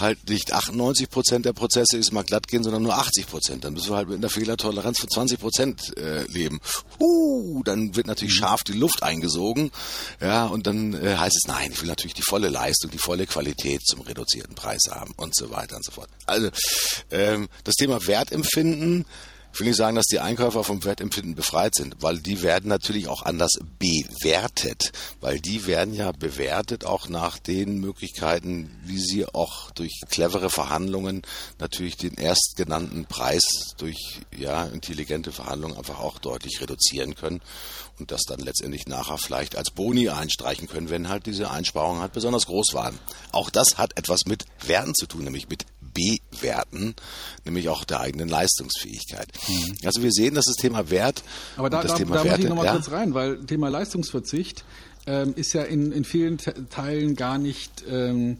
halt 0.00 0.28
nicht 0.28 0.52
98 0.52 1.08
Prozent 1.10 1.44
der 1.46 1.52
Prozesse 1.52 1.96
ist 1.96 2.12
mal 2.12 2.24
glatt 2.24 2.48
gehen, 2.48 2.64
sondern 2.64 2.82
nur 2.82 2.96
80 2.96 3.28
Prozent. 3.28 3.64
Dann 3.64 3.74
müssen 3.74 3.90
wir 3.90 3.96
halt 3.96 4.08
mit 4.08 4.18
einer 4.18 4.28
Fehlertoleranz 4.28 4.98
von 4.98 5.08
20 5.08 5.38
Prozent 5.38 5.96
äh, 5.96 6.24
leben. 6.24 6.60
Uh, 6.98 7.62
dann 7.62 7.94
wird 7.94 8.08
natürlich 8.08 8.34
mhm. 8.34 8.40
scharf 8.40 8.64
die 8.64 8.72
Luft 8.72 9.04
eingesogen. 9.04 9.70
Ja, 10.20 10.46
und 10.46 10.66
dann 10.66 10.94
äh, 10.94 11.16
heißt 11.16 11.36
es, 11.36 11.46
nein, 11.46 11.70
ich 11.70 11.80
will 11.80 11.88
natürlich 11.88 12.14
die 12.14 12.22
volle 12.22 12.48
Leistung, 12.48 12.90
die 12.90 12.98
volle 12.98 13.26
Qualität 13.26 13.86
zum 13.86 14.00
reduzierten 14.00 14.56
Preis 14.56 14.82
haben 14.90 15.14
und 15.16 15.36
so 15.36 15.50
weiter 15.52 15.76
und 15.76 15.84
so 15.84 15.92
fort. 15.92 16.08
Also 16.26 16.50
ähm, 17.12 17.48
das 17.62 17.76
Thema 17.76 18.04
Wertempfinden 18.06 19.06
ich 19.52 19.60
will 19.60 19.66
nicht 19.66 19.76
sagen, 19.76 19.96
dass 19.96 20.06
die 20.06 20.20
Einkäufer 20.20 20.64
vom 20.64 20.84
Wertempfinden 20.84 21.34
befreit 21.34 21.74
sind, 21.74 21.96
weil 22.00 22.18
die 22.18 22.42
werden 22.42 22.68
natürlich 22.68 23.08
auch 23.08 23.22
anders 23.22 23.58
bewertet, 23.78 24.92
weil 25.20 25.40
die 25.40 25.66
werden 25.66 25.94
ja 25.94 26.12
bewertet 26.12 26.84
auch 26.84 27.08
nach 27.08 27.38
den 27.38 27.78
Möglichkeiten, 27.78 28.70
wie 28.84 28.98
sie 28.98 29.26
auch 29.26 29.70
durch 29.72 30.00
clevere 30.08 30.50
Verhandlungen 30.50 31.22
natürlich 31.58 31.96
den 31.96 32.14
erstgenannten 32.16 33.06
Preis 33.06 33.42
durch 33.76 34.20
ja 34.36 34.66
intelligente 34.66 35.32
Verhandlungen 35.32 35.76
einfach 35.76 35.98
auch 35.98 36.18
deutlich 36.18 36.60
reduzieren 36.60 37.14
können 37.14 37.40
und 37.98 38.10
das 38.12 38.22
dann 38.22 38.40
letztendlich 38.40 38.86
nachher 38.86 39.18
vielleicht 39.18 39.56
als 39.56 39.70
Boni 39.70 40.08
einstreichen 40.08 40.68
können, 40.68 40.90
wenn 40.90 41.08
halt 41.08 41.26
diese 41.26 41.50
Einsparungen 41.50 42.00
halt 42.00 42.12
besonders 42.12 42.46
groß 42.46 42.72
waren. 42.72 42.98
Auch 43.32 43.50
das 43.50 43.78
hat 43.78 43.98
etwas 43.98 44.26
mit 44.26 44.46
Werten 44.66 44.94
zu 44.94 45.06
tun, 45.06 45.24
nämlich 45.24 45.48
mit 45.48 45.66
bewerten, 45.92 46.94
nämlich 47.44 47.68
auch 47.68 47.84
der 47.84 48.00
eigenen 48.00 48.28
Leistungsfähigkeit. 48.28 49.28
Mhm. 49.48 49.76
Also 49.84 50.02
wir 50.02 50.10
sehen, 50.10 50.34
dass 50.34 50.46
das 50.46 50.56
Thema 50.56 50.90
Wert 50.90 51.22
Aber 51.56 51.70
da, 51.70 51.82
das 51.82 51.92
da, 51.92 51.98
Thema 51.98 52.16
da 52.16 52.24
Werte, 52.24 52.36
muss 52.36 52.44
ich 52.44 52.48
nochmal 52.48 52.66
ja? 52.66 52.72
kurz 52.72 52.90
rein, 52.90 53.14
weil 53.14 53.44
Thema 53.44 53.68
Leistungsverzicht 53.68 54.64
ähm, 55.06 55.34
ist 55.36 55.52
ja 55.52 55.62
in, 55.62 55.92
in 55.92 56.04
vielen 56.04 56.38
Teilen 56.38 57.16
gar 57.16 57.38
nicht 57.38 57.84
ähm, 57.88 58.38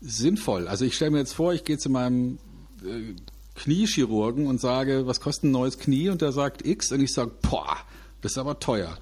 sinnvoll. 0.00 0.68
Also 0.68 0.84
ich 0.84 0.94
stelle 0.94 1.12
mir 1.12 1.18
jetzt 1.18 1.34
vor, 1.34 1.52
ich 1.52 1.64
gehe 1.64 1.78
zu 1.78 1.90
meinem 1.90 2.38
äh, 2.84 3.14
Kniechirurgen 3.54 4.46
und 4.46 4.60
sage, 4.60 5.06
was 5.06 5.20
kostet 5.20 5.44
ein 5.44 5.50
neues 5.50 5.78
Knie? 5.78 6.08
Und 6.08 6.22
der 6.22 6.32
sagt 6.32 6.64
X 6.64 6.92
und 6.92 7.00
ich 7.00 7.12
sage, 7.12 7.32
boah, 7.42 7.76
das 8.20 8.32
ist 8.32 8.38
aber 8.38 8.60
teuer. 8.60 8.96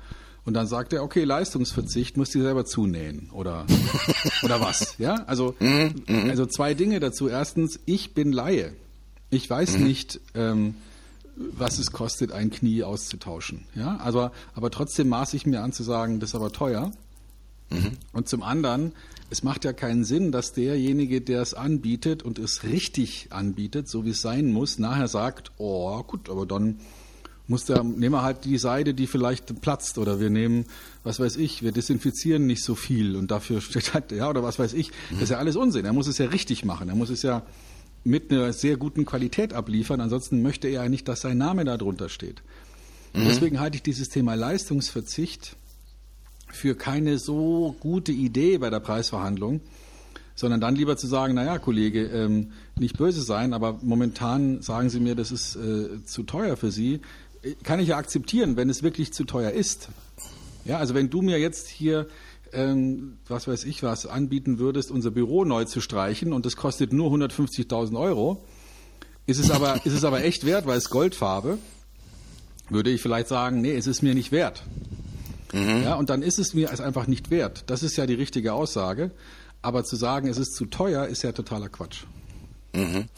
Und 0.46 0.54
dann 0.54 0.68
sagt 0.68 0.92
er, 0.92 1.02
okay, 1.02 1.24
Leistungsverzicht, 1.24 2.16
musst 2.16 2.34
du 2.34 2.40
selber 2.40 2.64
zunähen 2.64 3.30
oder, 3.32 3.66
oder 4.44 4.60
was. 4.60 4.94
Ja, 4.98 5.24
also, 5.26 5.56
mhm, 5.58 5.94
mhm. 6.06 6.30
also 6.30 6.46
zwei 6.46 6.72
Dinge 6.74 7.00
dazu. 7.00 7.28
Erstens, 7.28 7.80
ich 7.84 8.14
bin 8.14 8.32
Laie. 8.32 8.72
Ich 9.28 9.50
weiß 9.50 9.78
mhm. 9.78 9.84
nicht, 9.84 10.20
ähm, 10.34 10.76
was 11.34 11.78
es 11.78 11.90
kostet, 11.90 12.30
ein 12.30 12.50
Knie 12.50 12.84
auszutauschen. 12.84 13.66
Ja, 13.74 13.96
also, 13.96 14.30
aber 14.54 14.70
trotzdem 14.70 15.08
maße 15.08 15.36
ich 15.36 15.46
mir 15.46 15.62
an 15.62 15.72
zu 15.72 15.82
sagen, 15.82 16.20
das 16.20 16.30
ist 16.30 16.36
aber 16.36 16.52
teuer. 16.52 16.92
Mhm. 17.70 17.92
Und 18.12 18.28
zum 18.28 18.44
anderen, 18.44 18.92
es 19.30 19.42
macht 19.42 19.64
ja 19.64 19.72
keinen 19.72 20.04
Sinn, 20.04 20.30
dass 20.30 20.52
derjenige, 20.52 21.20
der 21.20 21.42
es 21.42 21.54
anbietet 21.54 22.22
und 22.22 22.38
es 22.38 22.62
richtig 22.62 23.28
anbietet, 23.30 23.88
so 23.88 24.04
wie 24.04 24.10
es 24.10 24.20
sein 24.20 24.52
muss, 24.52 24.78
nachher 24.78 25.08
sagt, 25.08 25.50
oh 25.58 26.02
gut, 26.04 26.30
aber 26.30 26.46
dann 26.46 26.78
muss 27.48 27.64
der, 27.64 27.84
nehmen 27.84 28.14
wir 28.14 28.22
halt 28.22 28.44
die 28.44 28.58
Seide, 28.58 28.92
die 28.92 29.06
vielleicht 29.06 29.60
platzt 29.60 29.98
oder 29.98 30.18
wir 30.18 30.30
nehmen, 30.30 30.64
was 31.04 31.20
weiß 31.20 31.36
ich, 31.36 31.62
wir 31.62 31.72
desinfizieren 31.72 32.46
nicht 32.46 32.62
so 32.62 32.74
viel 32.74 33.14
und 33.16 33.30
dafür 33.30 33.60
steht 33.60 33.94
halt, 33.94 34.12
ja, 34.12 34.28
oder 34.28 34.42
was 34.42 34.58
weiß 34.58 34.72
ich. 34.72 34.90
Das 35.12 35.22
ist 35.22 35.30
ja 35.30 35.38
alles 35.38 35.56
Unsinn. 35.56 35.84
Er 35.84 35.92
muss 35.92 36.08
es 36.08 36.18
ja 36.18 36.26
richtig 36.26 36.64
machen. 36.64 36.88
Er 36.88 36.96
muss 36.96 37.10
es 37.10 37.22
ja 37.22 37.42
mit 38.02 38.30
einer 38.30 38.52
sehr 38.52 38.76
guten 38.76 39.04
Qualität 39.04 39.52
abliefern. 39.52 40.00
Ansonsten 40.00 40.42
möchte 40.42 40.68
er 40.68 40.84
ja 40.84 40.88
nicht, 40.88 41.08
dass 41.08 41.20
sein 41.20 41.38
Name 41.38 41.64
da 41.64 41.76
drunter 41.76 42.08
steht. 42.08 42.42
Mhm. 43.14 43.24
Deswegen 43.24 43.60
halte 43.60 43.76
ich 43.76 43.82
dieses 43.82 44.08
Thema 44.08 44.34
Leistungsverzicht 44.34 45.56
für 46.52 46.74
keine 46.74 47.18
so 47.18 47.76
gute 47.80 48.12
Idee 48.12 48.58
bei 48.58 48.70
der 48.70 48.80
Preisverhandlung, 48.80 49.60
sondern 50.34 50.60
dann 50.60 50.76
lieber 50.76 50.96
zu 50.96 51.06
sagen, 51.06 51.34
naja, 51.34 51.58
Kollege, 51.58 52.06
ähm, 52.06 52.52
nicht 52.78 52.96
böse 52.96 53.22
sein, 53.22 53.52
aber 53.52 53.78
momentan 53.82 54.62
sagen 54.62 54.90
Sie 54.90 55.00
mir, 55.00 55.14
das 55.14 55.32
ist 55.32 55.56
äh, 55.56 56.04
zu 56.04 56.22
teuer 56.22 56.56
für 56.56 56.70
Sie 56.70 57.00
kann 57.62 57.80
ich 57.80 57.88
ja 57.88 57.96
akzeptieren, 57.96 58.56
wenn 58.56 58.70
es 58.70 58.82
wirklich 58.82 59.12
zu 59.12 59.24
teuer 59.24 59.50
ist. 59.50 59.88
Ja, 60.64 60.78
also 60.78 60.94
wenn 60.94 61.10
du 61.10 61.22
mir 61.22 61.38
jetzt 61.38 61.68
hier, 61.68 62.08
ähm, 62.52 63.18
was 63.28 63.46
weiß 63.46 63.64
ich 63.64 63.82
was, 63.82 64.06
anbieten 64.06 64.58
würdest, 64.58 64.90
unser 64.90 65.10
Büro 65.10 65.44
neu 65.44 65.64
zu 65.64 65.80
streichen 65.80 66.32
und 66.32 66.46
das 66.46 66.56
kostet 66.56 66.92
nur 66.92 67.10
150.000 67.12 67.98
Euro, 67.98 68.44
ist 69.26 69.38
es, 69.38 69.50
aber, 69.50 69.84
ist 69.84 69.92
es 69.92 70.04
aber 70.04 70.24
echt 70.24 70.44
wert, 70.46 70.66
weil 70.66 70.78
es 70.78 70.90
Goldfarbe, 70.90 71.58
würde 72.68 72.90
ich 72.90 73.00
vielleicht 73.00 73.28
sagen, 73.28 73.60
nee, 73.60 73.74
es 73.74 73.86
ist 73.86 74.02
mir 74.02 74.14
nicht 74.14 74.32
wert. 74.32 74.64
Mhm. 75.52 75.82
Ja, 75.84 75.94
und 75.94 76.10
dann 76.10 76.22
ist 76.22 76.38
es 76.38 76.54
mir 76.54 76.70
einfach 76.80 77.06
nicht 77.06 77.30
wert. 77.30 77.64
Das 77.68 77.82
ist 77.82 77.96
ja 77.96 78.06
die 78.06 78.14
richtige 78.14 78.52
Aussage. 78.52 79.10
Aber 79.62 79.84
zu 79.84 79.96
sagen, 79.96 80.28
es 80.28 80.38
ist 80.38 80.54
zu 80.54 80.66
teuer, 80.66 81.06
ist 81.06 81.22
ja 81.22 81.32
totaler 81.32 81.68
Quatsch. 81.68 82.04
Mhm. 82.76 83.08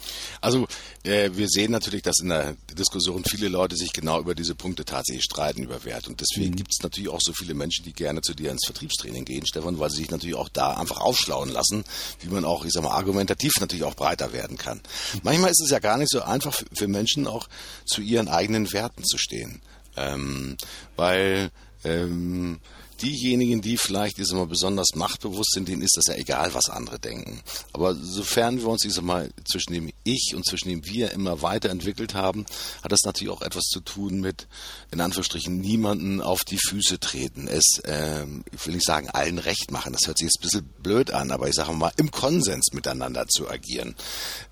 Also 0.41 0.69
äh, 1.03 1.31
wir 1.35 1.49
sehen 1.49 1.73
natürlich, 1.73 2.03
dass 2.03 2.21
in 2.21 2.29
der 2.29 2.57
Diskussion 2.73 3.25
viele 3.25 3.49
Leute 3.49 3.77
sich 3.77 3.93
genau 3.93 4.21
über 4.21 4.35
diese 4.35 4.55
Punkte 4.55 4.85
tatsächlich 4.85 5.25
streiten 5.25 5.65
über 5.65 5.85
Wert. 5.85 6.07
Und 6.07 6.21
deswegen 6.21 6.53
mhm. 6.53 6.57
gibt 6.57 6.73
es 6.73 6.83
natürlich 6.83 7.09
auch 7.11 7.21
so 7.21 7.33
viele 7.33 7.55
Menschen, 7.55 7.85
die 7.85 7.93
gerne 7.93 8.21
zu 8.21 8.35
dir 8.35 8.53
ins 8.53 8.65
Vertriebstraining 8.67 9.25
gehen, 9.25 9.47
Stefan, 9.47 9.79
weil 9.79 9.91
sie 9.91 9.99
sich 9.99 10.11
natürlich 10.11 10.37
auch 10.37 10.49
da 10.49 10.75
einfach 10.75 11.01
aufschlauen 11.01 11.51
lassen, 11.51 11.85
wie 12.21 12.29
man 12.29 12.45
auch, 12.45 12.65
ich 12.65 12.73
sag 12.73 12.85
mal, 12.85 12.91
argumentativ 12.91 13.53
natürlich 13.61 13.85
auch 13.85 13.95
breiter 13.95 14.33
werden 14.33 14.57
kann. 14.57 14.79
Mhm. 15.15 15.21
Manchmal 15.25 15.51
ist 15.51 15.63
es 15.63 15.71
ja 15.71 15.81
gar 15.81 15.99
nicht 15.99 16.11
so 16.11 16.23
einfach 16.23 16.55
für, 16.55 16.67
für 16.73 16.89
Menschen 16.89 17.27
auch 17.27 17.49
zu 17.85 18.01
ihren 18.01 18.29
eigenen 18.29 18.73
Werten 18.73 19.05
zu 19.05 19.19
stehen. 19.19 19.61
Ähm, 19.97 20.57
weil 20.95 21.51
ähm, 21.85 22.61
diejenigen, 23.03 23.61
die 23.61 23.77
vielleicht 23.77 24.19
ist 24.19 24.33
immer 24.33 24.47
besonders 24.47 24.95
machtbewusst 24.95 25.53
sind, 25.53 25.69
denen 25.69 25.83
ist 25.83 25.97
das 25.97 26.07
ja 26.07 26.15
egal, 26.15 26.55
was 26.55 26.69
andere 26.69 26.99
denken. 26.99 27.43
Aber 27.73 27.95
sofern 27.95 28.59
wir 28.59 28.69
uns 28.69 28.85
ich 28.85 28.95
sag 28.95 29.05
mal 29.05 29.31
zwischen 29.51 29.73
dem 29.73 29.91
Ich 30.05 30.33
und 30.35 30.45
zwischen 30.45 30.69
dem 30.69 30.85
Wir 30.85 31.13
immer 31.13 31.43
weiterentwickelt 31.43 32.15
haben, 32.15 32.47
hat 32.83 32.93
das 32.93 33.03
natürlich 33.05 33.33
auch 33.33 33.43
etwas 33.43 33.65
zu 33.65 33.81
tun 33.81 34.21
mit 34.21 34.47
in 34.91 35.01
Anführungsstrichen 35.01 35.59
niemanden 35.61 36.21
auf 36.21 36.45
die 36.45 36.59
Füße 36.59 36.99
treten. 36.99 37.49
Es, 37.49 37.81
ähm, 37.85 38.45
ich 38.53 38.67
will 38.67 38.75
nicht 38.75 38.87
sagen 38.87 39.09
allen 39.11 39.39
recht 39.39 39.71
machen. 39.71 39.93
Das 39.93 40.07
hört 40.07 40.19
sich 40.19 40.27
jetzt 40.27 40.39
ein 40.39 40.43
bisschen 40.43 40.69
blöd 40.83 41.11
an, 41.11 41.31
aber 41.31 41.49
ich 41.49 41.55
sage 41.55 41.73
mal 41.73 41.93
im 41.97 42.11
Konsens 42.11 42.73
miteinander 42.73 43.27
zu 43.29 43.49
agieren. 43.49 43.95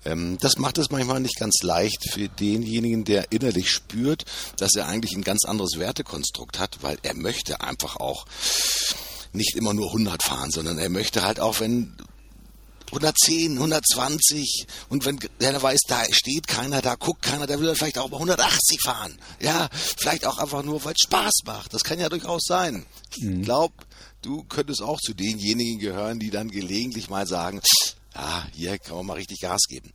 Ähm, 0.05 0.37
das 0.39 0.57
macht 0.57 0.77
es 0.77 0.91
manchmal 0.91 1.19
nicht 1.19 1.37
ganz 1.37 1.61
leicht 1.63 2.11
für 2.11 2.29
denjenigen, 2.29 3.03
der 3.03 3.31
innerlich 3.31 3.71
spürt, 3.71 4.25
dass 4.57 4.75
er 4.75 4.87
eigentlich 4.87 5.15
ein 5.15 5.23
ganz 5.23 5.45
anderes 5.45 5.77
Wertekonstrukt 5.77 6.59
hat, 6.59 6.77
weil 6.81 6.97
er 7.03 7.15
möchte 7.15 7.61
einfach 7.61 7.97
auch 7.97 8.25
nicht 9.33 9.55
immer 9.55 9.73
nur 9.73 9.87
100 9.87 10.23
fahren, 10.23 10.51
sondern 10.51 10.77
er 10.77 10.89
möchte 10.89 11.23
halt 11.23 11.39
auch, 11.39 11.59
wenn 11.59 11.95
110, 12.87 13.53
120 13.53 14.65
und 14.89 15.05
wenn 15.05 15.19
er 15.39 15.61
weiß, 15.61 15.81
da 15.87 16.03
steht 16.11 16.47
keiner, 16.47 16.81
da 16.81 16.95
guckt 16.95 17.21
keiner, 17.21 17.45
der 17.45 17.59
will 17.59 17.73
vielleicht 17.75 17.97
auch 17.97 18.09
mal 18.09 18.17
180 18.17 18.81
fahren. 18.81 19.17
Ja, 19.41 19.69
vielleicht 19.71 20.25
auch 20.25 20.37
einfach 20.37 20.63
nur, 20.63 20.83
weil 20.85 20.93
es 20.93 21.03
Spaß 21.03 21.33
macht. 21.45 21.73
Das 21.73 21.83
kann 21.83 21.99
ja 21.99 22.09
durchaus 22.09 22.43
sein. 22.45 22.85
Ich 23.15 23.23
mhm. 23.23 23.43
glaube, 23.43 23.73
du 24.21 24.43
könntest 24.43 24.81
auch 24.81 24.99
zu 24.99 25.13
denjenigen 25.13 25.79
gehören, 25.79 26.19
die 26.19 26.29
dann 26.29 26.49
gelegentlich 26.49 27.09
mal 27.09 27.27
sagen, 27.27 27.61
ja, 28.17 28.47
hier 28.51 28.79
kann 28.79 28.97
man 28.97 29.05
mal 29.05 29.13
richtig 29.13 29.41
Gas 29.41 29.67
geben. 29.67 29.91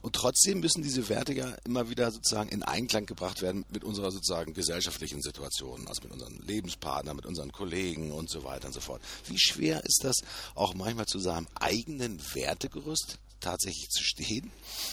Und 0.00 0.14
trotzdem 0.14 0.60
müssen 0.60 0.82
diese 0.82 1.08
Werte 1.10 1.34
ja 1.34 1.54
immer 1.64 1.90
wieder 1.90 2.10
sozusagen 2.10 2.48
in 2.48 2.62
Einklang 2.62 3.04
gebracht 3.04 3.42
werden 3.42 3.66
mit 3.70 3.84
unserer 3.84 4.10
sozusagen 4.10 4.54
gesellschaftlichen 4.54 5.20
Situation, 5.20 5.86
also 5.86 6.02
mit 6.02 6.12
unseren 6.12 6.38
Lebenspartnern, 6.46 7.16
mit 7.16 7.26
unseren 7.26 7.52
Kollegen 7.52 8.12
und 8.12 8.30
so 8.30 8.44
weiter 8.44 8.68
und 8.68 8.72
so 8.72 8.80
fort. 8.80 9.02
Wie 9.26 9.38
schwer 9.38 9.84
ist 9.84 10.04
das 10.04 10.16
auch 10.54 10.74
manchmal 10.74 11.06
zu 11.06 11.18
seinem 11.18 11.46
eigenen 11.54 12.18
Wertegerüst 12.34 13.18
tatsächlich 13.40 13.90
zu 13.90 14.02
stehen 14.02 14.50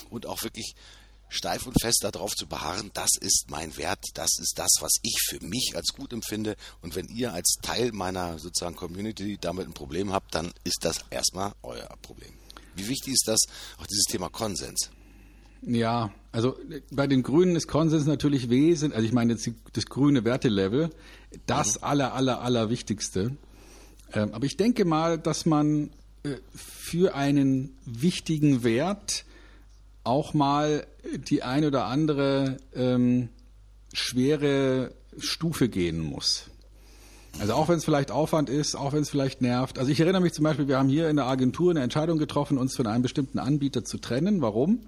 und 0.09 0.25
auch 0.25 0.43
wirklich 0.43 0.75
steif 1.29 1.65
und 1.65 1.79
fest 1.81 2.01
darauf 2.03 2.35
zu 2.35 2.47
beharren, 2.47 2.91
das 2.93 3.11
ist 3.19 3.45
mein 3.49 3.75
Wert, 3.77 4.03
das 4.13 4.37
ist 4.39 4.53
das, 4.57 4.69
was 4.81 4.97
ich 5.01 5.17
für 5.27 5.39
mich 5.39 5.71
als 5.75 5.93
gut 5.93 6.13
empfinde. 6.13 6.55
Und 6.81 6.95
wenn 6.95 7.07
ihr 7.07 7.33
als 7.33 7.55
Teil 7.61 7.91
meiner 7.91 8.37
sozusagen 8.37 8.75
Community 8.75 9.37
damit 9.39 9.67
ein 9.67 9.73
Problem 9.73 10.11
habt, 10.11 10.35
dann 10.35 10.53
ist 10.63 10.79
das 10.81 10.99
erstmal 11.09 11.53
euer 11.63 11.89
Problem. 12.01 12.42
Wie 12.75 12.87
wichtig 12.87 13.13
ist 13.13 13.27
das, 13.27 13.41
auch 13.77 13.87
dieses 13.87 14.05
Thema 14.05 14.29
Konsens? 14.29 14.89
Ja, 15.65 16.11
also 16.31 16.57
bei 16.91 17.07
den 17.07 17.23
Grünen 17.23 17.55
ist 17.55 17.67
Konsens 17.67 18.05
natürlich 18.05 18.49
wesentlich, 18.49 18.95
also 18.95 19.07
ich 19.07 19.13
meine 19.13 19.33
jetzt 19.33 19.49
das 19.73 19.85
grüne 19.85 20.25
Wertelevel, 20.25 20.89
das 21.45 21.75
mhm. 21.75 21.83
aller, 21.83 22.13
aller, 22.13 22.41
aller 22.41 22.69
Wichtigste. 22.69 23.37
Ähm, 24.13 24.33
aber 24.33 24.45
ich 24.45 24.57
denke 24.57 24.85
mal, 24.85 25.17
dass 25.17 25.45
man 25.45 25.91
äh, 26.23 26.37
für 26.53 27.15
einen 27.15 27.77
wichtigen 27.85 28.63
Wert 28.63 29.25
auch 30.03 30.33
mal 30.33 30.85
die 31.29 31.43
ein 31.43 31.65
oder 31.65 31.85
andere 31.85 32.57
ähm, 32.75 33.29
schwere 33.93 34.93
Stufe 35.17 35.69
gehen 35.69 35.99
muss. 35.99 36.49
Also 37.39 37.53
auch 37.53 37.67
wenn 37.67 37.77
es 37.77 37.85
vielleicht 37.85 38.11
Aufwand 38.11 38.49
ist, 38.49 38.75
auch 38.75 38.93
wenn 38.93 39.01
es 39.01 39.09
vielleicht 39.09 39.41
nervt. 39.41 39.79
Also 39.79 39.91
ich 39.91 39.99
erinnere 39.99 40.21
mich 40.21 40.33
zum 40.33 40.43
Beispiel, 40.43 40.67
wir 40.67 40.77
haben 40.77 40.89
hier 40.89 41.09
in 41.09 41.15
der 41.15 41.25
Agentur 41.25 41.71
eine 41.71 41.81
Entscheidung 41.81 42.17
getroffen, 42.17 42.57
uns 42.57 42.75
von 42.75 42.87
einem 42.87 43.01
bestimmten 43.01 43.39
Anbieter 43.39 43.83
zu 43.83 43.97
trennen. 43.97 44.41
Warum? 44.41 44.81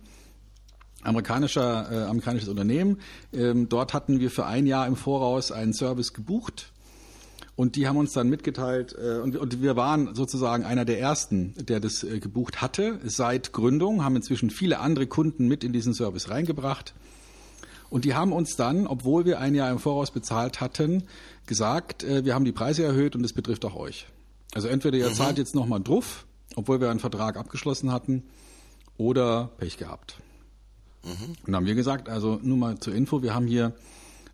Amerikanischer, 1.02 1.92
äh, 1.92 2.04
amerikanisches 2.06 2.50
Unternehmen. 2.50 3.00
Ähm, 3.34 3.70
dort 3.70 3.94
hatten 3.94 4.20
wir 4.20 4.32
für 4.32 4.46
ein 4.46 4.66
Jahr 4.68 4.88
im 4.88 4.96
Voraus 4.96 5.52
einen 5.52 5.74
Service 5.74 6.14
gebucht. 6.14 6.72
Und 7.56 7.78
die 7.78 7.88
haben 7.88 7.98
uns 7.98 8.12
dann 8.12 8.30
mitgeteilt, 8.30 8.96
äh, 8.98 9.20
und, 9.20 9.62
wir 9.62 9.76
waren 9.78 10.14
sozusagen 10.14 10.66
einer 10.66 10.84
der 10.84 11.00
ersten, 11.00 11.54
der 11.58 11.80
das 11.80 12.04
äh, 12.04 12.20
gebucht 12.20 12.62
hatte 12.62 13.00
seit 13.06 13.54
Gründung, 13.54 14.04
haben 14.04 14.16
inzwischen 14.16 14.50
viele 14.50 14.80
andere 14.80 15.08
Kunden 15.08 15.48
mit 15.48 15.64
in 15.64 15.72
diesen 15.72 15.94
Service 15.94 16.30
reingebracht. 16.30 16.94
Und 17.96 18.04
die 18.04 18.14
haben 18.14 18.34
uns 18.34 18.58
dann, 18.58 18.88
obwohl 18.88 19.24
wir 19.24 19.40
ein 19.40 19.56
Jahr 19.56 19.72
im 19.72 19.80
Voraus 19.80 20.12
bezahlt 20.12 20.60
hatten, 20.60 21.04
gesagt, 21.46 22.04
äh, 22.04 22.26
wir 22.26 22.36
haben 22.36 22.44
die 22.44 22.52
Preise 22.52 22.84
erhöht 22.84 23.16
und 23.16 23.24
das 23.24 23.32
betrifft 23.32 23.64
auch 23.64 23.74
euch. 23.74 24.06
Also 24.54 24.68
entweder 24.68 24.98
ihr 24.98 25.08
mhm. 25.08 25.14
zahlt 25.14 25.38
jetzt 25.38 25.56
nochmal 25.56 25.80
drauf, 25.80 26.26
obwohl 26.58 26.82
wir 26.82 26.90
einen 26.90 27.00
Vertrag 27.00 27.38
abgeschlossen 27.38 27.94
hatten, 27.94 28.24
oder 28.98 29.52
Pech 29.60 29.78
gehabt. 29.78 30.18
Mhm. 31.06 31.10
Und 31.12 31.38
dann 31.46 31.56
haben 31.56 31.66
wir 31.68 31.76
gesagt, 31.76 32.10
also 32.10 32.38
nur 32.44 32.58
mal 32.58 32.78
zur 32.80 32.94
Info, 32.94 33.24
wir 33.24 33.34
haben 33.34 33.48
hier 33.48 33.72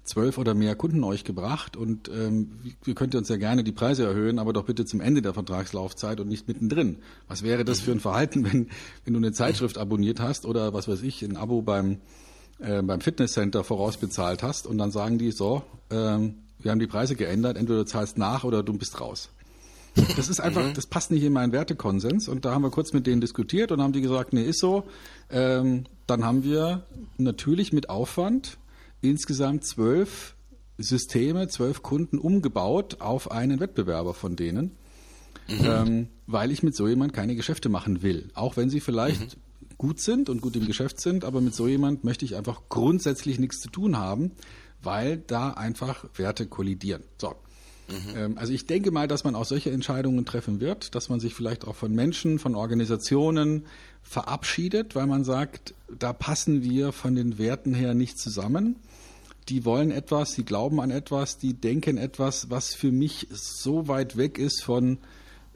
zwölf 0.05 0.39
oder 0.39 0.55
mehr 0.55 0.75
Kunden 0.75 1.03
euch 1.03 1.23
gebracht 1.23 1.77
und 1.77 2.09
ähm, 2.09 2.73
wir 2.83 2.95
könnt 2.95 3.13
uns 3.13 3.29
ja 3.29 3.37
gerne 3.37 3.63
die 3.63 3.71
Preise 3.71 4.05
erhöhen, 4.05 4.39
aber 4.39 4.53
doch 4.53 4.65
bitte 4.65 4.85
zum 4.85 5.01
Ende 5.01 5.21
der 5.21 5.35
Vertragslaufzeit 5.35 6.19
und 6.19 6.29
nicht 6.29 6.47
mittendrin. 6.47 6.97
Was 7.27 7.43
wäre 7.43 7.63
das 7.63 7.79
für 7.79 7.91
ein 7.91 7.99
Verhalten, 7.99 8.43
wenn, 8.51 8.69
wenn 9.05 9.13
du 9.13 9.19
eine 9.19 9.33
Zeitschrift 9.33 9.77
abonniert 9.77 10.19
hast 10.19 10.47
oder 10.47 10.73
was 10.73 10.87
weiß 10.87 11.03
ich, 11.03 11.21
ein 11.21 11.37
Abo 11.37 11.61
beim, 11.61 11.99
äh, 12.61 12.81
beim 12.81 13.01
Fitnesscenter 13.01 13.63
vorausbezahlt 13.63 14.43
hast 14.43 14.67
und 14.67 14.77
dann 14.77 14.91
sagen 14.91 15.17
die 15.17 15.31
so, 15.31 15.63
ähm, 15.89 16.35
wir 16.59 16.71
haben 16.71 16.79
die 16.79 16.87
Preise 16.87 17.15
geändert, 17.15 17.57
entweder 17.57 17.79
du 17.79 17.85
zahlst 17.85 18.17
nach 18.17 18.43
oder 18.43 18.63
du 18.63 18.73
bist 18.73 19.01
raus. 19.01 19.29
Das 20.15 20.29
ist 20.29 20.39
einfach, 20.39 20.63
mhm. 20.63 20.73
das 20.73 20.85
passt 20.85 21.11
nicht 21.11 21.23
in 21.23 21.33
meinen 21.33 21.51
Wertekonsens. 21.51 22.29
Und 22.29 22.45
da 22.45 22.53
haben 22.53 22.61
wir 22.61 22.69
kurz 22.69 22.93
mit 22.93 23.07
denen 23.07 23.19
diskutiert 23.19 23.71
und 23.71 23.81
haben 23.81 23.91
die 23.91 24.01
gesagt, 24.01 24.31
nee, 24.31 24.43
ist 24.43 24.59
so. 24.59 24.83
Ähm, 25.29 25.85
dann 26.07 26.23
haben 26.23 26.43
wir 26.43 26.85
natürlich 27.17 27.73
mit 27.73 27.89
Aufwand 27.89 28.57
insgesamt 29.01 29.65
zwölf 29.65 30.35
Systeme, 30.77 31.47
zwölf 31.47 31.81
Kunden 31.83 32.19
umgebaut 32.19 33.01
auf 33.01 33.31
einen 33.31 33.59
Wettbewerber 33.59 34.13
von 34.13 34.35
denen, 34.35 34.71
mhm. 35.47 35.65
ähm, 35.65 36.07
weil 36.25 36.51
ich 36.51 36.63
mit 36.63 36.75
so 36.75 36.87
jemand 36.87 37.13
keine 37.13 37.35
Geschäfte 37.35 37.69
machen 37.69 38.01
will. 38.01 38.29
Auch 38.33 38.57
wenn 38.57 38.69
sie 38.69 38.79
vielleicht 38.79 39.35
mhm. 39.35 39.41
Gut 39.81 39.99
sind 39.99 40.29
und 40.29 40.41
gut 40.41 40.55
im 40.55 40.67
Geschäft 40.67 41.01
sind, 41.01 41.25
aber 41.25 41.41
mit 41.41 41.55
so 41.55 41.67
jemand 41.67 42.03
möchte 42.03 42.23
ich 42.23 42.35
einfach 42.35 42.61
grundsätzlich 42.69 43.39
nichts 43.39 43.61
zu 43.61 43.67
tun 43.67 43.97
haben, 43.97 44.31
weil 44.83 45.17
da 45.17 45.49
einfach 45.49 46.05
Werte 46.13 46.45
kollidieren. 46.45 47.01
So. 47.17 47.33
Mhm. 47.89 48.37
Also 48.37 48.53
ich 48.53 48.67
denke 48.67 48.91
mal, 48.91 49.07
dass 49.07 49.23
man 49.23 49.33
auch 49.33 49.43
solche 49.43 49.71
Entscheidungen 49.71 50.23
treffen 50.23 50.59
wird, 50.59 50.93
dass 50.93 51.09
man 51.09 51.19
sich 51.19 51.33
vielleicht 51.33 51.65
auch 51.65 51.75
von 51.75 51.95
Menschen, 51.95 52.37
von 52.37 52.53
Organisationen 52.53 53.65
verabschiedet, 54.03 54.93
weil 54.93 55.07
man 55.07 55.23
sagt, 55.23 55.73
da 55.97 56.13
passen 56.13 56.61
wir 56.61 56.91
von 56.91 57.15
den 57.15 57.39
Werten 57.39 57.73
her 57.73 57.95
nicht 57.95 58.19
zusammen. 58.19 58.75
Die 59.49 59.65
wollen 59.65 59.89
etwas, 59.89 60.33
die 60.35 60.45
glauben 60.45 60.79
an 60.79 60.91
etwas, 60.91 61.39
die 61.39 61.55
denken 61.55 61.97
etwas, 61.97 62.51
was 62.51 62.75
für 62.75 62.91
mich 62.91 63.29
so 63.31 63.87
weit 63.87 64.15
weg 64.15 64.37
ist 64.37 64.61
von, 64.61 64.99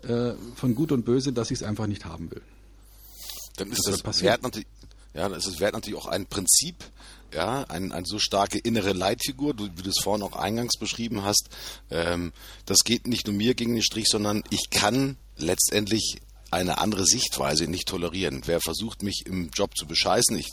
äh, 0.02 0.32
von 0.56 0.74
Gut 0.74 0.92
und 0.92 1.06
Böse, 1.06 1.32
dass 1.32 1.52
ich 1.52 1.60
es 1.60 1.64
einfach 1.64 1.86
nicht 1.86 2.06
haben 2.06 2.32
will. 2.32 2.42
Dann 3.58 3.72
ist 3.72 3.88
das, 3.88 4.02
das 4.02 4.22
Wert 4.22 4.44
natürlich, 4.44 4.68
ja, 5.14 5.30
dann 5.30 5.38
ist 5.38 5.48
das 5.48 5.60
Wert 5.60 5.74
natürlich 5.74 6.00
auch 6.00 6.08
ein 6.08 6.26
Prinzip, 6.26 6.76
ja, 7.34 7.64
ein, 7.64 7.92
eine 7.92 8.06
so 8.06 8.20
starke 8.20 8.58
innere 8.60 8.94
Leitfigur, 8.94 9.54
du, 9.54 9.66
wie 9.76 9.82
du 9.82 9.90
es 9.90 10.02
vorhin 10.02 10.24
auch 10.24 10.36
eingangs 10.36 10.78
beschrieben 10.80 11.24
hast. 11.24 11.50
Ähm, 11.90 12.34
das 12.66 12.80
geht 12.84 13.08
nicht 13.08 13.28
nur 13.28 13.36
mir 13.36 13.56
gegen 13.56 13.74
den 13.74 13.84
Strich, 13.84 14.08
sondern 14.08 14.44
ich 14.50 14.70
kann 14.70 15.18
letztendlich 15.38 16.22
eine 16.52 16.78
andere 16.78 17.06
Sichtweise 17.06 17.68
nicht 17.68 17.88
tolerieren. 17.88 18.44
Wer 18.46 18.62
versucht, 18.62 19.04
mich 19.04 19.24
im 19.26 19.50
Job 19.50 19.76
zu 19.76 19.86
bescheißen, 19.86 20.38
ich 20.38 20.52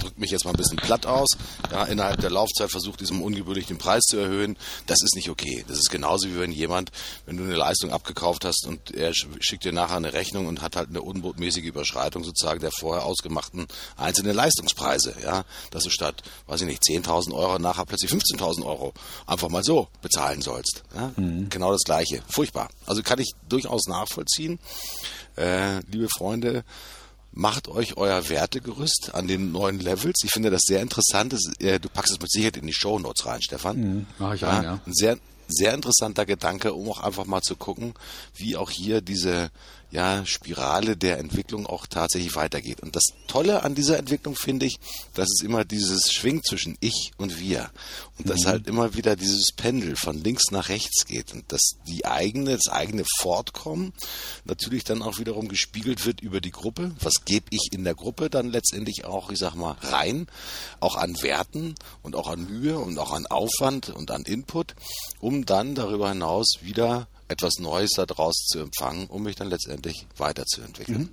drückt 0.00 0.18
mich 0.18 0.30
jetzt 0.30 0.44
mal 0.44 0.50
ein 0.50 0.56
bisschen 0.56 0.76
platt 0.76 1.06
aus, 1.06 1.28
ja, 1.70 1.84
innerhalb 1.84 2.20
der 2.20 2.30
Laufzeit 2.30 2.70
versucht, 2.70 3.00
diesem 3.00 3.22
ungebührlich 3.22 3.66
den 3.66 3.78
Preis 3.78 4.02
zu 4.02 4.16
erhöhen, 4.18 4.56
das 4.86 5.02
ist 5.02 5.16
nicht 5.16 5.30
okay. 5.30 5.64
Das 5.68 5.78
ist 5.78 5.90
genauso 5.90 6.28
wie 6.28 6.38
wenn 6.38 6.52
jemand, 6.52 6.90
wenn 7.26 7.36
du 7.36 7.44
eine 7.44 7.54
Leistung 7.54 7.92
abgekauft 7.92 8.44
hast 8.44 8.66
und 8.66 8.92
er 8.92 9.12
schickt 9.14 9.64
dir 9.64 9.72
nachher 9.72 9.96
eine 9.96 10.12
Rechnung 10.12 10.46
und 10.46 10.62
hat 10.62 10.76
halt 10.76 10.88
eine 10.88 11.02
unbotmäßige 11.02 11.64
Überschreitung 11.64 12.24
sozusagen 12.24 12.60
der 12.60 12.70
vorher 12.72 13.04
ausgemachten 13.04 13.66
einzelnen 13.96 14.34
Leistungspreise, 14.34 15.14
ja, 15.22 15.44
dass 15.70 15.84
du 15.84 15.90
statt, 15.90 16.22
weiß 16.46 16.62
ich 16.62 16.66
nicht, 16.66 16.82
10.000 16.82 17.34
Euro 17.34 17.58
nachher 17.58 17.86
plötzlich 17.86 18.10
15.000 18.10 18.64
Euro 18.64 18.92
einfach 19.26 19.48
mal 19.48 19.64
so 19.64 19.88
bezahlen 20.02 20.42
sollst. 20.42 20.82
Ja? 20.94 21.12
Mhm. 21.16 21.48
Genau 21.48 21.72
das 21.72 21.82
Gleiche. 21.82 22.22
Furchtbar. 22.28 22.68
Also 22.86 23.02
kann 23.02 23.18
ich 23.18 23.32
durchaus 23.48 23.86
nachvollziehen. 23.86 24.58
Äh, 25.36 25.80
liebe 25.90 26.08
Freunde, 26.08 26.64
macht 27.34 27.68
euch 27.68 27.96
euer 27.96 28.28
Wertegerüst 28.28 29.10
an 29.12 29.26
den 29.26 29.52
neuen 29.52 29.80
Levels. 29.80 30.22
Ich 30.24 30.30
finde 30.30 30.50
das 30.50 30.62
sehr 30.64 30.80
interessant. 30.80 31.34
Äh, 31.58 31.80
du 31.80 31.88
packst 31.88 32.12
es 32.12 32.20
mit 32.20 32.30
Sicherheit 32.30 32.56
in 32.56 32.66
die 32.66 32.72
Show 32.72 32.98
Notes 32.98 33.26
rein, 33.26 33.42
Stefan. 33.42 33.76
Mhm, 33.76 34.06
mach 34.18 34.34
ich 34.34 34.40
ja, 34.40 34.50
ein, 34.50 34.62
ja. 34.64 34.80
Ein 34.86 34.94
sehr, 34.94 35.18
sehr 35.48 35.74
interessanter 35.74 36.26
Gedanke, 36.26 36.72
um 36.72 36.88
auch 36.88 37.00
einfach 37.00 37.26
mal 37.26 37.42
zu 37.42 37.56
gucken, 37.56 37.94
wie 38.36 38.56
auch 38.56 38.70
hier 38.70 39.00
diese 39.00 39.50
ja, 39.94 40.26
Spirale 40.26 40.96
der 40.96 41.18
Entwicklung 41.18 41.66
auch 41.66 41.86
tatsächlich 41.86 42.34
weitergeht. 42.34 42.80
Und 42.80 42.96
das 42.96 43.04
Tolle 43.28 43.62
an 43.62 43.76
dieser 43.76 43.96
Entwicklung 43.96 44.34
finde 44.34 44.66
ich, 44.66 44.80
dass 45.14 45.28
es 45.30 45.40
immer 45.40 45.64
dieses 45.64 46.12
schwingt 46.12 46.44
zwischen 46.44 46.76
ich 46.80 47.12
und 47.16 47.38
wir. 47.38 47.70
Und 48.18 48.26
mhm. 48.26 48.30
dass 48.30 48.44
halt 48.44 48.66
immer 48.66 48.94
wieder 48.94 49.14
dieses 49.14 49.52
Pendel 49.52 49.94
von 49.94 50.18
links 50.18 50.50
nach 50.50 50.68
rechts 50.68 51.06
geht. 51.06 51.32
Und 51.32 51.44
dass 51.52 51.76
die 51.86 52.06
eigene, 52.06 52.56
das 52.56 52.72
eigene 52.72 53.04
Fortkommen 53.20 53.92
natürlich 54.44 54.82
dann 54.82 55.00
auch 55.00 55.20
wiederum 55.20 55.46
gespiegelt 55.46 56.04
wird 56.04 56.20
über 56.22 56.40
die 56.40 56.50
Gruppe. 56.50 56.90
Was 56.98 57.24
gebe 57.24 57.46
ich 57.50 57.68
in 57.70 57.84
der 57.84 57.94
Gruppe 57.94 58.30
dann 58.30 58.50
letztendlich 58.50 59.04
auch, 59.04 59.30
ich 59.30 59.38
sag 59.38 59.54
mal, 59.54 59.76
rein? 59.80 60.26
Auch 60.80 60.96
an 60.96 61.22
Werten 61.22 61.76
und 62.02 62.16
auch 62.16 62.28
an 62.28 62.46
Mühe 62.46 62.80
und 62.80 62.98
auch 62.98 63.12
an 63.12 63.26
Aufwand 63.26 63.90
und 63.90 64.10
an 64.10 64.22
Input, 64.22 64.74
um 65.20 65.46
dann 65.46 65.76
darüber 65.76 66.08
hinaus 66.08 66.58
wieder 66.62 67.06
etwas 67.34 67.58
Neues 67.58 67.90
daraus 67.96 68.46
zu 68.46 68.60
empfangen, 68.60 69.06
um 69.08 69.24
mich 69.24 69.36
dann 69.36 69.48
letztendlich 69.48 70.06
weiterzuentwickeln. 70.16 70.98
Mhm. 70.98 71.08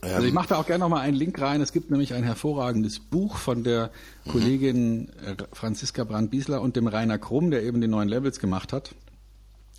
Also 0.00 0.26
ich 0.26 0.32
mache 0.32 0.48
da 0.48 0.56
auch 0.58 0.66
gerne 0.66 0.80
noch 0.80 0.90
mal 0.90 1.00
einen 1.00 1.16
Link 1.16 1.40
rein. 1.40 1.60
Es 1.60 1.72
gibt 1.72 1.90
nämlich 1.90 2.14
ein 2.14 2.22
hervorragendes 2.22 3.00
Buch 3.00 3.36
von 3.36 3.64
der 3.64 3.90
mhm. 4.24 4.30
Kollegin 4.30 5.08
äh, 5.24 5.34
Franziska 5.52 6.04
Brand-Biesler 6.04 6.60
und 6.62 6.76
dem 6.76 6.86
Rainer 6.86 7.18
Krumm, 7.18 7.50
der 7.50 7.64
eben 7.64 7.80
die 7.80 7.88
neuen 7.88 8.08
Levels 8.08 8.38
gemacht 8.38 8.72
hat. 8.72 8.94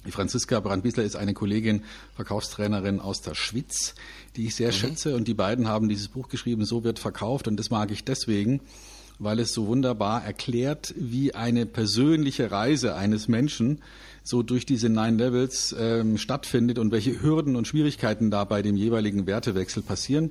Die 0.05 0.11
Franziska 0.11 0.59
Brand-Biesler 0.59 1.03
ist 1.03 1.15
eine 1.15 1.33
Kollegin, 1.33 1.83
Verkaufstrainerin 2.15 2.99
aus 2.99 3.21
der 3.21 3.35
Schweiz, 3.35 3.95
die 4.35 4.47
ich 4.47 4.55
sehr 4.55 4.69
mhm. 4.69 4.73
schätze. 4.73 5.15
Und 5.15 5.27
die 5.27 5.33
beiden 5.33 5.67
haben 5.67 5.87
dieses 5.87 6.09
Buch 6.09 6.27
geschrieben, 6.27 6.65
So 6.65 6.83
wird 6.83 6.99
verkauft. 6.99 7.47
Und 7.47 7.57
das 7.57 7.69
mag 7.69 7.91
ich 7.91 8.03
deswegen, 8.03 8.59
weil 9.19 9.39
es 9.39 9.53
so 9.53 9.67
wunderbar 9.67 10.25
erklärt, 10.25 10.93
wie 10.97 11.33
eine 11.33 11.65
persönliche 11.65 12.51
Reise 12.51 12.95
eines 12.95 13.29
Menschen 13.29 13.81
so 14.29 14.43
durch 14.43 14.67
diese 14.67 14.89
Nine 14.89 15.17
Levels 15.17 15.75
ähm, 15.77 16.19
stattfindet 16.19 16.77
und 16.77 16.91
welche 16.91 17.19
Hürden 17.19 17.55
und 17.55 17.67
Schwierigkeiten 17.67 18.29
da 18.29 18.43
bei 18.43 18.61
dem 18.61 18.77
jeweiligen 18.77 19.25
Wertewechsel 19.25 19.81
passieren. 19.81 20.29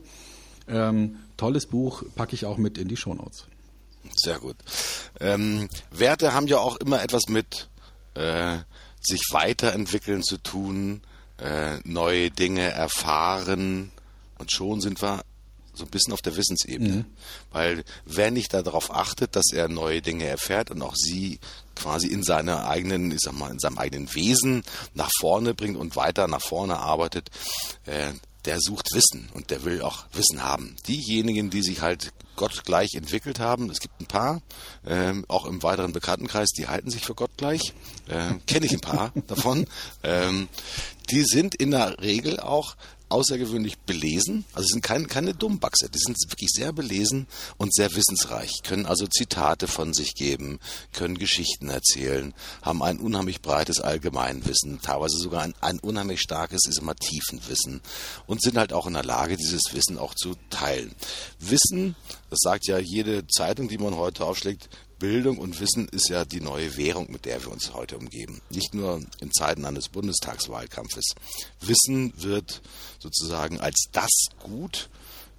Ähm, 0.69 1.17
tolles 1.37 1.67
Buch, 1.67 2.05
packe 2.15 2.35
ich 2.35 2.47
auch 2.47 2.59
mit 2.59 2.79
in 2.79 2.87
die 2.87 2.97
Shownotes. 2.97 3.47
Sehr 4.15 4.39
gut. 4.39 4.55
Ähm, 5.19 5.69
Werte 5.91 6.33
haben 6.33 6.47
ja 6.47 6.59
auch 6.59 6.77
immer 6.77 7.03
etwas 7.03 7.29
mit 7.29 7.69
äh, 8.15 8.59
sich 9.01 9.21
weiterentwickeln 9.33 10.23
zu 10.23 10.39
tun, 10.39 11.03
äh, 11.39 11.79
neue 11.83 12.31
Dinge 12.31 12.71
erfahren 12.71 13.91
und 14.39 14.53
schon 14.53 14.81
sind 14.81 15.03
wir 15.03 15.25
so 15.75 15.85
ein 15.85 15.91
bisschen 15.91 16.13
auf 16.13 16.23
der 16.23 16.37
Wissensebene. 16.37 16.97
Mhm. 16.99 17.05
Weil 17.51 17.85
wer 18.05 18.31
nicht 18.31 18.55
darauf 18.55 18.95
achtet, 18.95 19.35
dass 19.35 19.53
er 19.53 19.69
neue 19.69 20.03
Dinge 20.03 20.27
erfährt 20.27 20.71
und 20.71 20.83
auch 20.83 20.95
sie 20.95 21.41
quasi 21.79 22.09
in 22.09 22.23
seiner 22.23 22.69
eigenen, 22.69 23.11
ich 23.11 23.21
sag 23.21 23.35
mal, 23.35 23.51
in 23.51 23.59
seinem 23.59 23.79
eigenen 23.79 24.15
Wesen 24.15 24.63
nach 24.95 25.11
vorne 25.19 25.55
bringt 25.55 25.77
und 25.77 25.97
weiter 25.97 26.29
nach 26.29 26.43
vorne 26.43 26.79
arbeitet, 26.79 27.31
äh, 27.87 28.13
der 28.45 28.59
sucht 28.61 28.95
Wissen 28.95 29.29
und 29.35 29.51
der 29.51 29.65
will 29.65 29.83
auch 29.83 30.07
Wissen 30.13 30.43
haben. 30.43 30.77
Diejenigen, 30.87 31.51
die 31.51 31.63
sich 31.63 31.83
halt 31.83 32.13
Gott 32.37 32.65
gleich 32.65 32.95
entwickelt 32.95 33.41
haben, 33.41 33.69
es 33.69 33.81
gibt 33.81 34.01
ein 34.01 34.07
paar, 34.07 34.41
ähm, 34.87 35.25
auch 35.29 35.45
im 35.45 35.63
weiteren 35.63 35.93
Bekanntenkreis, 35.93 36.51
die 36.57 36.69
halten 36.69 36.91
sich 36.91 37.05
für 37.05 37.15
Gott 37.15 37.33
gleich, 37.37 37.75
äh, 38.07 38.35
kenne 38.47 38.67
ich 38.67 38.73
ein 38.73 38.81
paar 38.81 39.13
davon, 39.27 39.67
ähm, 40.03 40.49
die 41.11 41.25
sind 41.25 41.57
in 41.57 41.73
der 41.73 42.01
Regel 42.01 42.39
auch 42.39 42.77
außergewöhnlich 43.09 43.79
belesen. 43.79 44.45
Also 44.53 44.69
sind 44.69 44.83
kein, 44.83 45.07
keine 45.07 45.35
Dummbachse, 45.35 45.89
die 45.89 45.99
sind 45.99 46.17
wirklich 46.29 46.51
sehr 46.51 46.73
belesen 46.73 47.27
und 47.57 47.75
sehr 47.75 47.95
wissensreich, 47.95 48.63
können 48.63 48.87
also 48.87 49.07
Zitate 49.07 49.67
von 49.67 49.95
sich 49.95 50.15
geben, 50.15 50.59
können 50.93 51.19
Geschichten 51.19 51.69
erzählen, 51.69 52.35
haben 52.63 52.83
ein 52.83 52.99
unheimlich 52.99 53.41
breites 53.41 53.81
Allgemeinwissen, 53.81 54.81
teilweise 54.83 55.19
sogar 55.19 55.43
ein, 55.43 55.55
ein 55.61 55.79
unheimlich 55.79 56.21
starkes, 56.21 56.67
ist 56.67 56.79
immer 56.79 56.95
Tiefenwissen 56.95 57.81
und 58.27 58.43
sind 58.43 58.59
halt 58.59 58.73
auch 58.73 58.87
in 58.87 58.95
der 58.95 59.05
Lage, 59.05 59.37
dieses 59.37 59.73
Wissen 59.73 59.99
auch 59.99 60.15
zu 60.15 60.35
teilen. 60.51 60.95
Wissen, 61.39 61.97
das 62.31 62.41
sagt 62.43 62.67
ja 62.67 62.79
jede 62.79 63.27
Zeitung, 63.27 63.69
die 63.69 63.79
man 63.79 63.97
heute 63.97 64.25
aufschlägt, 64.25 64.69
Bildung 64.99 65.39
und 65.39 65.61
Wissen 65.61 65.89
ist 65.89 66.09
ja 66.09 66.25
die 66.25 66.41
neue 66.41 66.77
Währung, 66.77 67.11
mit 67.11 67.25
der 67.25 67.43
wir 67.45 67.53
uns 67.53 67.73
heute 67.75 67.97
umgeben. 67.97 68.41
Nicht 68.51 68.75
nur 68.75 69.01
in 69.21 69.33
Zeiten 69.33 69.65
eines 69.65 69.89
Bundestagswahlkampfes. 69.89 71.15
Wissen 71.61 72.13
wird 72.17 72.63
sozusagen 72.99 73.61
als 73.61 73.87
das 73.93 74.11
Gut, 74.41 74.89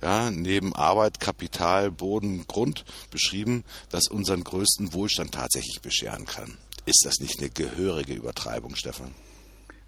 ja, 0.02 0.32
neben 0.32 0.74
Arbeit, 0.76 1.20
Kapital, 1.20 1.92
Boden, 1.92 2.48
Grund 2.48 2.86
beschrieben, 3.12 3.66
das 3.90 4.08
unseren 4.08 4.44
größten 4.44 4.94
Wohlstand 4.94 5.34
tatsächlich 5.34 5.82
bescheren 5.82 6.26
kann. 6.26 6.58
Ist 6.86 7.04
das 7.06 7.20
nicht 7.20 7.40
eine 7.40 7.50
gehörige 7.50 8.14
Übertreibung, 8.14 8.76
Stefan? 8.76 9.14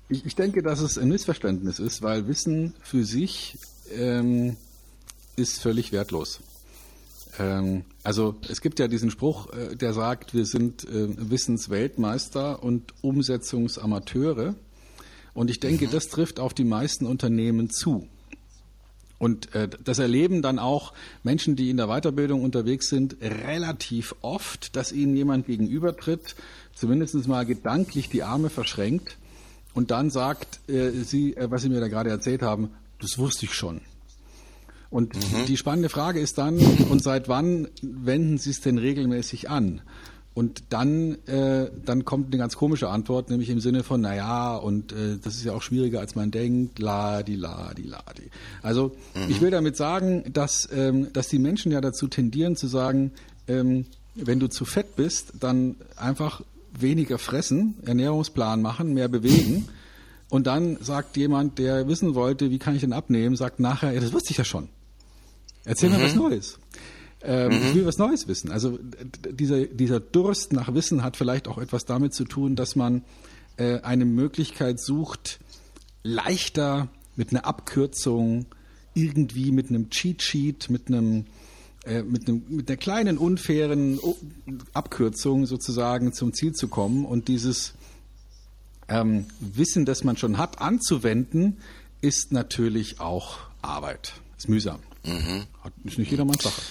Ich, 0.09 0.25
ich 0.25 0.35
denke, 0.35 0.61
dass 0.61 0.81
es 0.81 0.97
ein 0.97 1.07
Missverständnis 1.07 1.79
ist, 1.79 2.01
weil 2.01 2.27
Wissen 2.27 2.75
für 2.81 3.05
sich 3.05 3.57
ähm, 3.93 4.57
ist 5.37 5.61
völlig 5.61 5.93
wertlos. 5.93 6.41
Ähm, 7.41 7.83
also 8.03 8.35
es 8.49 8.61
gibt 8.61 8.79
ja 8.79 8.87
diesen 8.87 9.09
Spruch, 9.09 9.51
äh, 9.53 9.75
der 9.75 9.93
sagt, 9.93 10.33
wir 10.33 10.45
sind 10.45 10.83
äh, 10.85 11.29
Wissensweltmeister 11.29 12.61
und 12.61 12.93
Umsetzungsamateure. 13.01 14.55
Und 15.33 15.49
ich 15.49 15.59
denke, 15.59 15.87
mhm. 15.87 15.91
das 15.91 16.07
trifft 16.07 16.39
auf 16.39 16.53
die 16.53 16.65
meisten 16.65 17.05
Unternehmen 17.05 17.69
zu. 17.69 18.07
Und 19.17 19.53
äh, 19.53 19.69
das 19.83 19.99
erleben 19.99 20.41
dann 20.41 20.59
auch 20.59 20.93
Menschen, 21.23 21.55
die 21.55 21.69
in 21.69 21.77
der 21.77 21.87
Weiterbildung 21.87 22.43
unterwegs 22.43 22.89
sind, 22.89 23.17
relativ 23.21 24.15
oft, 24.21 24.75
dass 24.75 24.91
ihnen 24.91 25.15
jemand 25.15 25.45
gegenübertritt, 25.45 26.35
zumindest 26.73 27.27
mal 27.27 27.45
gedanklich 27.45 28.09
die 28.09 28.23
Arme 28.23 28.49
verschränkt 28.49 29.17
und 29.73 29.91
dann 29.91 30.09
sagt, 30.09 30.59
äh, 30.69 30.91
sie, 30.91 31.35
äh, 31.37 31.49
was 31.49 31.61
Sie 31.61 31.69
mir 31.69 31.79
da 31.79 31.87
gerade 31.87 32.09
erzählt 32.09 32.41
haben, 32.41 32.71
das 32.99 33.17
wusste 33.17 33.45
ich 33.45 33.53
schon. 33.53 33.81
Und 34.91 35.15
mhm. 35.15 35.45
die 35.47 35.57
spannende 35.57 35.89
Frage 35.89 36.19
ist 36.19 36.37
dann, 36.37 36.57
und 36.89 37.01
seit 37.01 37.29
wann 37.29 37.69
wenden 37.81 38.37
Sie 38.37 38.51
es 38.51 38.59
denn 38.59 38.77
regelmäßig 38.77 39.49
an? 39.49 39.81
Und 40.33 40.63
dann, 40.69 41.17
äh, 41.27 41.69
dann 41.85 42.05
kommt 42.05 42.27
eine 42.27 42.37
ganz 42.37 42.55
komische 42.55 42.89
Antwort, 42.89 43.29
nämlich 43.29 43.49
im 43.49 43.59
Sinne 43.59 43.83
von, 43.83 43.99
na 43.99 44.15
ja, 44.15 44.55
und 44.55 44.93
äh, 44.93 45.17
das 45.21 45.35
ist 45.35 45.43
ja 45.43 45.53
auch 45.53 45.61
schwieriger, 45.61 45.99
als 45.99 46.15
man 46.15 46.31
denkt, 46.31 46.79
ladi, 46.79 47.35
ladi, 47.35 47.83
ladi. 47.83 48.29
Also 48.61 48.95
mhm. 49.13 49.29
ich 49.29 49.41
will 49.41 49.51
damit 49.51 49.75
sagen, 49.75 50.23
dass, 50.31 50.69
ähm, 50.71 51.11
dass 51.11 51.27
die 51.27 51.39
Menschen 51.39 51.71
ja 51.71 51.81
dazu 51.81 52.07
tendieren 52.07 52.55
zu 52.55 52.67
sagen, 52.67 53.11
ähm, 53.47 53.85
wenn 54.15 54.39
du 54.39 54.47
zu 54.47 54.63
fett 54.63 54.95
bist, 54.95 55.33
dann 55.39 55.75
einfach 55.97 56.41
weniger 56.77 57.17
fressen, 57.17 57.75
Ernährungsplan 57.85 58.61
machen, 58.61 58.93
mehr 58.93 59.09
bewegen. 59.09 59.67
Und 60.29 60.47
dann 60.47 60.77
sagt 60.79 61.17
jemand, 61.17 61.59
der 61.59 61.89
wissen 61.89 62.15
wollte, 62.15 62.51
wie 62.51 62.59
kann 62.59 62.73
ich 62.73 62.81
denn 62.81 62.93
abnehmen, 62.93 63.35
sagt 63.35 63.59
nachher, 63.59 63.91
ja, 63.91 63.99
das 63.99 64.13
wusste 64.13 64.31
ich 64.31 64.37
ja 64.37 64.45
schon. 64.45 64.69
Erzähl 65.65 65.89
mhm. 65.89 65.97
mir 65.97 66.03
was 66.03 66.15
mhm. 66.15 66.21
Neues. 66.21 66.59
Ähm, 67.23 67.49
mhm. 67.49 67.67
Ich 67.67 67.75
will 67.75 67.85
was 67.85 67.97
Neues 67.97 68.27
wissen. 68.27 68.51
Also 68.51 68.79
dieser, 69.29 69.65
dieser 69.65 69.99
Durst 69.99 70.53
nach 70.53 70.73
Wissen 70.73 71.03
hat 71.03 71.17
vielleicht 71.17 71.47
auch 71.47 71.57
etwas 71.57 71.85
damit 71.85 72.13
zu 72.13 72.25
tun, 72.25 72.55
dass 72.55 72.75
man 72.75 73.03
äh, 73.57 73.79
eine 73.81 74.05
Möglichkeit 74.05 74.79
sucht, 74.79 75.39
leichter 76.03 76.89
mit 77.15 77.31
einer 77.31 77.45
Abkürzung, 77.45 78.47
irgendwie 78.93 79.51
mit 79.51 79.69
einem 79.69 79.89
Cheat 79.89 80.21
Sheet, 80.21 80.69
mit 80.69 80.87
einem 80.87 81.25
äh, 81.85 82.03
mit, 82.03 82.27
einem, 82.27 82.43
mit 82.49 82.69
einer 82.69 82.77
kleinen 82.77 83.17
unfairen 83.17 83.99
Abkürzung 84.73 85.47
sozusagen 85.47 86.13
zum 86.13 86.31
Ziel 86.31 86.53
zu 86.53 86.67
kommen 86.67 87.05
und 87.05 87.27
dieses 87.27 87.73
ähm, 88.87 89.25
Wissen, 89.39 89.85
das 89.85 90.03
man 90.03 90.15
schon 90.15 90.37
hat, 90.37 90.61
anzuwenden, 90.61 91.57
ist 92.01 92.31
natürlich 92.31 92.99
auch 92.99 93.39
Arbeit, 93.63 94.13
ist 94.37 94.47
mühsam. 94.47 94.79
Mhm. 95.03 95.47
Hat, 95.63 95.73
ist 95.83 95.97
nicht 95.97 96.11
jedermanns 96.11 96.43
Sache. 96.43 96.61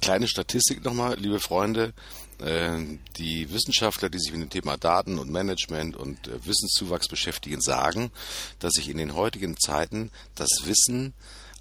Kleine 0.00 0.28
Statistik 0.28 0.84
nochmal, 0.84 1.16
liebe 1.18 1.40
Freunde. 1.40 1.94
Äh, 2.38 2.98
die 3.16 3.50
Wissenschaftler, 3.52 4.10
die 4.10 4.18
sich 4.18 4.32
mit 4.32 4.42
dem 4.42 4.50
Thema 4.50 4.76
Daten 4.76 5.18
und 5.18 5.30
Management 5.30 5.96
und 5.96 6.28
äh, 6.28 6.44
Wissenszuwachs 6.44 7.08
beschäftigen, 7.08 7.60
sagen, 7.60 8.10
dass 8.58 8.72
sich 8.74 8.88
in 8.88 8.98
den 8.98 9.14
heutigen 9.14 9.56
Zeiten 9.56 10.10
das 10.34 10.50
Wissen 10.64 11.14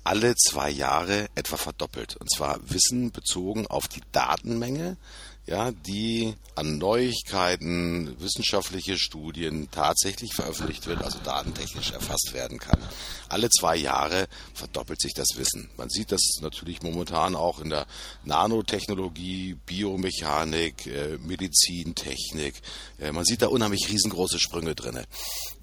alle 0.04 0.36
zwei 0.36 0.70
Jahre 0.70 1.30
etwa 1.36 1.58
verdoppelt. 1.58 2.18
Und 2.18 2.30
zwar 2.30 2.60
Wissen 2.70 3.12
bezogen 3.12 3.68
auf 3.68 3.88
die 3.88 4.02
Datenmenge, 4.12 4.98
ja, 5.46 5.72
die 5.72 6.36
an 6.56 6.78
Neuigkeiten, 6.78 8.16
wissenschaftliche 8.20 8.98
Studien 8.98 9.68
tatsächlich 9.72 10.34
veröffentlicht 10.34 10.88
wird, 10.88 11.02
also 11.02 11.20
datentechnisch 11.20 11.92
erfasst 11.92 12.32
werden 12.34 12.60
kann. 12.60 12.80
Alle 13.28 13.50
zwei 13.50 13.76
Jahre 13.76 14.28
verdoppelt 14.54 15.02
sich 15.02 15.14
das 15.14 15.30
Wissen. 15.36 15.70
Man 15.76 15.90
sieht 15.90 16.12
das 16.12 16.22
natürlich 16.42 16.82
momentan 16.82 17.36
auch 17.36 17.60
in 17.60 17.70
der 17.70 17.88
Nanotechnologie, 18.24 19.56
Biomechanik, 19.66 20.88
äh, 20.88 21.18
Medizintechnik. 21.18 22.62
Äh, 23.00 23.12
man 23.12 23.26
sieht 23.26 23.42
da 23.42 23.48
unheimlich 23.48 23.90
riesengroße 23.90 24.40
Sprünge 24.40 24.76
drinne. 24.76 25.04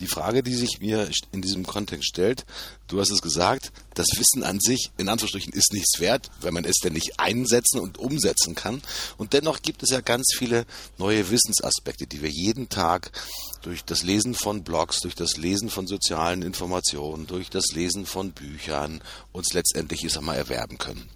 Die 0.00 0.06
Frage, 0.06 0.42
die 0.42 0.54
sich 0.54 0.80
mir 0.80 1.10
in 1.30 1.42
diesem 1.42 1.66
Kontext 1.66 2.08
stellt, 2.08 2.46
du 2.88 3.00
hast 3.00 3.10
es 3.10 3.20
gesagt, 3.20 3.70
das 3.94 4.06
Wissen 4.16 4.42
an 4.44 4.58
sich, 4.58 4.90
in 4.96 5.10
Anführungsstrichen, 5.10 5.52
ist 5.52 5.74
nichts 5.74 6.00
wert, 6.00 6.30
wenn 6.40 6.54
man 6.54 6.64
es 6.64 6.78
denn 6.78 6.94
nicht 6.94 7.20
einsetzen 7.20 7.80
und 7.80 7.98
umsetzen 7.98 8.54
kann. 8.54 8.80
Und 9.18 9.34
dennoch 9.34 9.60
gibt 9.60 9.82
es 9.82 9.90
ja 9.90 10.00
ganz 10.00 10.32
viele 10.34 10.64
neue 10.96 11.30
Wissensaspekte, 11.30 12.06
die 12.06 12.22
wir 12.22 12.30
jeden 12.30 12.70
Tag 12.70 13.12
durch 13.60 13.84
das 13.84 14.02
Lesen 14.02 14.34
von 14.34 14.64
Blogs, 14.64 15.00
durch 15.00 15.14
das 15.14 15.36
Lesen 15.36 15.68
von 15.68 15.86
sozialen 15.86 16.40
Informationen, 16.40 17.26
durch 17.26 17.50
das 17.50 17.66
Lesen 17.72 18.06
von 18.06 18.32
Büchern 18.32 19.02
uns 19.32 19.52
letztendlich, 19.52 20.02
ich 20.02 20.12
sag 20.12 20.22
mal, 20.22 20.36
erwerben 20.36 20.78
können. 20.78 21.10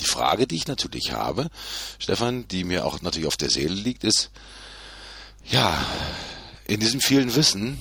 Die 0.00 0.04
Frage, 0.04 0.46
die 0.46 0.56
ich 0.56 0.66
natürlich 0.66 1.12
habe, 1.12 1.50
Stefan, 1.98 2.48
die 2.48 2.64
mir 2.64 2.86
auch 2.86 3.02
natürlich 3.02 3.28
auf 3.28 3.36
der 3.36 3.50
Seele 3.50 3.74
liegt, 3.74 4.04
ist, 4.04 4.30
ja, 5.44 5.86
in 6.66 6.80
diesem 6.80 7.00
vielen 7.00 7.34
Wissen, 7.34 7.78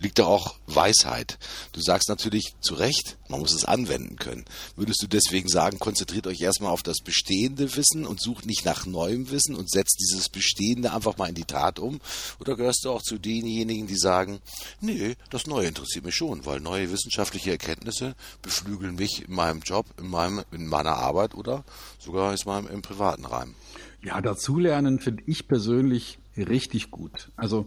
liegt 0.00 0.18
doch 0.18 0.26
auch 0.26 0.54
Weisheit. 0.66 1.38
Du 1.72 1.80
sagst 1.80 2.08
natürlich 2.08 2.54
zu 2.60 2.74
Recht, 2.74 3.18
man 3.28 3.40
muss 3.40 3.54
es 3.54 3.64
anwenden 3.64 4.16
können. 4.16 4.44
Würdest 4.74 5.02
du 5.02 5.06
deswegen 5.06 5.48
sagen, 5.48 5.78
konzentriert 5.78 6.26
euch 6.26 6.40
erstmal 6.40 6.72
auf 6.72 6.82
das 6.82 6.98
bestehende 6.98 7.76
Wissen 7.76 8.06
und 8.06 8.20
sucht 8.20 8.46
nicht 8.46 8.64
nach 8.64 8.86
neuem 8.86 9.30
Wissen 9.30 9.54
und 9.54 9.70
setzt 9.70 10.00
dieses 10.00 10.28
bestehende 10.28 10.92
einfach 10.92 11.16
mal 11.18 11.28
in 11.28 11.34
die 11.34 11.44
Tat 11.44 11.78
um? 11.78 12.00
Oder 12.40 12.56
gehörst 12.56 12.84
du 12.84 12.90
auch 12.90 13.02
zu 13.02 13.18
denjenigen, 13.18 13.86
die 13.86 13.96
sagen, 13.96 14.40
nee, 14.80 15.16
das 15.28 15.46
Neue 15.46 15.68
interessiert 15.68 16.04
mich 16.04 16.14
schon, 16.14 16.46
weil 16.46 16.60
neue 16.60 16.90
wissenschaftliche 16.90 17.50
Erkenntnisse 17.50 18.14
beflügeln 18.42 18.94
mich 18.94 19.24
in 19.28 19.34
meinem 19.34 19.60
Job, 19.60 19.86
in, 19.98 20.08
meinem, 20.08 20.42
in 20.50 20.66
meiner 20.66 20.96
Arbeit 20.96 21.34
oder 21.34 21.64
sogar 21.98 22.32
in 22.32 22.38
meinem, 22.46 22.68
im 22.68 22.82
privaten 22.82 23.26
Reim? 23.26 23.54
Ja, 24.02 24.20
dazulernen 24.22 24.98
finde 24.98 25.24
ich 25.26 25.46
persönlich 25.46 26.18
richtig 26.36 26.90
gut. 26.90 27.30
Also 27.36 27.66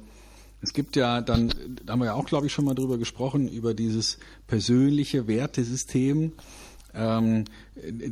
es 0.64 0.72
gibt 0.72 0.95
ja 0.95 1.20
dann, 1.20 1.53
da 1.86 1.93
haben 1.93 1.99
wir 1.99 2.05
ja 2.05 2.14
auch, 2.14 2.26
glaube 2.26 2.47
ich, 2.47 2.53
schon 2.53 2.64
mal 2.64 2.74
drüber 2.74 2.97
gesprochen, 2.97 3.49
über 3.49 3.74
dieses 3.74 4.18
persönliche 4.47 5.28
Wertesystem, 5.28 6.32
ähm, 6.93 7.45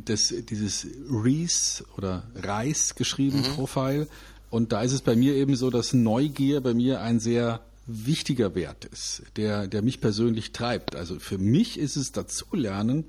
das, 0.04 0.34
dieses 0.50 0.86
Reese 1.08 1.84
oder 1.96 2.24
Reis 2.34 2.94
geschrieben 2.94 3.38
mhm. 3.38 3.54
Profile. 3.54 4.08
Und 4.50 4.72
da 4.72 4.82
ist 4.82 4.92
es 4.92 5.00
bei 5.00 5.16
mir 5.16 5.34
eben 5.34 5.56
so, 5.56 5.70
dass 5.70 5.94
Neugier 5.94 6.60
bei 6.60 6.74
mir 6.74 7.00
ein 7.00 7.20
sehr 7.20 7.62
wichtiger 7.86 8.54
Wert 8.54 8.84
ist, 8.84 9.22
der, 9.36 9.66
der 9.66 9.80
mich 9.80 10.00
persönlich 10.02 10.52
treibt. 10.52 10.94
Also 10.94 11.18
für 11.18 11.38
mich 11.38 11.78
ist 11.78 11.96
es 11.96 12.12
dazulernen 12.12 13.04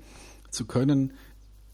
zu 0.50 0.64
können 0.64 1.12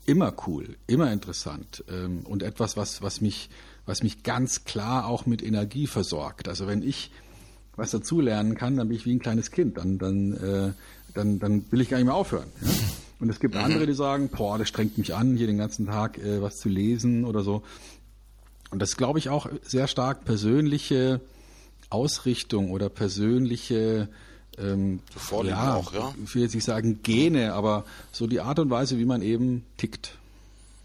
immer 0.07 0.35
cool, 0.47 0.77
immer 0.89 1.13
interessant 1.13 1.85
ähm, 1.89 2.23
und 2.25 2.43
etwas, 2.43 2.77
was, 2.77 3.01
was 3.01 3.21
mich, 3.21 3.49
was 3.87 4.03
mich 4.03 4.25
ganz 4.25 4.65
klar 4.65 5.07
auch 5.07 5.25
mit 5.25 5.41
Energie 5.41 5.87
versorgt. 5.87 6.49
Also 6.49 6.67
wenn 6.67 6.83
ich 6.83 7.13
was 7.81 7.91
dazulernen 7.91 8.55
kann, 8.55 8.77
dann 8.77 8.89
bin 8.89 8.97
ich 8.97 9.07
wie 9.07 9.15
ein 9.15 9.19
kleines 9.19 9.51
Kind. 9.51 9.79
Dann, 9.79 9.99
dann, 9.99 10.33
äh, 10.35 10.73
dann, 11.15 11.39
dann 11.39 11.65
will 11.71 11.81
ich 11.81 11.89
gar 11.89 11.97
nicht 11.97 12.07
mehr 12.07 12.15
aufhören. 12.15 12.47
Ja? 12.61 12.69
Und 13.19 13.29
es 13.29 13.41
gibt 13.41 13.55
mhm. 13.55 13.63
andere, 13.63 13.87
die 13.87 13.95
sagen, 13.95 14.29
boah, 14.29 14.59
das 14.59 14.69
strengt 14.69 14.99
mich 14.99 15.15
an, 15.15 15.37
hier 15.37 15.47
den 15.47 15.59
ganzen 15.59 15.87
Tag 15.87 16.19
äh, 16.19 16.41
was 16.41 16.59
zu 16.59 16.69
lesen 16.69 17.25
oder 17.25 17.43
so. 17.43 17.63
Und 18.71 18.81
das 18.81 18.97
glaube 18.97 19.19
ich 19.19 19.29
auch 19.29 19.49
sehr 19.63 19.89
stark 19.89 20.25
persönliche 20.25 21.21
Ausrichtung 21.89 22.71
oder 22.71 22.89
persönliche 22.89 24.09
ähm, 24.59 25.01
ja, 25.45 25.75
auch, 25.75 25.93
ja. 25.95 26.15
Ich 26.25 26.35
will 26.35 26.43
jetzt 26.43 26.55
nicht 26.55 26.65
sagen 26.65 27.01
Gene, 27.03 27.55
aber 27.55 27.85
so 28.13 28.27
die 28.27 28.41
Art 28.41 28.59
und 28.59 28.69
Weise, 28.69 28.99
wie 28.99 29.05
man 29.05 29.23
eben 29.23 29.65
tickt. 29.77 30.19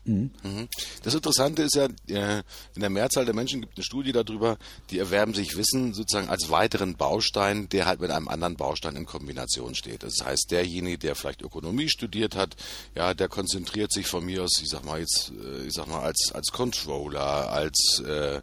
Mhm. 0.06 0.68
Das 1.04 1.16
Interessante 1.16 1.64
ist 1.64 1.76
ja, 1.76 1.86
äh, 2.08 2.44
in 2.76 2.82
der 2.82 2.90
Mehrzahl 2.90 3.26
der 3.26 3.34
Menschen 3.34 3.62
gibt 3.62 3.76
eine 3.76 3.84
Studie 3.84 4.12
darüber, 4.12 4.58
die 4.92 5.00
erwerben 5.00 5.34
sich 5.34 5.58
Wissen 5.58 5.94
sozusagen 5.94 6.30
als 6.30 6.50
weiteren 6.50 6.96
Baustein, 6.96 7.68
der 7.70 7.88
halt 7.88 8.02
mit 8.02 8.12
einem 8.12 8.28
anderen 8.28 8.56
Baustein 8.56 8.96
in 8.96 9.06
Kombination 9.06 9.74
steht. 9.74 10.04
Das 10.04 10.24
heißt, 10.24 10.52
derjenige, 10.52 11.00
der 11.00 11.16
vielleicht 11.16 11.42
Ökonomie 11.42 11.90
studiert 11.90 12.36
hat, 12.36 12.56
ja, 12.94 13.14
der 13.14 13.30
konzentriert 13.30 13.92
sich 13.92 14.06
von 14.06 14.24
mir 14.24 14.44
aus, 14.44 14.62
ich 14.62 14.70
sag 14.70 14.86
mal 14.86 15.00
jetzt, 15.00 15.32
äh, 15.32 15.66
ich 15.66 15.74
sag 15.74 15.88
mal 15.88 16.02
als 16.02 16.32
als 16.34 16.52
Controller, 16.52 17.50
als 17.50 18.04
äh, 18.06 18.42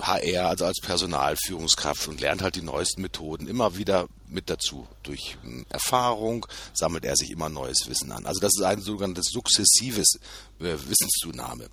HR, 0.00 0.48
also 0.48 0.64
als 0.64 0.80
Personalführungskraft 0.80 2.08
und 2.08 2.20
lernt 2.20 2.42
halt 2.42 2.56
die 2.56 2.62
neuesten 2.62 3.02
Methoden 3.02 3.46
immer 3.46 3.76
wieder 3.76 4.08
mit 4.28 4.50
dazu. 4.50 4.86
Durch 5.02 5.36
Erfahrung 5.68 6.46
sammelt 6.72 7.04
er 7.04 7.16
sich 7.16 7.30
immer 7.30 7.48
neues 7.48 7.88
Wissen 7.88 8.12
an. 8.12 8.26
Also 8.26 8.40
das 8.40 8.52
ist 8.56 8.64
ein 8.64 8.80
sogenanntes 8.80 9.26
sukzessives 9.30 10.18
äh, 10.60 10.76
Wissenszunahme. 10.88 11.68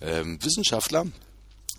Ähm, 0.00 0.38
Wissenschaftler 0.42 1.06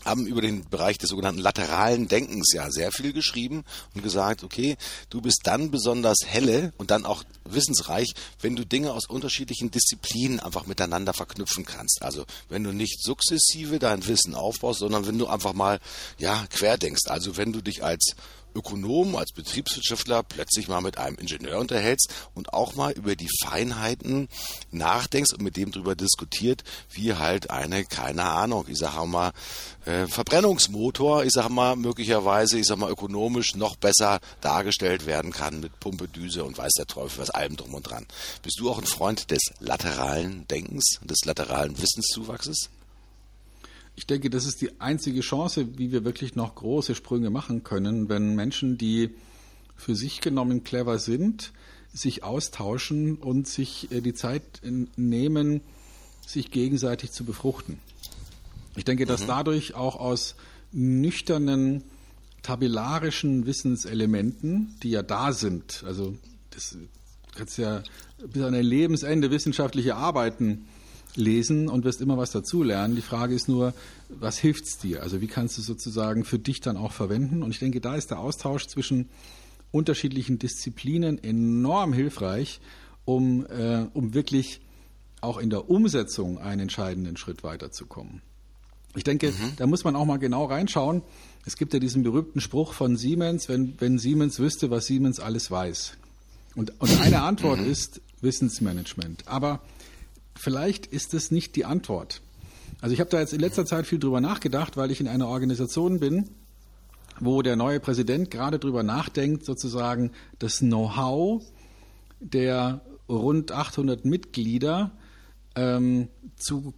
haben 0.10 0.26
über 0.26 0.41
den 0.41 0.68
Bereich 0.70 0.97
des 0.97 1.10
sogenannten 1.10 1.41
lateralen 1.41 2.07
Denkens 2.07 2.51
ja 2.53 2.70
sehr 2.72 2.91
viel 2.91 3.14
geschrieben 3.14 3.64
und 3.95 4.03
gesagt, 4.03 4.43
okay, 4.43 4.76
du 5.10 5.22
bist 5.22 5.41
dann 5.43 5.72
besonders 5.72 6.18
helle 6.26 6.74
und 6.78 6.91
dann 6.91 7.05
auch 7.05 7.24
wissensreich, 7.45 8.14
wenn 8.41 8.55
du 8.55 8.66
Dinge 8.66 8.91
aus 8.91 9.07
unterschiedlichen 9.07 9.72
Disziplinen 9.72 10.39
einfach 10.39 10.66
miteinander 10.66 11.14
verknüpfen 11.14 11.66
kannst. 11.66 12.01
Also 12.01 12.26
wenn 12.49 12.64
du 12.64 12.72
nicht 12.72 13.01
sukzessive 13.03 13.80
dein 13.80 14.05
Wissen 14.07 14.36
aufbaust, 14.36 14.80
sondern 14.80 15.07
wenn 15.07 15.20
du 15.20 15.28
einfach 15.28 15.53
mal 15.53 15.80
ja 16.18 16.45
quer 16.49 16.78
denkst. 16.78 17.07
Also 17.07 17.38
wenn 17.38 17.53
du 17.53 17.62
dich 17.62 17.84
als 17.84 18.16
Ökonom, 18.60 19.16
als 19.16 19.32
Betriebswirtschaftler 19.32 20.24
plötzlich 20.24 20.68
mal 20.68 20.82
mit 20.82 20.97
einem 20.97 21.18
Ingenieur 21.18 21.60
unterhältst 21.60 22.14
und 22.34 22.53
auch 22.53 22.76
mal 22.76 22.91
über 22.91 23.16
die 23.16 23.30
Feinheiten 23.43 24.28
nachdenkst 24.72 25.34
und 25.34 25.41
mit 25.41 25.55
dem 25.55 25.72
darüber 25.72 25.95
diskutiert, 25.95 26.64
wie 26.91 27.14
halt 27.14 27.49
eine, 27.49 27.86
keine 27.86 28.24
Ahnung, 28.24 28.66
ich 28.68 28.78
sage 28.78 29.05
mal, 29.07 29.32
äh, 29.86 30.07
Verbrennungsmotor, 30.07 31.24
ich 31.24 31.32
sage 31.32 31.49
mal, 31.49 31.76
möglicherweise, 31.76 32.60
ich 32.60 32.68
sage 32.68 32.82
mal, 32.82 32.91
ökonomisch 32.91 33.55
noch 33.55 33.78
besser 33.78 34.20
dargestellt 34.41 35.05
werden 35.05 35.32
kann 35.32 35.62
mit 35.62 35.80
Pumpe, 35.80 36.07
Düse 36.07 36.43
und 36.43 36.57
weiß 36.57 36.74
der 36.74 36.88
Teufel 36.88 37.20
was 37.20 37.30
allem 37.30 37.55
drum 37.55 37.74
und 37.74 37.84
dran. 37.84 38.05
Bist 38.43 38.60
du 38.60 38.70
auch 38.70 38.78
ein 38.78 38.86
Freund 38.86 39.32
des 39.32 39.41
lateralen 39.60 40.47
Denkens, 40.47 40.99
des 41.03 41.26
lateralen 41.26 41.78
Wissenszuwachses? 41.82 42.70
Ich 44.00 44.08
denke, 44.08 44.30
das 44.30 44.45
ist 44.45 44.62
die 44.62 44.80
einzige 44.80 45.20
Chance, 45.20 45.78
wie 45.78 45.91
wir 45.91 46.06
wirklich 46.06 46.34
noch 46.34 46.56
große 46.56 46.95
Sprünge 46.95 47.30
machen 47.30 47.66
können, 47.66 48.08
wenn 48.08 48.34
Menschen, 48.34 48.78
die 48.78 49.10
für 49.76 49.93
sich 49.93 50.22
genommen 50.22 50.64
clever 50.64 51.00
sind, 51.00 51.52
sich 51.91 52.24
austauschen 52.24 53.18
und 53.18 53.45
sich 53.45 53.91
äh, 53.91 54.00
die 54.00 54.14
Zeit 54.14 54.62
nehmen, 54.95 55.60
sich 56.26 56.50
gegenseitig 56.50 57.12
zu 57.12 57.26
befruchten. 57.26 57.78
Ich 58.78 58.86
denke, 58.86 59.06
dass 59.06 59.24
mhm. 59.24 59.28
dadurch 59.28 59.76
auch 59.76 59.97
aus 59.97 60.36
nüchternen 60.72 61.84
tabellarischen 62.41 63.47
Wissenselementen, 63.47 64.78
die 64.82 64.91
ja 64.91 65.04
da 65.04 65.34
sind, 65.34 65.84
also 65.86 66.16
das 66.52 66.78
kannst 67.36 67.58
ja 67.58 67.84
bis 68.26 68.43
an 68.43 68.54
dein 68.54 68.64
Lebensende 68.64 69.30
wissenschaftliche 69.30 69.97
Arbeiten 69.97 70.70
lesen 71.16 71.68
und 71.68 71.84
wirst 71.84 72.01
immer 72.01 72.18
was 72.18 72.32
dazulernen. 72.32 72.95
Die 72.95 73.01
Frage 73.01 73.36
ist 73.36 73.47
nur, 73.47 73.74
was 74.10 74.38
hilft's 74.38 74.78
dir? 74.78 75.03
Also 75.03 75.22
wie 75.22 75.28
kannst 75.28 75.57
du 75.57 75.62
sozusagen 75.62 76.24
für 76.24 76.39
dich 76.39 76.62
dann 76.62 76.78
auch 76.78 76.91
verwenden? 76.91 77.43
Und 77.43 77.51
ich 77.51 77.60
denke, 77.60 77.82
da 77.82 77.95
ist 77.95 78.12
der 78.12 78.20
Austausch 78.20 78.68
zwischen 78.68 79.10
unterschiedlichen 79.72 80.39
Disziplinen 80.39 81.24
enorm 81.24 81.93
hilfreich, 81.93 82.60
um, 83.05 83.45
äh, 83.47 83.86
um 83.93 84.14
wirklich 84.14 84.62
auch 85.22 85.38
in 85.38 85.49
der 85.49 85.70
Umsetzung 85.70 86.38
einen 86.38 86.62
entscheidenden 86.62 87.18
Schritt 87.18 87.43
weiterzukommen. 87.43 88.22
Ich 88.95 89.03
denke, 89.03 89.32
mhm. 89.32 89.53
da 89.57 89.68
muss 89.68 89.84
man 89.84 89.95
auch 89.95 90.05
mal 90.05 90.18
genau 90.18 90.45
reinschauen. 90.45 91.03
Es 91.45 91.57
gibt 91.57 91.74
ja 91.74 91.80
diesen 91.80 92.03
berühmten 92.03 92.41
Spruch 92.41 92.74
von 92.74 92.97
Siemens, 92.97 93.49
wenn, 93.49 93.76
wenn 93.80 93.99
Siemens 93.99 94.39
wüsste, 94.39 94.72
was 94.72 94.88
Siemens 94.88 95.20
alles 95.20 95.51
weiß. 95.51 95.93
Und, 96.55 96.74
und 96.80 96.99
eine 97.01 97.22
Antwort 97.22 97.60
mhm. 97.60 97.72
ist 97.72 98.01
Wissensmanagement. 98.22 99.28
Aber 99.28 99.62
vielleicht 100.36 100.86
ist 100.86 101.13
es 101.13 101.32
nicht 101.32 101.55
die 101.55 101.65
Antwort. 101.65 102.21
Also 102.82 102.93
ich 102.93 102.99
habe 102.99 103.09
da 103.09 103.19
jetzt 103.19 103.34
in 103.34 103.39
letzter 103.39 103.65
Zeit 103.65 103.88
viel 103.88 103.99
drüber 103.99 104.21
nachgedacht, 104.21 104.77
weil 104.77 104.91
ich 104.91 105.01
in 105.01 105.07
einer 105.07 105.27
Organisation 105.27 105.99
bin, 105.99 106.30
wo 107.19 107.41
der 107.41 107.55
neue 107.55 107.80
Präsident 107.80 108.32
gerade 108.32 108.59
drüber 108.59 108.84
nachdenkt, 108.84 109.45
sozusagen 109.45 110.11
das 110.39 110.59
Know-how 110.59 111.43
der 112.19 112.82
rund 113.09 113.51
800 113.51 114.05
Mitglieder 114.05 114.91
ähm, 115.55 116.07
zu, 116.38 116.73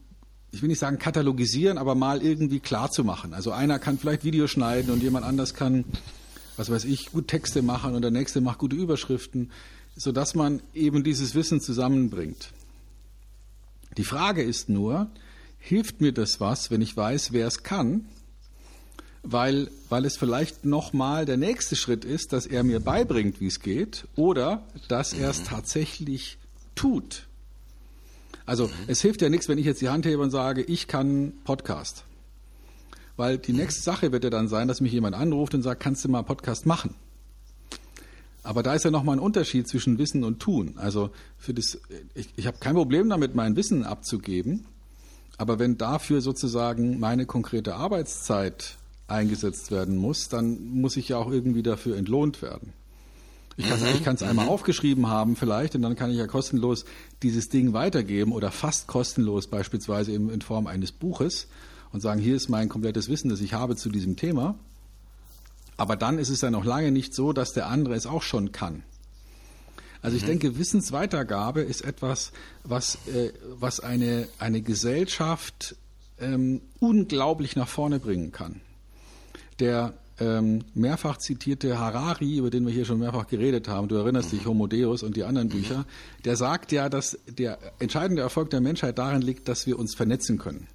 ich 0.52 0.62
will 0.62 0.70
nicht 0.70 0.80
sagen 0.80 0.98
katalogisieren, 0.98 1.78
aber 1.78 1.96
mal 1.96 2.22
irgendwie 2.22 2.60
klar 2.60 2.90
zu 2.90 3.04
machen. 3.04 3.34
Also 3.34 3.52
einer 3.52 3.80
kann 3.80 3.98
vielleicht 3.98 4.24
Videos 4.24 4.52
schneiden 4.52 4.92
und 4.92 5.04
jemand 5.04 5.26
anders 5.26 5.54
kann, 5.54 5.86
was 6.58 6.70
weiß 6.70 6.86
ich, 6.86 7.12
gut 7.12 7.28
Texte 7.28 7.62
machen 7.62 7.96
und 7.96 8.02
der 8.02 8.12
nächste 8.12 8.42
macht 8.42 8.60
gute 8.60 8.76
Überschriften, 8.76 9.52
sodass 9.96 10.36
man 10.36 10.62
eben 10.74 11.04
dieses 11.04 11.36
Wissen 11.36 11.60
zusammenbringt. 11.60 12.52
Die 13.98 14.04
Frage 14.04 14.42
ist 14.42 14.70
nur, 14.70 15.10
hilft 15.60 16.02
mir 16.02 16.12
das 16.12 16.40
was, 16.40 16.72
wenn 16.72 16.82
ich 16.82 16.96
weiß, 16.96 17.34
wer 17.34 17.48
es 17.48 17.64
kann? 17.64 18.06
Weil, 19.24 19.70
weil 19.90 20.06
es 20.06 20.18
vielleicht 20.18 20.66
nochmal 20.66 21.26
der 21.26 21.38
nächste 21.38 21.76
Schritt 21.76 22.06
ist, 22.06 22.34
dass 22.34 22.48
er 22.48 22.64
mir 22.64 22.80
beibringt, 22.80 23.40
wie 23.40 23.48
es 23.48 23.60
geht, 23.60 24.08
oder 24.16 24.64
dass 24.88 25.14
er 25.14 25.30
es 25.30 25.44
tatsächlich 25.44 26.38
tut. 26.74 27.28
Also 28.46 28.70
es 28.88 29.02
hilft 29.02 29.22
ja 29.22 29.30
nichts, 29.30 29.48
wenn 29.48 29.60
ich 29.60 29.66
jetzt 29.66 29.82
die 29.82 29.90
Hand 29.90 30.06
hebe 30.06 30.22
und 30.22 30.32
sage, 30.32 30.64
ich 30.64 30.88
kann 30.88 31.34
Podcast. 31.44 32.04
Weil 33.16 33.38
die 33.38 33.54
nächste 33.54 33.82
Sache 33.82 34.12
wird 34.12 34.24
ja 34.24 34.30
dann 34.30 34.48
sein, 34.48 34.68
dass 34.68 34.82
mich 34.82 34.92
jemand 34.92 35.16
anruft 35.16 35.54
und 35.54 35.62
sagt, 35.62 35.84
kannst 35.84 36.04
du 36.04 36.10
mal 36.10 36.24
Podcast 36.24 36.66
machen? 36.66 36.96
Aber 38.44 38.64
da 38.64 38.74
ist 38.74 38.86
ja 38.86 38.92
nochmal 38.92 39.18
ein 39.18 39.20
Unterschied 39.20 39.68
zwischen 39.68 39.98
Wissen 39.98 40.24
und 40.24 40.40
Tun. 40.40 40.74
Also 40.78 41.12
für 41.38 41.54
das, 41.54 41.80
ich, 42.16 42.30
ich 42.36 42.48
habe 42.48 42.58
kein 42.60 42.76
Problem 42.76 43.10
damit, 43.10 43.36
mein 43.36 43.56
Wissen 43.56 43.84
abzugeben, 43.84 44.66
aber 45.38 45.60
wenn 45.60 45.78
dafür 45.78 46.22
sozusagen 46.22 47.00
meine 47.00 47.26
konkrete 47.26 47.76
Arbeitszeit 47.76 48.78
eingesetzt 49.08 49.72
werden 49.72 49.98
muss, 49.98 50.30
dann 50.30 50.74
muss 50.74 50.98
ich 50.98 51.10
ja 51.10 51.18
auch 51.18 51.32
irgendwie 51.32 51.64
dafür 51.64 51.98
entlohnt 51.98 52.42
werden. 52.42 52.74
Ich 53.58 53.68
kann 54.04 54.16
es 54.16 54.22
mhm. 54.22 54.28
einmal 54.28 54.46
mhm. 54.46 54.52
aufgeschrieben 54.52 55.08
haben 55.08 55.36
vielleicht 55.36 55.76
und 55.76 55.82
dann 55.82 55.96
kann 55.96 56.10
ich 56.10 56.18
ja 56.18 56.26
kostenlos 56.26 56.86
dieses 57.22 57.50
Ding 57.50 57.74
weitergeben 57.74 58.32
oder 58.32 58.50
fast 58.50 58.88
kostenlos 58.88 59.48
beispielsweise 59.48 60.14
in, 60.14 60.30
in 60.30 60.42
Form 60.42 60.68
eines 60.68 60.92
Buches 60.92 61.48
und 61.92 62.02
sagen, 62.02 62.22
hier 62.22 62.36
ist 62.36 62.50
mein 62.50 62.70
komplettes 62.70 63.10
Wissen, 63.10 63.30
das 63.30 63.42
ich 63.42 63.54
habe 63.54 63.76
zu 63.76 63.90
diesem 63.90 64.16
Thema. 64.16 64.56
Aber 65.82 65.96
dann 65.96 66.20
ist 66.20 66.30
es 66.30 66.42
ja 66.42 66.52
noch 66.52 66.64
lange 66.64 66.92
nicht 66.92 67.16
so, 67.16 67.34
dass 67.34 67.54
der 67.54 67.66
andere 67.66 67.96
es 67.96 68.06
auch 68.06 68.22
schon 68.22 68.52
kann. 68.52 68.84
Also 70.04 70.16
ich 70.16 70.22
mhm. 70.22 70.28
denke, 70.28 70.60
Wissensweitergabe 70.60 71.62
ist 71.62 71.82
etwas, 71.82 72.34
was, 72.64 73.00
äh, 73.08 73.34
was 73.60 73.80
eine, 73.80 74.28
eine 74.38 74.62
Gesellschaft 74.62 75.76
ähm, 76.20 76.62
unglaublich 76.80 77.56
nach 77.56 77.68
vorne 77.68 77.98
bringen 77.98 78.32
kann. 78.32 78.62
Der 79.60 79.96
ähm, 80.20 80.66
mehrfach 80.76 81.18
zitierte 81.18 81.80
Harari, 81.80 82.38
über 82.38 82.52
den 82.52 82.64
wir 82.64 82.72
hier 82.72 82.86
schon 82.86 83.00
mehrfach 83.00 83.26
geredet 83.26 83.68
haben, 83.68 83.88
du 83.88 83.96
erinnerst 83.96 84.34
dich, 84.34 84.46
Homo 84.46 84.68
Deus 84.68 85.02
und 85.02 85.18
die 85.18 85.24
anderen 85.24 85.48
mhm. 85.48 85.54
Bücher, 85.54 85.86
der 86.26 86.36
sagt 86.36 86.72
ja, 86.72 86.90
dass 86.90 87.18
der 87.28 87.58
entscheidende 87.80 88.22
Erfolg 88.22 88.52
der 88.52 88.62
Menschheit 88.62 89.00
darin 89.00 89.24
liegt, 89.24 89.48
dass 89.48 89.66
wir 89.66 89.80
uns 89.80 89.96
vernetzen 89.96 90.38
können 90.38 90.68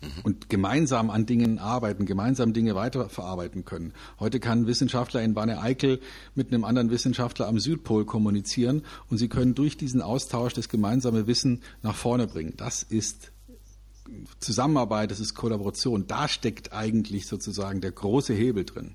mhm. 0.00 0.08
und 0.22 0.48
gemeinsam 0.48 1.10
an 1.10 1.26
Dingen 1.26 1.58
arbeiten, 1.58 2.06
gemeinsam 2.06 2.52
Dinge 2.52 2.74
weiterverarbeiten 2.74 3.64
können. 3.64 3.92
Heute 4.20 4.40
kann 4.40 4.62
ein 4.62 4.66
Wissenschaftler 4.66 5.22
in 5.22 5.34
Banne 5.34 5.60
Eickel 5.60 6.00
mit 6.34 6.48
einem 6.48 6.64
anderen 6.64 6.90
Wissenschaftler 6.90 7.48
am 7.48 7.58
Südpol 7.58 8.04
kommunizieren 8.04 8.82
und 9.10 9.18
sie 9.18 9.28
können 9.28 9.54
durch 9.54 9.76
diesen 9.76 10.02
Austausch 10.02 10.54
das 10.54 10.68
gemeinsame 10.68 11.26
Wissen 11.26 11.62
nach 11.82 11.96
vorne 11.96 12.26
bringen. 12.26 12.54
Das 12.56 12.82
ist 12.82 13.32
Zusammenarbeit, 14.38 15.10
das 15.10 15.20
ist 15.20 15.34
Kollaboration. 15.34 16.06
Da 16.06 16.28
steckt 16.28 16.72
eigentlich 16.72 17.26
sozusagen 17.26 17.80
der 17.80 17.92
große 17.92 18.34
Hebel 18.34 18.64
drin. 18.64 18.94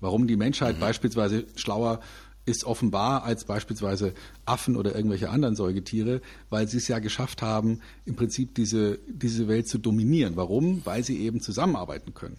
Warum 0.00 0.26
die 0.26 0.36
Menschheit 0.36 0.76
mhm. 0.76 0.80
beispielsweise 0.80 1.46
schlauer 1.54 2.00
ist 2.44 2.64
offenbar 2.64 3.24
als 3.24 3.44
beispielsweise 3.44 4.14
Affen 4.44 4.76
oder 4.76 4.94
irgendwelche 4.94 5.30
anderen 5.30 5.54
Säugetiere, 5.54 6.20
weil 6.50 6.66
sie 6.68 6.78
es 6.78 6.88
ja 6.88 6.98
geschafft 6.98 7.42
haben, 7.42 7.80
im 8.04 8.16
Prinzip 8.16 8.54
diese, 8.54 8.98
diese 9.06 9.48
Welt 9.48 9.68
zu 9.68 9.78
dominieren. 9.78 10.36
Warum? 10.36 10.84
Weil 10.84 11.04
sie 11.04 11.20
eben 11.20 11.40
zusammenarbeiten 11.40 12.14
können. 12.14 12.38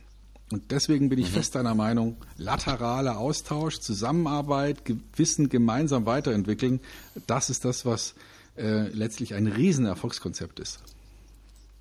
Und 0.51 0.71
deswegen 0.71 1.09
bin 1.09 1.19
ich 1.19 1.29
mhm. 1.29 1.35
fest 1.35 1.55
einer 1.55 1.73
Meinung, 1.73 2.17
lateraler 2.37 3.17
Austausch, 3.17 3.79
Zusammenarbeit, 3.79 4.83
Wissen 5.15 5.49
gemeinsam 5.49 6.05
weiterentwickeln, 6.05 6.79
das 7.25 7.49
ist 7.49 7.65
das, 7.65 7.85
was 7.85 8.13
äh, 8.57 8.87
letztlich 8.89 9.33
ein 9.33 9.47
Riesenerfolgskonzept 9.47 10.59
ist. 10.59 10.79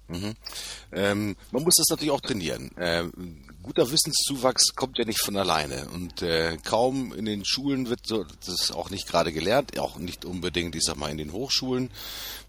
Mhm. 0.08 0.34
Ähm, 0.92 1.36
man 1.50 1.62
muss 1.64 1.74
das 1.76 1.88
natürlich 1.90 2.12
auch 2.12 2.20
trainieren. 2.20 2.70
Ähm, 2.78 3.12
guter 3.62 3.90
Wissenszuwachs 3.90 4.74
kommt 4.74 4.98
ja 4.98 5.04
nicht 5.04 5.20
von 5.20 5.36
alleine 5.36 5.88
und 5.90 6.22
äh, 6.22 6.58
kaum 6.64 7.12
in 7.12 7.24
den 7.24 7.44
Schulen 7.44 7.88
wird 7.88 8.06
so, 8.06 8.24
das 8.44 8.72
auch 8.72 8.90
nicht 8.90 9.06
gerade 9.06 9.32
gelernt, 9.32 9.78
auch 9.78 9.96
nicht 9.96 10.24
unbedingt, 10.24 10.74
ich 10.74 10.82
sag 10.82 10.96
mal, 10.96 11.10
in 11.10 11.18
den 11.18 11.32
Hochschulen, 11.32 11.90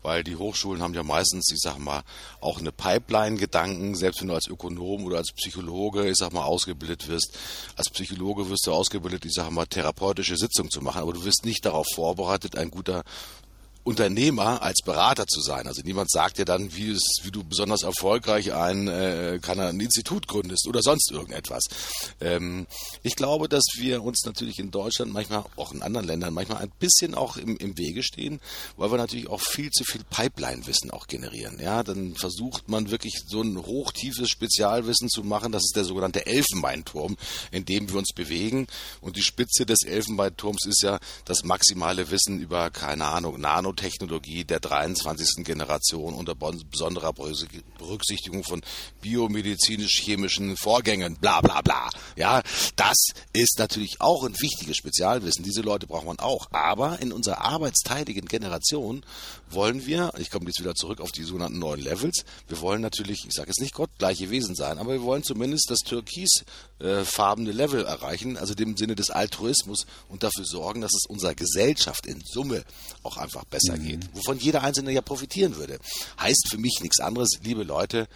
weil 0.01 0.23
die 0.23 0.35
Hochschulen 0.35 0.81
haben 0.81 0.93
ja 0.93 1.03
meistens, 1.03 1.51
ich 1.51 1.59
sag 1.59 1.77
mal, 1.77 2.03
auch 2.41 2.59
eine 2.59 2.71
Pipeline-Gedanken, 2.71 3.95
selbst 3.95 4.21
wenn 4.21 4.27
du 4.27 4.33
als 4.33 4.47
Ökonom 4.47 5.05
oder 5.05 5.17
als 5.17 5.31
Psychologe, 5.31 6.09
ich 6.09 6.17
sag 6.17 6.33
mal, 6.33 6.43
ausgebildet 6.43 7.07
wirst. 7.07 7.37
Als 7.75 7.89
Psychologe 7.89 8.49
wirst 8.49 8.67
du 8.67 8.73
ausgebildet, 8.73 9.25
ich 9.25 9.33
sag 9.33 9.51
mal, 9.51 9.65
therapeutische 9.65 10.37
Sitzungen 10.37 10.71
zu 10.71 10.81
machen, 10.81 11.01
aber 11.01 11.13
du 11.13 11.23
wirst 11.23 11.45
nicht 11.45 11.65
darauf 11.65 11.87
vorbereitet, 11.93 12.57
ein 12.57 12.71
guter 12.71 13.03
Unternehmer 13.83 14.61
als 14.61 14.79
Berater 14.85 15.27
zu 15.27 15.41
sein. 15.41 15.67
Also 15.67 15.81
niemand 15.83 16.09
sagt 16.09 16.37
dir 16.37 16.45
dann, 16.45 16.73
wie, 16.73 16.91
es, 16.91 17.03
wie 17.23 17.31
du 17.31 17.43
besonders 17.43 17.83
erfolgreich 17.83 18.53
ein, 18.53 18.87
äh, 18.87 19.39
kann 19.41 19.59
ein 19.59 19.79
Institut 19.79 20.27
gründest 20.27 20.67
oder 20.67 20.81
sonst 20.81 21.11
irgendetwas. 21.11 21.63
Ähm, 22.21 22.65
ich 23.01 23.15
glaube, 23.17 23.49
dass 23.49 23.63
wir 23.75 24.01
uns 24.03 24.23
natürlich 24.25 24.59
in 24.59 24.71
Deutschland, 24.71 25.11
manchmal 25.11 25.43
auch 25.57 25.73
in 25.73 25.81
anderen 25.81 26.07
Ländern, 26.07 26.33
manchmal 26.33 26.61
ein 26.61 26.71
bisschen 26.79 27.13
auch 27.13 27.35
im, 27.35 27.57
im 27.57 27.77
Wege 27.77 28.03
stehen, 28.03 28.39
weil 28.77 28.89
wir 28.89 28.97
natürlich 28.97 29.29
auch 29.29 29.41
viel 29.41 29.69
zu 29.69 29.83
viel 29.83 30.03
Pipeline-Wissen 30.09 30.91
auch 30.91 31.07
generieren. 31.07 31.59
Ja, 31.61 31.83
dann 31.83 32.15
versucht 32.15 32.69
man 32.69 32.89
wirklich 32.89 33.23
so 33.27 33.41
ein 33.41 33.57
hochtiefes 33.57 34.29
Spezialwissen 34.29 35.09
zu 35.09 35.23
machen. 35.23 35.51
Das 35.51 35.63
ist 35.63 35.75
der 35.75 35.83
sogenannte 35.83 36.25
Elfenbeinturm, 36.25 37.17
in 37.51 37.65
dem 37.65 37.89
wir 37.91 37.97
uns 37.97 38.13
bewegen. 38.13 38.67
Und 39.01 39.17
die 39.17 39.23
Spitze 39.23 39.65
des 39.65 39.83
Elfenbeinturms 39.83 40.65
ist 40.67 40.83
ja 40.83 40.99
das 41.25 41.43
maximale 41.43 42.11
Wissen 42.11 42.39
über, 42.39 42.69
keine 42.69 43.07
Ahnung, 43.07 43.41
Nano 43.41 43.72
Nanotechnologie 43.73 44.43
der 44.43 44.59
23. 44.59 45.43
Generation 45.43 46.13
unter 46.13 46.35
besonderer 46.35 47.13
Berücksichtigung 47.13 48.43
von 48.43 48.61
biomedizinisch-chemischen 49.01 50.55
Vorgängen, 50.57 51.17
bla 51.17 51.41
bla 51.41 51.61
bla. 51.61 51.89
Ja, 52.15 52.43
das 52.75 53.07
ist 53.33 53.59
natürlich 53.59 53.99
auch 53.99 54.23
ein 54.23 54.39
wichtiges 54.39 54.77
Spezialwissen. 54.77 55.43
Diese 55.43 55.61
Leute 55.61 55.87
braucht 55.87 56.05
man 56.05 56.19
auch. 56.19 56.47
Aber 56.51 57.01
in 57.01 57.11
unserer 57.11 57.41
arbeitsteiligen 57.41 58.27
Generation 58.27 59.03
wollen 59.49 59.85
wir, 59.85 60.11
ich 60.17 60.29
komme 60.29 60.45
jetzt 60.45 60.59
wieder 60.59 60.75
zurück 60.75 61.01
auf 61.01 61.11
die 61.11 61.23
sogenannten 61.23 61.59
neuen 61.59 61.81
Levels, 61.81 62.23
wir 62.47 62.59
wollen 62.61 62.81
natürlich, 62.81 63.25
ich 63.25 63.33
sage 63.33 63.49
jetzt 63.49 63.61
nicht 63.61 63.73
Gott, 63.73 63.89
gleiche 63.97 64.29
Wesen 64.29 64.55
sein, 64.55 64.79
aber 64.79 64.93
wir 64.93 65.03
wollen 65.03 65.23
zumindest 65.23 65.69
das 65.69 65.79
türkisfarbene 65.79 67.51
Level 67.51 67.85
erreichen, 67.85 68.37
also 68.37 68.55
dem 68.55 68.75
Sinne 68.77 68.95
des 68.95 69.11
Altruismus 69.11 69.85
und 70.09 70.23
dafür 70.23 70.45
sorgen, 70.45 70.81
dass 70.81 70.93
es 70.93 71.05
unserer 71.07 71.35
Gesellschaft 71.35 72.07
in 72.07 72.21
Summe 72.25 72.63
auch 73.03 73.17
einfach 73.17 73.45
besser 73.45 73.63
besser 73.63 73.77
geht, 73.77 74.15
wovon 74.15 74.39
jeder 74.39 74.63
Einzelne 74.63 74.91
ja 74.91 75.01
profitieren 75.01 75.55
würde. 75.55 75.79
Heißt 76.19 76.49
für 76.49 76.57
mich 76.57 76.79
nichts 76.81 76.99
anderes, 76.99 77.29
liebe 77.43 77.63
Leute, 77.63 78.07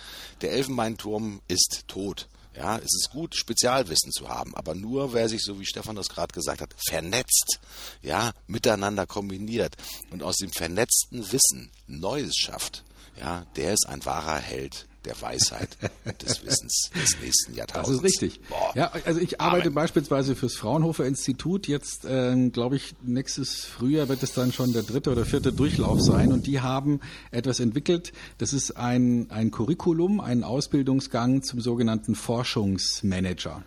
der 0.42 0.52
Elfenbeinturm 0.52 1.42
ist 1.48 1.84
tot. 1.88 2.28
Ja, 2.58 2.78
es 2.78 2.96
ist 2.96 3.12
gut, 3.12 3.36
Spezialwissen 3.36 4.12
zu 4.12 4.30
haben, 4.30 4.56
aber 4.56 4.74
nur 4.74 5.14
wer 5.14 5.30
sich, 5.30 5.44
so 5.44 5.60
wie 5.60 5.66
Stefan 5.66 5.96
das 5.96 6.10
gerade 6.10 6.34
gesagt 6.34 6.60
hat, 6.60 6.74
vernetzt, 6.90 7.60
ja, 8.02 8.32
miteinander 8.48 9.06
kombiniert 9.06 9.76
und 10.10 10.24
aus 10.24 10.38
dem 10.38 10.52
vernetzten 10.52 11.32
Wissen 11.32 11.72
Neues 11.86 12.36
schafft, 12.36 12.84
ja, 13.20 13.46
der 13.56 13.74
ist 13.74 13.88
ein 13.88 14.04
wahrer 14.06 14.40
Held 14.40 14.87
der 15.06 15.22
Weisheit 15.22 15.78
und 16.06 16.22
des 16.22 16.46
Wissens 16.46 16.92
des 16.96 17.20
nächsten 17.22 17.54
Jahrtausends. 17.54 18.02
Das 18.02 18.12
ist 18.12 18.22
richtig. 18.22 18.42
Boah. 18.50 18.72
Ja, 18.76 18.92
also 19.06 19.20
ich 19.20 19.40
arbeite 19.40 19.68
Amen. 19.68 19.76
beispielsweise 19.76 20.36
fürs 20.36 20.56
Fraunhofer 20.56 21.06
Institut. 21.06 21.68
Jetzt, 21.68 22.06
äh, 22.06 22.50
glaube 22.50 22.76
ich, 22.76 22.96
nächstes 23.04 23.66
Frühjahr 23.66 24.10
wird 24.10 24.24
es 24.24 24.34
dann 24.34 24.52
schon 24.52 24.74
der 24.74 24.84
dritte 24.84 25.12
oder 25.12 25.26
vierte 25.26 25.54
Durchlauf 25.54 26.02
sein. 26.02 26.32
Und 26.32 26.48
die 26.48 26.62
haben 26.62 27.00
etwas 27.32 27.60
entwickelt. 27.60 28.12
Das 28.38 28.54
ist 28.54 28.78
ein, 28.78 29.28
ein 29.30 29.52
Curriculum, 29.52 30.20
ein 30.20 30.44
Ausbildungsgang 30.44 31.44
zum 31.44 31.62
sogenannten 31.62 32.16
Forschungsmanager. 32.16 33.64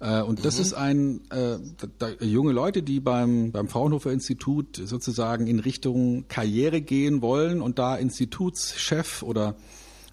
Äh, 0.00 0.22
und 0.22 0.44
das 0.44 0.56
mhm. 0.56 0.62
ist 0.62 0.72
ein 0.74 1.20
äh, 1.30 1.58
da, 1.98 2.10
junge 2.20 2.52
Leute, 2.52 2.82
die 2.82 3.00
beim 3.00 3.52
beim 3.52 3.68
Fraunhofer 3.68 4.12
Institut 4.12 4.76
sozusagen 4.76 5.46
in 5.46 5.60
Richtung 5.60 6.26
Karriere 6.28 6.80
gehen 6.80 7.22
wollen 7.22 7.60
und 7.60 7.78
da 7.78 7.96
Institutschef 7.96 9.22
oder 9.22 9.56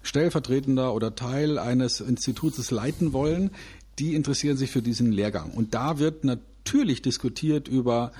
stellvertretender 0.06 0.94
oder 0.94 1.14
Teil 1.14 1.58
eines 1.58 2.00
Instituts 2.00 2.70
leiten 2.70 3.12
wollen, 3.12 3.50
die 3.98 4.14
interessieren 4.14 4.56
sich 4.56 4.70
für 4.70 4.82
diesen 4.82 5.12
Lehrgang. 5.12 5.50
Und 5.50 5.74
da 5.74 5.98
wird 5.98 6.24
natürlich 6.24 7.02
diskutiert 7.02 7.68
über 7.68 8.12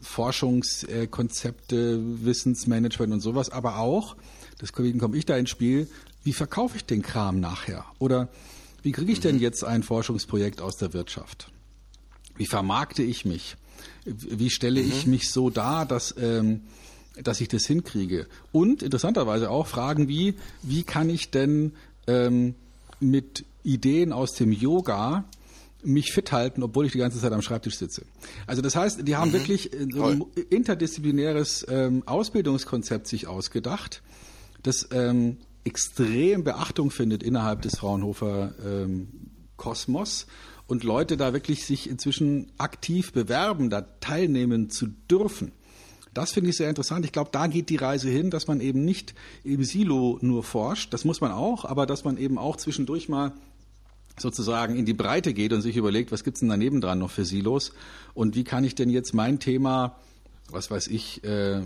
Forschungskonzepte, 0.00 2.00
Wissensmanagement 2.24 3.12
und 3.12 3.20
sowas, 3.20 3.50
aber 3.50 3.78
auch, 3.78 4.16
deswegen 4.60 4.98
komme 4.98 5.16
ich 5.16 5.26
da 5.26 5.36
ins 5.36 5.50
Spiel, 5.50 5.88
wie 6.24 6.32
verkaufe 6.32 6.76
ich 6.76 6.84
den 6.84 7.02
Kram 7.02 7.40
nachher? 7.40 7.84
Oder 7.98 8.28
wie 8.82 8.92
kriege 8.92 9.12
ich 9.12 9.20
denn 9.20 9.36
mhm. 9.36 9.42
jetzt 9.42 9.64
ein 9.64 9.82
Forschungsprojekt 9.82 10.60
aus 10.60 10.76
der 10.76 10.92
Wirtschaft? 10.92 11.50
Wie 12.36 12.46
vermarkte 12.46 13.02
ich 13.02 13.24
mich? 13.24 13.56
Wie 14.04 14.50
stelle 14.50 14.80
ich 14.80 15.06
mhm. 15.06 15.12
mich 15.12 15.30
so 15.30 15.50
dar, 15.50 15.86
dass 15.86 16.14
ähm, 16.18 16.62
dass 17.22 17.40
ich 17.40 17.48
das 17.48 17.66
hinkriege. 17.66 18.26
Und 18.52 18.82
interessanterweise 18.82 19.50
auch 19.50 19.66
Fragen 19.66 20.08
wie, 20.08 20.34
wie 20.62 20.82
kann 20.82 21.10
ich 21.10 21.30
denn 21.30 21.72
ähm, 22.06 22.54
mit 23.00 23.44
Ideen 23.62 24.12
aus 24.12 24.32
dem 24.32 24.52
Yoga 24.52 25.24
mich 25.84 26.12
fit 26.12 26.32
halten, 26.32 26.62
obwohl 26.62 26.86
ich 26.86 26.92
die 26.92 26.98
ganze 26.98 27.20
Zeit 27.20 27.32
am 27.32 27.42
Schreibtisch 27.42 27.76
sitze. 27.76 28.04
Also 28.46 28.62
das 28.62 28.76
heißt, 28.76 29.06
die 29.06 29.16
haben 29.16 29.30
mhm. 29.30 29.34
wirklich 29.34 29.72
äh, 29.72 29.86
so 29.92 30.04
ein 30.04 30.24
interdisziplinäres 30.50 31.66
ähm, 31.68 32.02
Ausbildungskonzept 32.06 33.08
sich 33.08 33.26
ausgedacht, 33.26 34.02
das 34.62 34.88
ähm, 34.92 35.38
extrem 35.64 36.44
Beachtung 36.44 36.90
findet 36.90 37.22
innerhalb 37.22 37.62
des 37.62 37.78
Fraunhofer 37.78 38.54
ähm, 38.64 39.08
Kosmos 39.56 40.26
und 40.66 40.84
Leute 40.84 41.16
da 41.16 41.32
wirklich 41.32 41.66
sich 41.66 41.88
inzwischen 41.88 42.50
aktiv 42.58 43.12
bewerben, 43.12 43.70
da 43.70 43.82
teilnehmen 43.82 44.70
zu 44.70 44.86
dürfen. 45.10 45.52
Das 46.14 46.32
finde 46.32 46.50
ich 46.50 46.56
sehr 46.56 46.68
interessant. 46.68 47.04
Ich 47.04 47.12
glaube, 47.12 47.30
da 47.32 47.46
geht 47.46 47.70
die 47.70 47.76
Reise 47.76 48.10
hin, 48.10 48.30
dass 48.30 48.46
man 48.46 48.60
eben 48.60 48.84
nicht 48.84 49.14
im 49.44 49.64
Silo 49.64 50.18
nur 50.20 50.42
forscht. 50.42 50.92
Das 50.92 51.04
muss 51.04 51.20
man 51.20 51.32
auch, 51.32 51.64
aber 51.64 51.86
dass 51.86 52.04
man 52.04 52.18
eben 52.18 52.36
auch 52.38 52.56
zwischendurch 52.56 53.08
mal 53.08 53.32
sozusagen 54.18 54.76
in 54.76 54.84
die 54.84 54.92
Breite 54.92 55.32
geht 55.32 55.52
und 55.52 55.62
sich 55.62 55.76
überlegt, 55.76 56.12
was 56.12 56.22
gibt's 56.24 56.40
denn 56.40 56.50
daneben 56.50 56.80
dran 56.80 56.98
noch 56.98 57.10
für 57.10 57.24
Silos 57.24 57.72
und 58.14 58.34
wie 58.34 58.44
kann 58.44 58.64
ich 58.64 58.74
denn 58.74 58.90
jetzt 58.90 59.14
mein 59.14 59.38
Thema, 59.38 59.96
was 60.50 60.70
weiß 60.70 60.88
ich, 60.88 61.24
äh, 61.24 61.62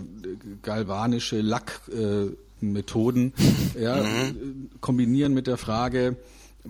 galvanische 0.61 1.41
Lackmethoden 1.41 3.33
äh, 3.75 3.83
ja, 3.83 4.01
mhm. 4.01 4.69
kombinieren 4.79 5.33
mit 5.33 5.47
der 5.47 5.57
Frage, 5.57 6.15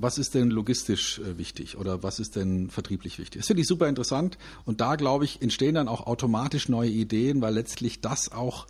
was 0.02 0.18
ist 0.18 0.34
denn 0.36 0.50
logistisch 0.50 1.20
äh, 1.20 1.38
wichtig 1.38 1.78
oder 1.78 2.04
was 2.04 2.20
ist 2.20 2.36
denn 2.36 2.70
vertrieblich 2.70 3.20
wichtig? 3.20 3.42
Das 3.42 3.48
finde 3.48 3.62
ich 3.62 3.68
super 3.68 3.88
interessant 3.88 4.38
und 4.66 4.82
da, 4.82 4.96
glaube 4.96 5.26
ich, 5.26 5.42
entstehen 5.42 5.76
dann 5.76 5.88
auch 5.88 6.08
automatisch 6.08 6.70
neue 6.70 6.90
Ideen, 6.90 7.42
weil 7.42 7.54
letztlich 7.54 8.02
das 8.02 8.32
auch 8.32 8.68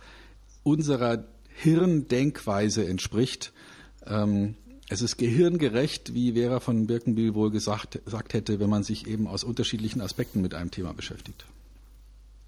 unserer 0.62 1.24
Hirndenkweise 1.48 2.86
entspricht. 2.86 3.52
Ähm, 4.06 4.54
es 4.88 5.02
ist 5.02 5.18
gehirngerecht, 5.18 6.14
wie 6.14 6.32
Vera 6.32 6.60
von 6.60 6.86
Birkenbiel 6.86 7.34
wohl 7.34 7.50
gesagt, 7.50 8.02
gesagt 8.04 8.32
hätte, 8.32 8.58
wenn 8.58 8.70
man 8.70 8.84
sich 8.84 9.06
eben 9.06 9.26
aus 9.26 9.44
unterschiedlichen 9.44 10.00
Aspekten 10.00 10.40
mit 10.40 10.54
einem 10.54 10.70
Thema 10.70 10.94
beschäftigt. 10.94 11.44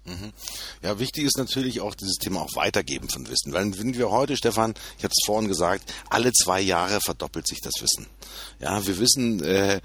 Mhm. 0.05 0.33
Ja, 0.81 0.97
wichtig 0.99 1.25
ist 1.25 1.37
natürlich 1.37 1.81
auch 1.81 1.93
dieses 1.93 2.15
Thema 2.15 2.41
auch 2.41 2.55
Weitergeben 2.55 3.07
von 3.09 3.27
Wissen. 3.29 3.53
Weil 3.53 3.77
wenn 3.77 3.95
wir 3.95 4.09
heute, 4.09 4.35
Stefan, 4.35 4.73
ich 4.97 5.03
habe 5.03 5.13
es 5.15 5.25
vorhin 5.25 5.47
gesagt, 5.47 5.93
alle 6.09 6.31
zwei 6.33 6.59
Jahre 6.59 6.99
verdoppelt 7.01 7.47
sich 7.47 7.59
das 7.61 7.73
Wissen. 7.81 8.07
Ja, 8.59 8.85
wir 8.85 8.97
wissen, 8.97 9.43
äh, 9.43 9.79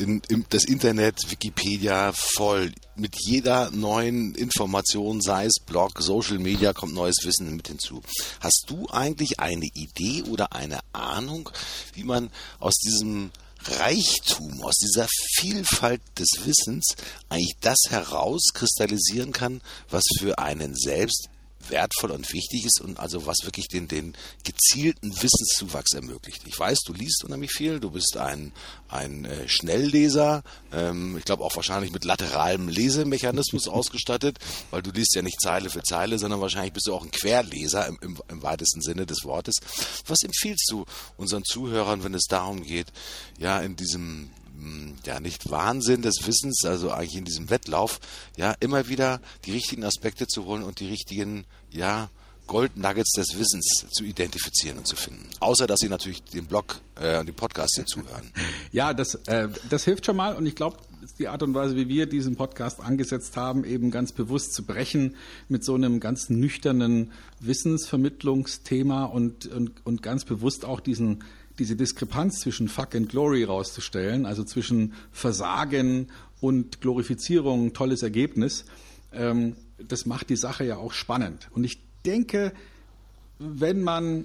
in, 0.00 0.22
in, 0.28 0.46
das 0.48 0.64
Internet, 0.64 1.30
Wikipedia 1.30 2.12
voll 2.14 2.72
mit 2.96 3.14
jeder 3.20 3.70
neuen 3.70 4.34
Information, 4.34 5.20
sei 5.20 5.44
es 5.44 5.56
Blog, 5.64 6.00
Social 6.00 6.38
Media, 6.38 6.72
kommt 6.72 6.94
neues 6.94 7.18
Wissen 7.24 7.54
mit 7.54 7.68
hinzu. 7.68 8.02
Hast 8.40 8.64
du 8.68 8.88
eigentlich 8.90 9.40
eine 9.40 9.66
Idee 9.66 10.22
oder 10.22 10.54
eine 10.54 10.80
Ahnung, 10.92 11.50
wie 11.94 12.04
man 12.04 12.30
aus 12.58 12.74
diesem 12.76 13.30
Reichtum, 13.64 14.62
aus 14.62 14.76
dieser 14.76 15.06
Vielfalt 15.38 16.00
des 16.18 16.28
Wissens 16.44 16.96
eigentlich 17.28 17.56
das 17.60 17.78
herauskristallisieren 17.88 19.32
kann, 19.32 19.60
was 19.90 20.04
für 20.18 20.38
einen 20.38 20.74
selbst 20.74 21.28
wertvoll 21.68 22.10
und 22.10 22.32
wichtig 22.32 22.64
ist 22.64 22.80
und 22.80 22.98
also 22.98 23.26
was 23.26 23.38
wirklich 23.44 23.68
den, 23.68 23.88
den 23.88 24.14
gezielten 24.44 25.10
Wissenszuwachs 25.10 25.92
ermöglicht. 25.94 26.42
Ich 26.46 26.58
weiß, 26.58 26.80
du 26.86 26.92
liest 26.92 27.24
unheimlich 27.24 27.52
viel, 27.52 27.80
du 27.80 27.90
bist 27.90 28.16
ein, 28.16 28.52
ein 28.88 29.24
äh, 29.24 29.48
Schnellleser, 29.48 30.42
ähm, 30.72 31.16
ich 31.18 31.24
glaube 31.24 31.44
auch 31.44 31.54
wahrscheinlich 31.56 31.92
mit 31.92 32.04
lateralem 32.04 32.68
Lesemechanismus 32.68 33.68
ausgestattet, 33.68 34.38
weil 34.70 34.82
du 34.82 34.90
liest 34.90 35.14
ja 35.14 35.22
nicht 35.22 35.40
Zeile 35.40 35.70
für 35.70 35.82
Zeile, 35.82 36.18
sondern 36.18 36.40
wahrscheinlich 36.40 36.72
bist 36.72 36.86
du 36.86 36.94
auch 36.94 37.04
ein 37.04 37.10
Querleser 37.10 37.86
im, 37.86 37.98
im, 38.00 38.18
im 38.28 38.42
weitesten 38.42 38.80
Sinne 38.80 39.06
des 39.06 39.24
Wortes. 39.24 39.56
Was 40.06 40.22
empfiehlst 40.22 40.68
du 40.70 40.84
unseren 41.16 41.44
Zuhörern, 41.44 42.04
wenn 42.04 42.14
es 42.14 42.24
darum 42.28 42.62
geht, 42.62 42.86
ja, 43.38 43.60
in 43.60 43.76
diesem 43.76 44.30
ja 45.04 45.20
nicht 45.20 45.50
Wahnsinn 45.50 46.02
des 46.02 46.26
Wissens, 46.26 46.64
also 46.64 46.90
eigentlich 46.90 47.16
in 47.16 47.24
diesem 47.24 47.50
Wettlauf, 47.50 48.00
ja, 48.36 48.54
immer 48.60 48.88
wieder 48.88 49.20
die 49.44 49.52
richtigen 49.52 49.84
Aspekte 49.84 50.26
zu 50.26 50.44
holen 50.44 50.62
und 50.62 50.80
die 50.80 50.88
richtigen, 50.88 51.44
ja, 51.70 52.10
Gold 52.50 52.76
Nuggets 52.76 53.12
des 53.12 53.38
Wissens 53.38 53.86
zu 53.92 54.02
identifizieren 54.02 54.78
und 54.78 54.84
zu 54.84 54.96
finden. 54.96 55.24
Außer 55.38 55.68
dass 55.68 55.78
Sie 55.78 55.88
natürlich 55.88 56.24
den 56.24 56.46
Blog 56.46 56.80
äh, 56.96 57.20
und 57.20 57.26
den 57.26 57.34
Podcast 57.36 57.76
hier 57.76 57.86
zuhören. 57.86 58.32
Ja, 58.72 58.92
das, 58.92 59.14
äh, 59.26 59.48
das 59.68 59.84
hilft 59.84 60.06
schon 60.06 60.16
mal 60.16 60.34
und 60.34 60.46
ich 60.46 60.56
glaube, 60.56 60.78
die 61.18 61.28
Art 61.28 61.44
und 61.44 61.54
Weise, 61.54 61.76
wie 61.76 61.88
wir 61.88 62.06
diesen 62.06 62.34
Podcast 62.34 62.80
angesetzt 62.80 63.36
haben, 63.36 63.64
eben 63.64 63.92
ganz 63.92 64.12
bewusst 64.12 64.52
zu 64.52 64.64
brechen 64.64 65.14
mit 65.48 65.64
so 65.64 65.74
einem 65.74 66.00
ganz 66.00 66.28
nüchternen 66.28 67.12
Wissensvermittlungsthema 67.38 69.04
und, 69.04 69.46
und, 69.46 69.86
und 69.86 70.02
ganz 70.02 70.24
bewusst 70.24 70.64
auch 70.64 70.80
diesen 70.80 71.22
diese 71.60 71.76
Diskrepanz 71.76 72.40
zwischen 72.40 72.68
Fuck 72.68 72.94
and 72.94 73.08
Glory 73.08 73.44
rauszustellen, 73.44 74.26
also 74.26 74.42
zwischen 74.42 74.94
Versagen 75.12 76.08
und 76.40 76.80
Glorifizierung, 76.80 77.74
tolles 77.74 78.02
Ergebnis, 78.02 78.64
ähm, 79.12 79.54
das 79.78 80.06
macht 80.06 80.30
die 80.30 80.36
Sache 80.36 80.64
ja 80.64 80.78
auch 80.78 80.92
spannend. 80.92 81.48
Und 81.52 81.64
ich 81.64 81.78
denke, 82.04 82.52
wenn 83.38 83.82
man 83.82 84.24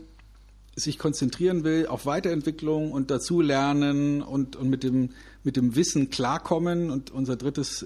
sich 0.75 0.99
konzentrieren 0.99 1.63
will 1.63 1.87
auf 1.87 2.05
Weiterentwicklung 2.05 2.91
und 2.91 3.09
dazulernen 3.09 4.21
und, 4.21 4.57
und 4.57 4.69
mit, 4.69 4.83
dem, 4.83 5.11
mit 5.43 5.55
dem 5.55 5.75
Wissen 5.75 6.09
klarkommen. 6.09 6.89
Und 6.89 7.11
unser 7.11 7.37
drittes 7.37 7.83
äh, 7.83 7.85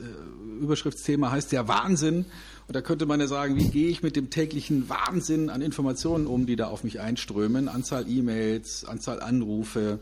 Überschriftsthema 0.62 1.30
heißt 1.30 1.52
ja 1.52 1.68
Wahnsinn. 1.68 2.26
Und 2.68 2.76
da 2.76 2.82
könnte 2.82 3.06
man 3.06 3.20
ja 3.20 3.28
sagen, 3.28 3.58
wie 3.58 3.70
gehe 3.70 3.90
ich 3.90 4.02
mit 4.02 4.16
dem 4.16 4.32
täglichen 4.32 4.90
Wahnsinn 4.90 5.50
an 5.50 5.62
Informationen 5.62 6.26
um, 6.26 6.48
die 6.48 6.56
da 6.56 6.68
auf 6.68 6.84
mich 6.84 7.00
einströmen? 7.00 7.68
Anzahl 7.68 8.10
E-Mails, 8.10 8.86
Anzahl 8.86 9.22
Anrufe. 9.22 10.00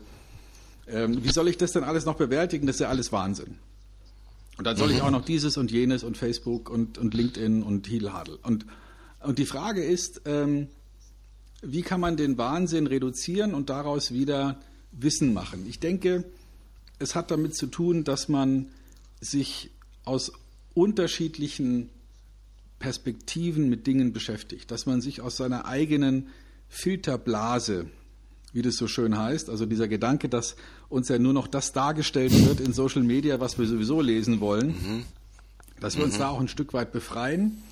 Ähm, 0.86 1.22
wie 1.22 1.30
soll 1.30 1.48
ich 1.48 1.58
das 1.58 1.72
denn 1.72 1.84
alles 1.84 2.06
noch 2.06 2.16
bewältigen? 2.16 2.66
Das 2.66 2.76
ist 2.76 2.80
ja 2.80 2.88
alles 2.88 3.12
Wahnsinn. 3.12 3.58
Und 4.56 4.66
dann 4.66 4.76
soll 4.76 4.90
ich 4.90 4.98
mhm. 4.98 5.04
auch 5.04 5.10
noch 5.10 5.24
dieses 5.24 5.58
und 5.58 5.70
jenes 5.70 6.02
und 6.04 6.16
Facebook 6.16 6.70
und, 6.70 6.96
und 6.96 7.12
LinkedIn 7.12 7.62
und 7.62 7.86
Hiedelhadel. 7.86 8.38
Und, 8.42 8.64
und 9.20 9.38
die 9.38 9.46
Frage 9.46 9.84
ist, 9.84 10.22
ähm, 10.24 10.68
wie 11.62 11.82
kann 11.82 12.00
man 12.00 12.16
den 12.16 12.38
Wahnsinn 12.38 12.86
reduzieren 12.86 13.54
und 13.54 13.70
daraus 13.70 14.12
wieder 14.12 14.60
Wissen 14.92 15.32
machen? 15.32 15.66
Ich 15.68 15.80
denke, 15.80 16.24
es 16.98 17.14
hat 17.14 17.30
damit 17.30 17.54
zu 17.56 17.66
tun, 17.66 18.04
dass 18.04 18.28
man 18.28 18.66
sich 19.20 19.70
aus 20.04 20.32
unterschiedlichen 20.74 21.90
Perspektiven 22.78 23.68
mit 23.68 23.86
Dingen 23.86 24.12
beschäftigt, 24.12 24.70
dass 24.70 24.86
man 24.86 25.00
sich 25.00 25.20
aus 25.20 25.36
seiner 25.36 25.66
eigenen 25.66 26.28
Filterblase, 26.68 27.86
wie 28.52 28.62
das 28.62 28.76
so 28.76 28.86
schön 28.86 29.18
heißt, 29.18 29.50
also 29.50 29.66
dieser 29.66 29.88
Gedanke, 29.88 30.28
dass 30.28 30.54
uns 30.88 31.08
ja 31.08 31.18
nur 31.18 31.32
noch 31.32 31.48
das 31.48 31.72
dargestellt 31.72 32.32
wird 32.46 32.60
in 32.60 32.72
Social 32.72 33.02
Media, 33.02 33.40
was 33.40 33.58
wir 33.58 33.66
sowieso 33.66 34.00
lesen 34.00 34.40
wollen, 34.40 34.68
mhm. 34.68 35.04
dass 35.80 35.96
wir 35.96 36.04
mhm. 36.04 36.10
uns 36.10 36.18
da 36.18 36.28
auch 36.28 36.40
ein 36.40 36.48
Stück 36.48 36.72
weit 36.72 36.92
befreien 36.92 37.62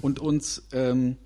und 0.00 0.20
uns 0.20 0.62
ähm, 0.72 1.16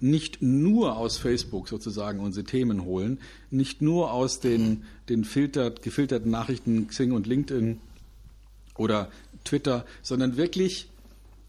nicht 0.00 0.42
nur 0.42 0.96
aus 0.96 1.16
Facebook 1.16 1.68
sozusagen 1.68 2.20
unsere 2.20 2.44
Themen 2.44 2.84
holen, 2.84 3.18
nicht 3.50 3.82
nur 3.82 4.12
aus 4.12 4.40
den, 4.40 4.84
den 5.08 5.24
filtert, 5.24 5.82
gefilterten 5.82 6.30
Nachrichten 6.30 6.88
Xing 6.88 7.12
und 7.12 7.26
LinkedIn 7.26 7.80
oder 8.76 9.10
Twitter, 9.44 9.86
sondern 10.02 10.36
wirklich 10.36 10.88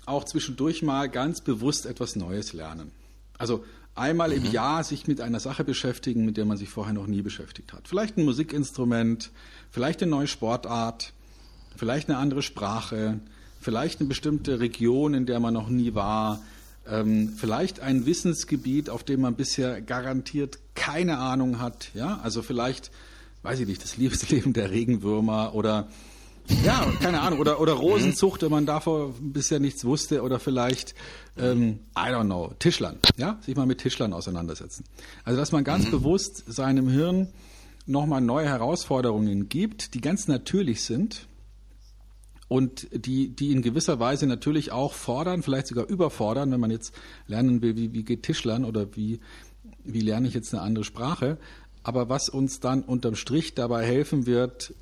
auch 0.05 0.23
zwischendurch 0.23 0.81
mal 0.81 1.09
ganz 1.09 1.41
bewusst 1.41 1.85
etwas 1.85 2.15
Neues 2.15 2.53
lernen. 2.53 2.91
Also 3.37 3.65
einmal 3.95 4.29
mhm. 4.29 4.45
im 4.45 4.51
Jahr 4.51 4.83
sich 4.83 5.07
mit 5.07 5.19
einer 5.19 5.39
Sache 5.39 5.63
beschäftigen, 5.63 6.25
mit 6.25 6.37
der 6.37 6.45
man 6.45 6.57
sich 6.57 6.69
vorher 6.69 6.93
noch 6.93 7.07
nie 7.07 7.21
beschäftigt 7.21 7.73
hat. 7.73 7.87
Vielleicht 7.87 8.17
ein 8.17 8.25
Musikinstrument, 8.25 9.31
vielleicht 9.69 10.01
eine 10.01 10.11
neue 10.11 10.27
Sportart, 10.27 11.11
vielleicht 11.75 12.09
eine 12.09 12.17
andere 12.17 12.41
Sprache, 12.41 13.19
vielleicht 13.59 13.99
eine 13.99 14.07
bestimmte 14.07 14.59
Region, 14.59 15.13
in 15.13 15.25
der 15.25 15.39
man 15.39 15.53
noch 15.53 15.69
nie 15.69 15.93
war, 15.93 16.41
ähm, 16.89 17.33
vielleicht 17.35 17.79
ein 17.79 18.05
Wissensgebiet, 18.05 18.89
auf 18.89 19.03
dem 19.03 19.21
man 19.21 19.35
bisher 19.35 19.81
garantiert 19.81 20.59
keine 20.75 21.17
Ahnung 21.17 21.59
hat. 21.59 21.89
Ja, 21.93 22.19
also 22.23 22.41
vielleicht, 22.41 22.91
weiß 23.43 23.59
ich 23.59 23.67
nicht, 23.67 23.83
das 23.83 23.97
Liebesleben 23.97 24.53
der 24.53 24.71
Regenwürmer 24.71 25.53
oder 25.53 25.87
ja, 26.63 26.85
keine 27.01 27.19
Ahnung, 27.21 27.39
oder, 27.39 27.59
oder 27.59 27.73
Rosenzucht, 27.73 28.41
wenn 28.41 28.51
man 28.51 28.65
davor 28.65 29.13
bisher 29.19 29.59
nichts 29.59 29.83
wusste, 29.83 30.21
oder 30.21 30.39
vielleicht, 30.39 30.95
ähm, 31.37 31.79
I 31.93 32.09
don't 32.09 32.25
know, 32.25 32.53
Tischlern, 32.57 32.97
ja, 33.17 33.37
sich 33.41 33.55
mal 33.55 33.65
mit 33.65 33.79
Tischlern 33.79 34.13
auseinandersetzen. 34.13 34.85
Also, 35.25 35.37
dass 35.37 35.51
man 35.51 35.65
ganz 35.65 35.87
mhm. 35.87 35.91
bewusst 35.91 36.43
seinem 36.47 36.87
Hirn 36.87 37.27
nochmal 37.85 38.21
neue 38.21 38.47
Herausforderungen 38.47 39.49
gibt, 39.49 39.93
die 39.93 40.01
ganz 40.01 40.27
natürlich 40.27 40.83
sind, 40.83 41.26
und 42.47 42.87
die, 42.91 43.29
die 43.29 43.51
in 43.51 43.61
gewisser 43.61 43.99
Weise 43.99 44.25
natürlich 44.25 44.71
auch 44.71 44.93
fordern, 44.93 45.43
vielleicht 45.43 45.67
sogar 45.67 45.87
überfordern, 45.87 46.51
wenn 46.51 46.59
man 46.59 46.71
jetzt 46.71 46.93
lernen 47.27 47.61
will, 47.61 47.75
wie, 47.75 47.93
wie 47.93 48.03
geht 48.03 48.23
Tischlern 48.23 48.63
oder 48.63 48.95
wie, 48.95 49.19
wie 49.83 50.01
lerne 50.01 50.27
ich 50.27 50.33
jetzt 50.33 50.53
eine 50.53 50.63
andere 50.63 50.85
Sprache. 50.85 51.37
Aber 51.83 52.09
was 52.09 52.29
uns 52.29 52.59
dann 52.59 52.83
unterm 52.83 53.15
Strich 53.15 53.53
dabei 53.53 53.85
helfen 53.85 54.25
wird, 54.25 54.73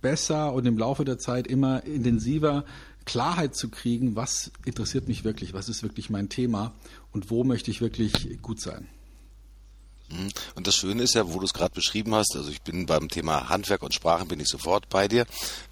besser 0.00 0.52
und 0.52 0.66
im 0.66 0.78
Laufe 0.78 1.04
der 1.04 1.18
Zeit 1.18 1.46
immer 1.46 1.84
intensiver 1.84 2.64
Klarheit 3.04 3.54
zu 3.54 3.68
kriegen, 3.70 4.16
was 4.16 4.50
interessiert 4.64 5.08
mich 5.08 5.24
wirklich, 5.24 5.52
was 5.52 5.68
ist 5.68 5.82
wirklich 5.82 6.10
mein 6.10 6.28
Thema 6.28 6.72
und 7.12 7.30
wo 7.30 7.44
möchte 7.44 7.70
ich 7.70 7.80
wirklich 7.80 8.40
gut 8.40 8.60
sein. 8.60 8.86
Mhm. 10.10 10.30
Und 10.54 10.66
das 10.66 10.74
Schöne 10.74 11.02
ist 11.02 11.14
ja, 11.14 11.32
wo 11.32 11.38
du 11.38 11.46
es 11.46 11.54
gerade 11.54 11.74
beschrieben 11.74 12.14
hast, 12.14 12.36
also 12.36 12.50
ich 12.50 12.62
bin 12.62 12.86
beim 12.86 13.08
Thema 13.08 13.48
Handwerk 13.48 13.82
und 13.82 13.94
Sprachen 13.94 14.28
bin 14.28 14.38
ich 14.38 14.48
sofort 14.48 14.88
bei 14.88 15.08
dir. 15.08 15.22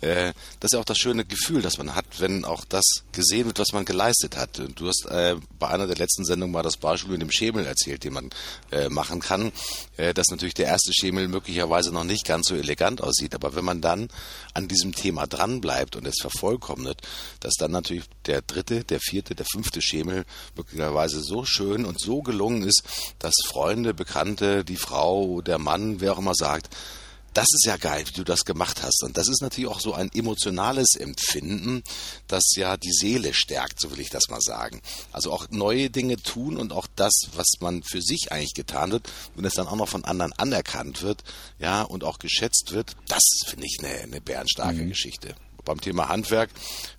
Äh, 0.01 0.33
das 0.61 0.71
ist 0.71 0.73
ja 0.73 0.81
auch 0.81 0.85
das 0.85 0.99
schöne 0.99 1.25
Gefühl, 1.25 1.61
das 1.61 1.79
man 1.79 1.95
hat, 1.95 2.07
wenn 2.19 2.45
auch 2.45 2.65
das 2.65 2.85
gesehen 3.13 3.47
wird, 3.47 3.59
was 3.59 3.73
man 3.73 3.85
geleistet 3.85 4.37
hat. 4.37 4.63
Du 4.75 4.89
hast 4.89 5.07
äh, 5.07 5.37
bei 5.59 5.69
einer 5.69 5.87
der 5.87 5.97
letzten 5.97 6.25
Sendungen 6.25 6.53
mal 6.53 6.63
das 6.63 6.77
Beispiel 6.79 7.13
mit 7.13 7.21
dem 7.21 7.31
Schemel 7.31 7.67
erzählt, 7.67 8.05
den 8.05 8.15
man 8.15 8.31
äh, 8.71 8.89
machen 8.89 9.21
kann, 9.21 9.53
dass 10.15 10.29
natürlich 10.29 10.55
der 10.55 10.67
erste 10.67 10.93
Schemel 10.93 11.29
möglicherweise 11.29 11.93
noch 11.93 12.05
nicht 12.05 12.25
ganz 12.25 12.49
so 12.49 12.55
elegant 12.55 13.03
aussieht. 13.03 13.35
Aber 13.35 13.55
wenn 13.55 13.65
man 13.65 13.81
dann 13.81 14.09
an 14.55 14.69
diesem 14.69 14.95
Thema 14.95 15.27
dranbleibt 15.27 15.97
und 15.97 16.07
es 16.07 16.17
vervollkommnet, 16.21 17.01
dass 17.41 17.55
dann 17.59 17.71
natürlich 17.71 18.05
der 18.27 18.43
dritte, 18.43 18.85
der 18.85 19.01
vierte, 19.01 19.35
der 19.35 19.47
fünfte 19.47 19.83
Schemel 19.83 20.25
möglicherweise 20.57 21.21
so 21.23 21.45
schön 21.45 21.85
und 21.85 22.01
so 22.01 22.23
gelungen 22.23 22.63
ist, 22.63 22.83
dass 23.19 23.35
Freunde, 23.47 23.95
Bekannte, 23.95 24.22
Tante, 24.23 24.65
die 24.65 24.77
Frau, 24.77 25.41
der 25.41 25.59
Mann, 25.59 26.01
wer 26.01 26.13
auch 26.13 26.19
immer 26.19 26.37
sagt, 26.37 26.69
das 27.35 27.49
ist 27.53 27.65
ja 27.67 27.77
geil, 27.77 28.05
wie 28.07 28.13
du 28.13 28.23
das 28.23 28.45
gemacht 28.45 28.85
hast. 28.85 29.03
Und 29.03 29.17
das 29.17 29.27
ist 29.27 29.43
natürlich 29.43 29.69
auch 29.69 29.81
so 29.81 29.95
ein 29.95 30.13
emotionales 30.15 30.95
Empfinden, 30.95 31.83
das 32.29 32.43
ja 32.55 32.77
die 32.77 32.93
Seele 32.93 33.35
stärkt, 33.35 33.81
so 33.81 33.91
will 33.91 33.99
ich 33.99 34.11
das 34.11 34.29
mal 34.29 34.41
sagen. 34.41 34.81
Also 35.11 35.33
auch 35.33 35.49
neue 35.51 35.91
Dinge 35.91 36.19
tun 36.19 36.57
und 36.57 36.73
auch 36.73 36.87
das, 36.95 37.13
was 37.35 37.47
man 37.59 37.83
für 37.83 38.01
sich 38.01 38.31
eigentlich 38.31 38.55
getan 38.55 38.93
hat, 38.93 39.11
wenn 39.35 39.45
es 39.45 39.55
dann 39.55 39.67
auch 39.67 39.75
noch 39.75 39.89
von 39.89 40.05
anderen 40.05 40.33
anerkannt 40.35 41.03
wird, 41.03 41.25
ja, 41.59 41.83
und 41.83 42.05
auch 42.05 42.21
geschätzt 42.21 42.71
wird, 42.71 42.95
das 43.09 43.23
finde 43.49 43.67
ich 43.67 43.79
eine, 43.81 44.03
eine 44.03 44.21
bärenstarke 44.21 44.83
mhm. 44.83 44.91
Geschichte. 44.91 45.35
Beim 45.65 45.81
Thema 45.81 46.09
Handwerk 46.09 46.51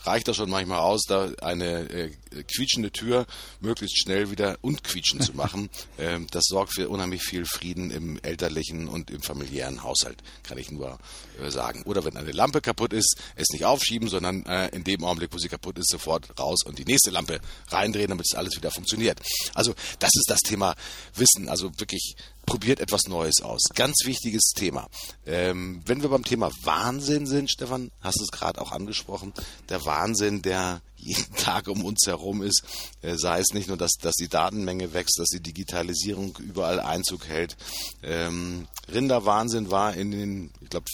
reicht 0.01 0.27
das 0.27 0.37
schon 0.37 0.49
manchmal 0.49 0.79
aus, 0.79 1.03
da 1.07 1.31
eine 1.41 1.89
äh, 1.89 2.11
quietschende 2.43 2.91
Tür 2.91 3.25
möglichst 3.59 4.01
schnell 4.01 4.31
wieder 4.31 4.57
unquietschend 4.61 5.23
zu 5.23 5.33
machen. 5.35 5.69
ähm, 5.97 6.27
das 6.31 6.45
sorgt 6.47 6.73
für 6.73 6.89
unheimlich 6.89 7.23
viel 7.23 7.45
Frieden 7.45 7.91
im 7.91 8.19
elterlichen 8.21 8.87
und 8.87 9.11
im 9.11 9.21
familiären 9.21 9.83
Haushalt, 9.83 10.17
kann 10.43 10.57
ich 10.57 10.71
nur 10.71 10.97
äh, 11.41 11.49
sagen. 11.49 11.83
Oder 11.83 12.03
wenn 12.05 12.17
eine 12.17 12.31
Lampe 12.31 12.61
kaputt 12.61 12.93
ist, 12.93 13.17
es 13.35 13.49
nicht 13.49 13.65
aufschieben, 13.65 14.07
sondern 14.07 14.45
äh, 14.45 14.69
in 14.69 14.83
dem 14.83 15.03
Augenblick, 15.03 15.33
wo 15.33 15.37
sie 15.37 15.49
kaputt 15.49 15.77
ist, 15.77 15.89
sofort 15.89 16.39
raus 16.39 16.63
und 16.65 16.79
die 16.79 16.85
nächste 16.85 17.11
Lampe 17.11 17.39
reindrehen, 17.69 18.09
damit 18.09 18.25
es 18.29 18.37
alles 18.37 18.55
wieder 18.55 18.71
funktioniert. 18.71 19.19
Also 19.53 19.73
das 19.99 20.11
ist 20.13 20.29
das 20.29 20.39
Thema 20.39 20.75
Wissen, 21.15 21.49
also 21.49 21.71
wirklich 21.79 22.15
probiert 22.45 22.79
etwas 22.79 23.07
Neues 23.07 23.41
aus. 23.41 23.61
Ganz 23.73 24.05
wichtiges 24.05 24.51
Thema. 24.55 24.87
Ähm, 25.25 25.81
wenn 25.85 26.01
wir 26.01 26.09
beim 26.09 26.23
Thema 26.23 26.51
Wahnsinn 26.63 27.25
sind, 27.25 27.49
Stefan, 27.49 27.91
hast 28.01 28.19
du 28.19 28.23
es 28.23 28.31
gerade 28.31 28.61
auch 28.61 28.71
angesprochen, 28.71 29.33
der 29.69 29.85
Wahnsinn, 29.85 30.41
der 30.41 30.81
jeden 30.97 31.35
Tag 31.37 31.67
um 31.67 31.83
uns 31.83 32.05
herum 32.05 32.41
ist, 32.41 32.63
äh, 33.01 33.15
sei 33.15 33.39
es 33.39 33.53
nicht 33.53 33.67
nur, 33.67 33.77
dass, 33.77 33.93
dass 34.01 34.15
die 34.15 34.27
Datenmenge 34.27 34.93
wächst, 34.93 35.19
dass 35.19 35.29
die 35.29 35.41
Digitalisierung 35.41 36.37
überall 36.39 36.79
Einzug 36.79 37.27
hält. 37.27 37.57
Ähm, 38.01 38.67
Rinderwahnsinn 38.91 39.71
war 39.71 39.93
in 39.93 40.11
den, 40.11 40.51
ich 40.61 40.69
glaube, 40.69 40.85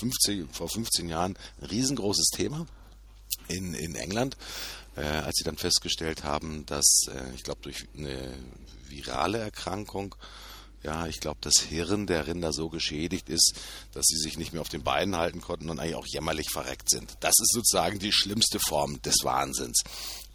vor 0.51 0.69
15 0.69 1.09
Jahren 1.09 1.37
ein 1.61 1.65
riesengroßes 1.65 2.29
Thema 2.35 2.65
in, 3.47 3.73
in 3.73 3.95
England, 3.95 4.37
äh, 4.95 5.01
als 5.01 5.37
sie 5.37 5.43
dann 5.43 5.57
festgestellt 5.57 6.23
haben, 6.23 6.65
dass, 6.65 7.07
äh, 7.07 7.33
ich 7.35 7.43
glaube, 7.43 7.61
durch 7.61 7.87
eine 7.97 8.33
virale 8.87 9.39
Erkrankung 9.39 10.15
ja, 10.84 11.07
ich 11.07 11.19
glaube, 11.19 11.39
das 11.41 11.59
Hirn 11.59 12.07
der 12.07 12.27
Rinder 12.27 12.53
so 12.53 12.69
geschädigt 12.69 13.30
ist, 13.30 13.53
dass 13.91 14.05
sie 14.05 14.17
sich 14.17 14.38
nicht 14.38 14.53
mehr 14.53 14.61
auf 14.61 14.69
den 14.69 14.84
Beinen 14.84 15.17
halten 15.17 15.41
konnten 15.41 15.69
und 15.69 15.80
eigentlich 15.80 15.95
auch 15.95 16.07
jämmerlich 16.07 16.49
verreckt 16.51 16.89
sind. 16.89 17.17
Das 17.19 17.34
ist 17.39 17.51
sozusagen 17.53 17.99
die 17.99 18.13
schlimmste 18.13 18.59
Form 18.59 19.01
des 19.01 19.23
Wahnsinns. 19.23 19.82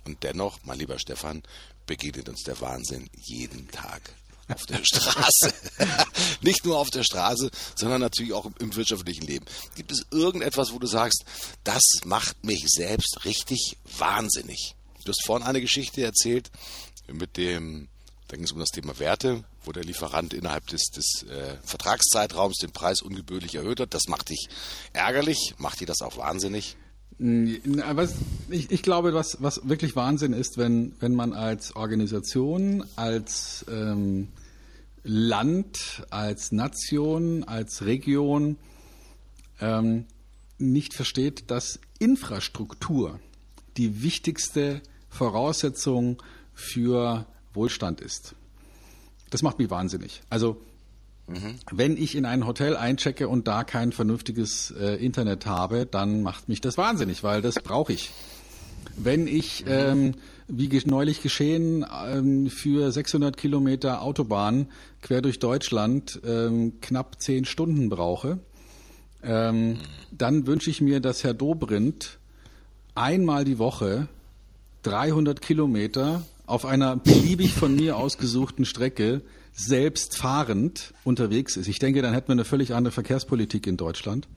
Und 0.04 0.22
dennoch, 0.22 0.58
mein 0.64 0.78
lieber 0.78 0.98
Stefan, 0.98 1.42
begegnet 1.86 2.28
uns 2.28 2.42
der 2.42 2.60
Wahnsinn 2.60 3.08
jeden 3.14 3.70
Tag 3.70 4.02
auf 4.48 4.66
der 4.66 4.80
Straße. 4.84 5.54
Nicht 6.42 6.66
nur 6.66 6.78
auf 6.78 6.90
der 6.90 7.04
Straße, 7.04 7.50
sondern 7.74 8.02
natürlich 8.02 8.34
auch 8.34 8.50
im 8.58 8.76
wirtschaftlichen 8.76 9.26
Leben. 9.26 9.46
Gibt 9.76 9.92
es 9.92 10.04
irgendetwas, 10.10 10.72
wo 10.72 10.78
du 10.78 10.86
sagst, 10.86 11.24
das 11.64 11.82
macht 12.04 12.44
mich 12.44 12.64
selbst 12.66 13.24
richtig 13.24 13.78
wahnsinnig? 13.98 14.74
Du 15.04 15.10
hast 15.10 15.24
vorhin 15.24 15.46
eine 15.46 15.60
Geschichte 15.60 16.02
erzählt 16.02 16.50
mit 17.06 17.36
dem 17.36 17.88
da 18.28 18.36
ging 18.36 18.44
es 18.46 18.52
um 18.52 18.58
das 18.58 18.70
Thema 18.70 18.98
Werte, 18.98 19.44
wo 19.64 19.72
der 19.72 19.84
Lieferant 19.84 20.34
innerhalb 20.34 20.66
des, 20.66 20.86
des 20.94 21.24
äh, 21.28 21.56
Vertragszeitraums 21.62 22.56
den 22.58 22.72
Preis 22.72 23.02
ungebührlich 23.02 23.54
erhöht 23.54 23.80
hat. 23.80 23.94
Das 23.94 24.08
macht 24.08 24.30
dich 24.30 24.48
ärgerlich, 24.92 25.54
macht 25.58 25.80
dir 25.80 25.86
das 25.86 26.02
auch 26.02 26.16
wahnsinnig? 26.16 26.76
Was, 27.18 28.14
ich, 28.50 28.72
ich, 28.72 28.82
glaube, 28.82 29.14
was, 29.14 29.36
was 29.40 29.68
wirklich 29.68 29.94
Wahnsinn 29.94 30.32
ist, 30.32 30.58
wenn, 30.58 30.94
wenn 30.98 31.14
man 31.14 31.32
als 31.32 31.76
Organisation, 31.76 32.84
als 32.96 33.64
ähm, 33.70 34.28
Land, 35.04 36.02
als 36.10 36.50
Nation, 36.50 37.44
als 37.44 37.84
Region 37.84 38.56
ähm, 39.60 40.06
nicht 40.58 40.94
versteht, 40.94 41.50
dass 41.50 41.78
Infrastruktur 41.98 43.20
die 43.76 44.02
wichtigste 44.02 44.80
Voraussetzung 45.08 46.22
für 46.52 47.26
Wohlstand 47.52 48.00
ist. 48.00 48.34
Das 49.34 49.42
macht 49.42 49.58
mich 49.58 49.68
wahnsinnig. 49.68 50.22
Also 50.30 50.58
mhm. 51.26 51.56
wenn 51.72 51.96
ich 51.96 52.14
in 52.14 52.24
ein 52.24 52.46
Hotel 52.46 52.76
einchecke 52.76 53.28
und 53.28 53.48
da 53.48 53.64
kein 53.64 53.90
vernünftiges 53.90 54.72
äh, 54.78 54.94
Internet 55.04 55.44
habe, 55.44 55.86
dann 55.86 56.22
macht 56.22 56.48
mich 56.48 56.60
das 56.60 56.78
wahnsinnig, 56.78 57.24
weil 57.24 57.42
das 57.42 57.56
brauche 57.56 57.92
ich. 57.92 58.12
Wenn 58.96 59.26
ich, 59.26 59.64
ähm, 59.66 60.14
wie 60.46 60.68
neulich 60.86 61.20
geschehen, 61.20 61.84
ähm, 62.06 62.48
für 62.48 62.92
600 62.92 63.36
Kilometer 63.36 64.02
Autobahn 64.02 64.68
quer 65.02 65.20
durch 65.20 65.40
Deutschland 65.40 66.20
ähm, 66.24 66.74
knapp 66.80 67.20
zehn 67.20 67.44
Stunden 67.44 67.88
brauche, 67.88 68.38
ähm, 69.24 69.78
dann 70.12 70.46
wünsche 70.46 70.70
ich 70.70 70.80
mir, 70.80 71.00
dass 71.00 71.24
Herr 71.24 71.34
Dobrindt 71.34 72.20
einmal 72.94 73.44
die 73.44 73.58
Woche 73.58 74.06
300 74.84 75.42
Kilometer 75.42 76.22
auf 76.46 76.66
einer 76.66 76.96
beliebig 76.96 77.54
von 77.54 77.74
mir 77.74 77.96
ausgesuchten 77.96 78.64
Strecke 78.64 79.22
selbst 79.52 80.16
fahrend 80.18 80.92
unterwegs 81.04 81.56
ist. 81.56 81.68
Ich 81.68 81.78
denke, 81.78 82.02
dann 82.02 82.12
hätten 82.12 82.28
wir 82.28 82.32
eine 82.32 82.44
völlig 82.44 82.74
andere 82.74 82.92
Verkehrspolitik 82.92 83.66
in 83.66 83.76
Deutschland. 83.76 84.28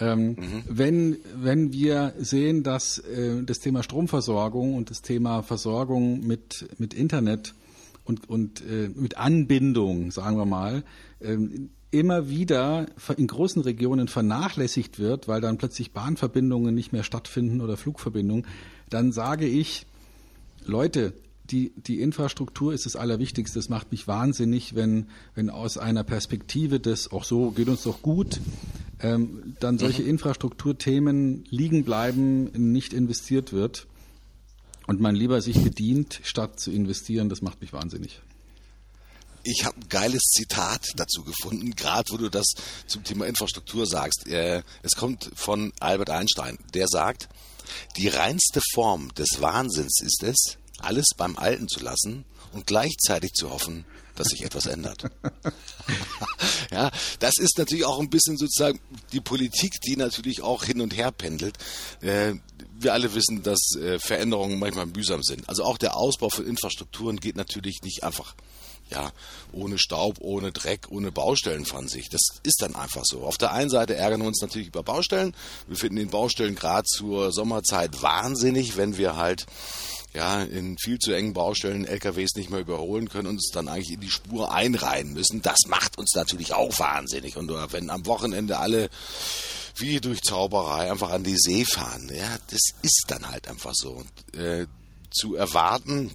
Ähm, 0.00 0.28
mhm. 0.28 0.62
wenn, 0.68 1.16
wenn 1.34 1.72
wir 1.72 2.14
sehen, 2.18 2.62
dass 2.62 2.98
äh, 2.98 3.42
das 3.42 3.58
Thema 3.58 3.82
Stromversorgung 3.82 4.74
und 4.74 4.90
das 4.90 5.02
Thema 5.02 5.42
Versorgung 5.42 6.24
mit, 6.24 6.68
mit 6.78 6.94
Internet 6.94 7.54
und, 8.04 8.28
und 8.28 8.60
äh, 8.60 8.90
mit 8.94 9.16
Anbindung, 9.16 10.12
sagen 10.12 10.36
wir 10.36 10.44
mal, 10.44 10.84
ähm, 11.20 11.70
immer 11.90 12.28
wieder 12.28 12.86
in 13.16 13.26
großen 13.26 13.62
Regionen 13.62 14.06
vernachlässigt 14.06 15.00
wird, 15.00 15.26
weil 15.26 15.40
dann 15.40 15.58
plötzlich 15.58 15.92
Bahnverbindungen 15.92 16.74
nicht 16.74 16.92
mehr 16.92 17.02
stattfinden 17.02 17.60
oder 17.60 17.76
Flugverbindungen, 17.76 18.46
dann 18.90 19.10
sage 19.10 19.46
ich, 19.46 19.86
Leute, 20.64 21.14
die, 21.50 21.72
die 21.76 22.00
Infrastruktur 22.00 22.72
ist 22.72 22.86
das 22.86 22.96
Allerwichtigste. 22.96 23.58
Es 23.58 23.68
macht 23.68 23.90
mich 23.90 24.06
wahnsinnig, 24.06 24.74
wenn, 24.74 25.06
wenn 25.34 25.50
aus 25.50 25.78
einer 25.78 26.04
Perspektive 26.04 26.80
des, 26.80 27.10
auch 27.10 27.24
so 27.24 27.50
geht 27.50 27.68
uns 27.68 27.82
doch 27.82 28.02
gut, 28.02 28.40
ähm, 29.00 29.54
dann 29.60 29.78
solche 29.78 30.02
mhm. 30.02 30.10
Infrastrukturthemen 30.10 31.44
liegen 31.48 31.84
bleiben, 31.84 32.72
nicht 32.72 32.92
investiert 32.92 33.52
wird 33.52 33.86
und 34.86 35.00
man 35.00 35.14
lieber 35.14 35.40
sich 35.40 35.62
bedient, 35.62 36.20
statt 36.24 36.60
zu 36.60 36.70
investieren. 36.70 37.28
Das 37.28 37.42
macht 37.42 37.60
mich 37.60 37.72
wahnsinnig. 37.72 38.20
Ich 39.44 39.64
habe 39.64 39.76
ein 39.76 39.88
geiles 39.88 40.22
Zitat 40.24 40.88
dazu 40.96 41.22
gefunden, 41.22 41.74
gerade 41.74 42.10
wo 42.10 42.16
du 42.16 42.28
das 42.28 42.46
zum 42.86 43.04
Thema 43.04 43.26
Infrastruktur 43.26 43.86
sagst. 43.86 44.26
Äh, 44.26 44.62
es 44.82 44.96
kommt 44.96 45.30
von 45.34 45.72
Albert 45.80 46.10
Einstein. 46.10 46.58
Der 46.74 46.86
sagt, 46.88 47.28
die 47.96 48.08
reinste 48.08 48.60
Form 48.72 49.12
des 49.14 49.40
Wahnsinns 49.40 50.00
ist 50.02 50.22
es, 50.22 50.58
alles 50.78 51.06
beim 51.16 51.36
Alten 51.36 51.68
zu 51.68 51.80
lassen 51.80 52.24
und 52.52 52.66
gleichzeitig 52.66 53.32
zu 53.32 53.50
hoffen, 53.50 53.84
dass 54.14 54.28
sich 54.28 54.44
etwas 54.44 54.66
ändert. 54.66 55.04
ja, 56.70 56.90
das 57.20 57.34
ist 57.38 57.58
natürlich 57.58 57.84
auch 57.84 58.00
ein 58.00 58.10
bisschen 58.10 58.36
sozusagen 58.36 58.80
die 59.12 59.20
Politik, 59.20 59.72
die 59.86 59.96
natürlich 59.96 60.42
auch 60.42 60.64
hin 60.64 60.80
und 60.80 60.96
her 60.96 61.12
pendelt. 61.12 61.56
Äh, 62.00 62.34
wir 62.80 62.92
alle 62.92 63.14
wissen, 63.14 63.42
dass 63.42 63.74
äh, 63.76 63.98
Veränderungen 63.98 64.58
manchmal 64.58 64.86
mühsam 64.86 65.22
sind. 65.22 65.48
Also 65.48 65.64
auch 65.64 65.78
der 65.78 65.96
Ausbau 65.96 66.28
von 66.28 66.46
Infrastrukturen 66.46 67.18
geht 67.18 67.36
natürlich 67.36 67.82
nicht 67.82 68.04
einfach 68.04 68.34
ja, 68.90 69.12
ohne 69.52 69.78
Staub, 69.78 70.16
ohne 70.20 70.52
Dreck, 70.52 70.86
ohne 70.90 71.12
Baustellen 71.12 71.66
von 71.66 71.88
sich. 71.88 72.08
Das 72.08 72.22
ist 72.42 72.62
dann 72.62 72.74
einfach 72.74 73.02
so. 73.04 73.22
Auf 73.22 73.36
der 73.36 73.52
einen 73.52 73.70
Seite 73.70 73.94
ärgern 73.96 74.22
wir 74.22 74.28
uns 74.28 74.40
natürlich 74.40 74.68
über 74.68 74.82
Baustellen. 74.82 75.34
Wir 75.66 75.76
finden 75.76 75.96
den 75.96 76.10
Baustellen 76.10 76.54
gerade 76.54 76.86
zur 76.86 77.32
Sommerzeit 77.32 78.02
wahnsinnig, 78.02 78.76
wenn 78.76 78.96
wir 78.96 79.16
halt 79.16 79.46
ja, 80.14 80.42
in 80.42 80.78
viel 80.78 80.98
zu 80.98 81.12
engen 81.12 81.34
Baustellen 81.34 81.84
LKWs 81.84 82.34
nicht 82.36 82.50
mehr 82.50 82.60
überholen 82.60 83.08
können 83.10 83.26
und 83.26 83.36
uns 83.36 83.50
dann 83.52 83.68
eigentlich 83.68 83.92
in 83.92 84.00
die 84.00 84.10
Spur 84.10 84.52
einreihen 84.52 85.12
müssen. 85.12 85.42
Das 85.42 85.58
macht 85.66 85.98
uns 85.98 86.14
natürlich 86.14 86.54
auch 86.54 86.78
wahnsinnig. 86.78 87.36
Und 87.36 87.50
wenn 87.72 87.90
am 87.90 88.06
Wochenende 88.06 88.58
alle 88.58 88.88
wie 89.80 90.00
durch 90.00 90.22
Zauberei 90.22 90.90
einfach 90.90 91.10
an 91.10 91.24
die 91.24 91.36
See 91.36 91.64
fahren, 91.64 92.10
ja, 92.14 92.38
das 92.50 92.60
ist 92.82 93.04
dann 93.08 93.28
halt 93.28 93.48
einfach 93.48 93.72
so. 93.74 93.92
Und, 93.92 94.34
äh, 94.34 94.66
zu 95.10 95.34
erwarten, 95.34 96.12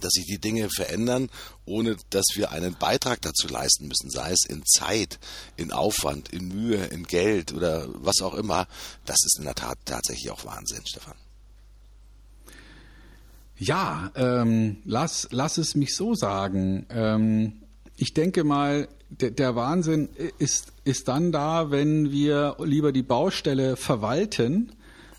dass 0.00 0.12
sich 0.12 0.26
die 0.26 0.38
Dinge 0.38 0.68
verändern, 0.68 1.30
ohne 1.64 1.96
dass 2.10 2.26
wir 2.34 2.50
einen 2.50 2.76
Beitrag 2.76 3.22
dazu 3.22 3.48
leisten 3.48 3.88
müssen, 3.88 4.10
sei 4.10 4.32
es 4.32 4.44
in 4.46 4.62
Zeit, 4.64 5.18
in 5.56 5.72
Aufwand, 5.72 6.32
in 6.32 6.48
Mühe, 6.48 6.84
in 6.86 7.04
Geld 7.04 7.52
oder 7.52 7.88
was 7.94 8.20
auch 8.20 8.34
immer, 8.34 8.66
das 9.04 9.18
ist 9.24 9.38
in 9.38 9.44
der 9.44 9.54
Tat 9.54 9.78
tatsächlich 9.84 10.30
auch 10.30 10.44
Wahnsinn, 10.44 10.84
Stefan. 10.86 11.16
Ja, 13.58 14.12
ähm, 14.16 14.82
lass, 14.84 15.28
lass 15.30 15.56
es 15.56 15.74
mich 15.74 15.96
so 15.96 16.14
sagen. 16.14 16.84
Ähm, 16.90 17.62
ich 17.96 18.12
denke 18.12 18.44
mal, 18.44 18.88
der, 19.10 19.30
der 19.30 19.56
Wahnsinn 19.56 20.08
ist, 20.38 20.72
ist 20.84 21.08
dann 21.08 21.32
da, 21.32 21.70
wenn 21.70 22.10
wir 22.10 22.56
lieber 22.62 22.92
die 22.92 23.02
Baustelle 23.02 23.76
verwalten, 23.76 24.72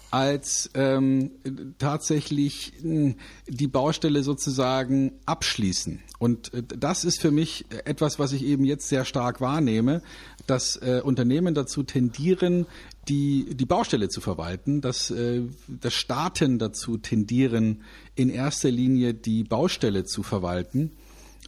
als 0.09 0.69
ähm, 0.73 1.31
tatsächlich 1.79 2.73
die 2.81 3.67
Baustelle 3.67 4.23
sozusagen 4.23 5.11
abschließen. 5.25 6.01
Und 6.17 6.53
äh, 6.53 6.63
das 6.63 7.03
ist 7.03 7.19
für 7.19 7.31
mich 7.31 7.65
etwas, 7.83 8.17
was 8.17 8.31
ich 8.31 8.43
eben 8.43 8.63
jetzt 8.63 8.87
sehr 8.87 9.03
stark 9.03 9.41
wahrnehme, 9.41 10.01
dass 10.45 10.77
äh, 10.77 11.01
Unternehmen 11.03 11.53
dazu 11.53 11.83
tendieren, 11.83 12.67
die, 13.09 13.53
die 13.53 13.65
Baustelle 13.65 14.07
zu 14.07 14.21
verwalten, 14.21 14.79
dass, 14.79 15.11
äh, 15.11 15.41
dass 15.67 15.93
Staaten 15.93 16.57
dazu 16.57 16.97
tendieren, 16.97 17.83
in 18.15 18.29
erster 18.29 18.71
Linie 18.71 19.13
die 19.13 19.43
Baustelle 19.43 20.05
zu 20.05 20.23
verwalten 20.23 20.91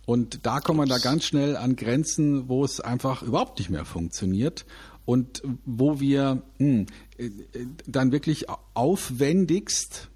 Und 0.10 0.40
da 0.42 0.60
kommt 0.60 0.80
man 0.80 0.90
da 0.90 0.98
ganz 0.98 1.24
schnell 1.24 1.56
an 1.56 1.76
Grenzen, 1.76 2.50
wo 2.50 2.66
es 2.66 2.80
einfach 2.80 3.22
überhaupt 3.22 3.60
nicht 3.60 3.70
mehr 3.70 3.86
funktioniert 3.86 4.66
und 5.06 5.44
wo 5.68 6.00
wir 6.00 6.42
mh, 6.58 6.88
hm, 7.18 7.46
dann 7.86 8.12
wirklich 8.12 8.48
aufwendigst 8.74 10.10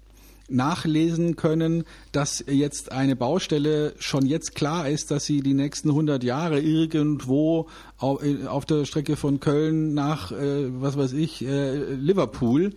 nachlesen 0.48 1.36
können, 1.36 1.84
dass 2.10 2.44
jetzt 2.48 2.90
eine 2.90 3.14
Baustelle 3.14 3.94
schon 4.00 4.26
jetzt 4.26 4.56
klar 4.56 4.88
ist, 4.88 5.12
dass 5.12 5.26
sie 5.26 5.42
die 5.42 5.54
nächsten 5.54 5.90
100 5.90 6.24
Jahre 6.24 6.60
irgendwo 6.60 7.68
auf 7.98 8.64
der 8.64 8.86
Strecke 8.86 9.14
von 9.14 9.38
Köln 9.38 9.94
nach, 9.94 10.32
äh, 10.32 10.72
was 10.82 10.96
weiß 10.96 11.12
ich, 11.12 11.46
äh, 11.46 11.94
Liverpool 11.94 12.74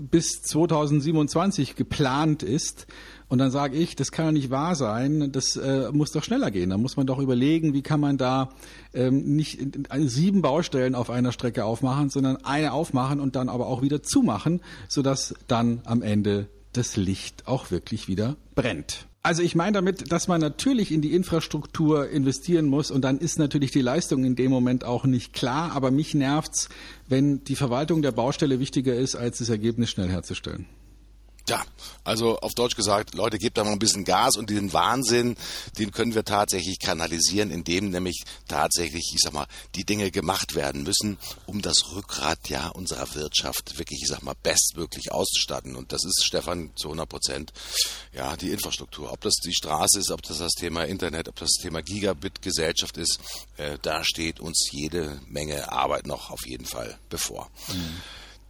bis 0.00 0.42
2027 0.42 1.76
geplant 1.76 2.42
ist. 2.42 2.88
Und 3.28 3.38
dann 3.38 3.50
sage 3.50 3.76
ich, 3.76 3.94
das 3.94 4.10
kann 4.10 4.26
ja 4.26 4.32
nicht 4.32 4.50
wahr 4.50 4.74
sein, 4.74 5.30
das 5.32 5.56
äh, 5.56 5.90
muss 5.92 6.12
doch 6.12 6.24
schneller 6.24 6.50
gehen. 6.50 6.70
Da 6.70 6.78
muss 6.78 6.96
man 6.96 7.06
doch 7.06 7.18
überlegen, 7.18 7.74
wie 7.74 7.82
kann 7.82 8.00
man 8.00 8.16
da 8.16 8.50
ähm, 8.94 9.36
nicht 9.36 9.60
sieben 9.96 10.40
Baustellen 10.40 10.94
auf 10.94 11.10
einer 11.10 11.32
Strecke 11.32 11.64
aufmachen, 11.64 12.08
sondern 12.08 12.36
eine 12.44 12.72
aufmachen 12.72 13.20
und 13.20 13.36
dann 13.36 13.48
aber 13.48 13.66
auch 13.66 13.82
wieder 13.82 14.02
zumachen, 14.02 14.60
sodass 14.88 15.34
dann 15.46 15.82
am 15.84 16.02
Ende 16.02 16.48
das 16.72 16.96
Licht 16.96 17.46
auch 17.46 17.70
wirklich 17.70 18.08
wieder 18.08 18.36
brennt. 18.54 19.06
Also 19.22 19.42
ich 19.42 19.54
meine 19.54 19.72
damit, 19.72 20.10
dass 20.10 20.28
man 20.28 20.40
natürlich 20.40 20.90
in 20.90 21.02
die 21.02 21.14
Infrastruktur 21.14 22.08
investieren 22.08 22.66
muss 22.66 22.90
und 22.90 23.02
dann 23.02 23.18
ist 23.18 23.38
natürlich 23.38 23.72
die 23.72 23.80
Leistung 23.82 24.24
in 24.24 24.36
dem 24.36 24.50
Moment 24.50 24.84
auch 24.84 25.04
nicht 25.04 25.34
klar, 25.34 25.72
aber 25.72 25.90
mich 25.90 26.14
nervt's, 26.14 26.68
wenn 27.08 27.44
die 27.44 27.56
Verwaltung 27.56 28.00
der 28.00 28.12
Baustelle 28.12 28.60
wichtiger 28.60 28.94
ist, 28.94 29.16
als 29.16 29.38
das 29.38 29.50
Ergebnis 29.50 29.90
schnell 29.90 30.08
herzustellen. 30.08 30.66
Ja, 31.48 31.64
also 32.04 32.38
auf 32.40 32.54
Deutsch 32.54 32.76
gesagt, 32.76 33.14
Leute, 33.14 33.38
gebt 33.38 33.56
da 33.56 33.64
mal 33.64 33.72
ein 33.72 33.78
bisschen 33.78 34.04
Gas 34.04 34.36
und 34.36 34.50
diesen 34.50 34.72
Wahnsinn, 34.74 35.36
den 35.78 35.92
können 35.92 36.14
wir 36.14 36.24
tatsächlich 36.24 36.78
kanalisieren, 36.78 37.50
indem 37.50 37.88
nämlich 37.88 38.24
tatsächlich, 38.48 39.12
ich 39.14 39.20
sag 39.22 39.32
mal, 39.32 39.46
die 39.74 39.84
Dinge 39.84 40.10
gemacht 40.10 40.54
werden 40.54 40.82
müssen, 40.82 41.18
um 41.46 41.62
das 41.62 41.92
Rückgrat 41.94 42.50
ja 42.50 42.68
unserer 42.68 43.14
Wirtschaft 43.14 43.78
wirklich, 43.78 44.00
ich 44.02 44.08
sag 44.08 44.22
mal, 44.22 44.34
bestmöglich 44.42 45.10
auszustatten. 45.10 45.74
Und 45.74 45.92
das 45.92 46.04
ist, 46.04 46.22
Stefan, 46.24 46.70
zu 46.76 46.88
100 46.88 47.08
Prozent, 47.08 47.52
ja, 48.12 48.36
die 48.36 48.50
Infrastruktur. 48.50 49.10
Ob 49.10 49.22
das 49.22 49.34
die 49.36 49.54
Straße 49.54 50.00
ist, 50.00 50.10
ob 50.10 50.22
das 50.22 50.38
das 50.38 50.52
Thema 50.52 50.84
Internet, 50.84 51.28
ob 51.28 51.36
das 51.36 51.48
das 51.56 51.62
Thema 51.62 51.82
Gigabit-Gesellschaft 51.82 52.98
ist, 52.98 53.20
äh, 53.56 53.78
da 53.80 54.04
steht 54.04 54.38
uns 54.40 54.68
jede 54.70 55.20
Menge 55.26 55.72
Arbeit 55.72 56.06
noch 56.06 56.30
auf 56.30 56.46
jeden 56.46 56.66
Fall 56.66 56.98
bevor. 57.08 57.50
Mhm 57.68 58.02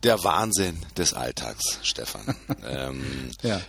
der 0.03 0.23
Wahnsinn 0.23 0.77
des 0.97 1.13
Alltags, 1.13 1.81
Stefan. 1.83 2.37
ähm, 2.69 3.03
ja. 3.43 3.61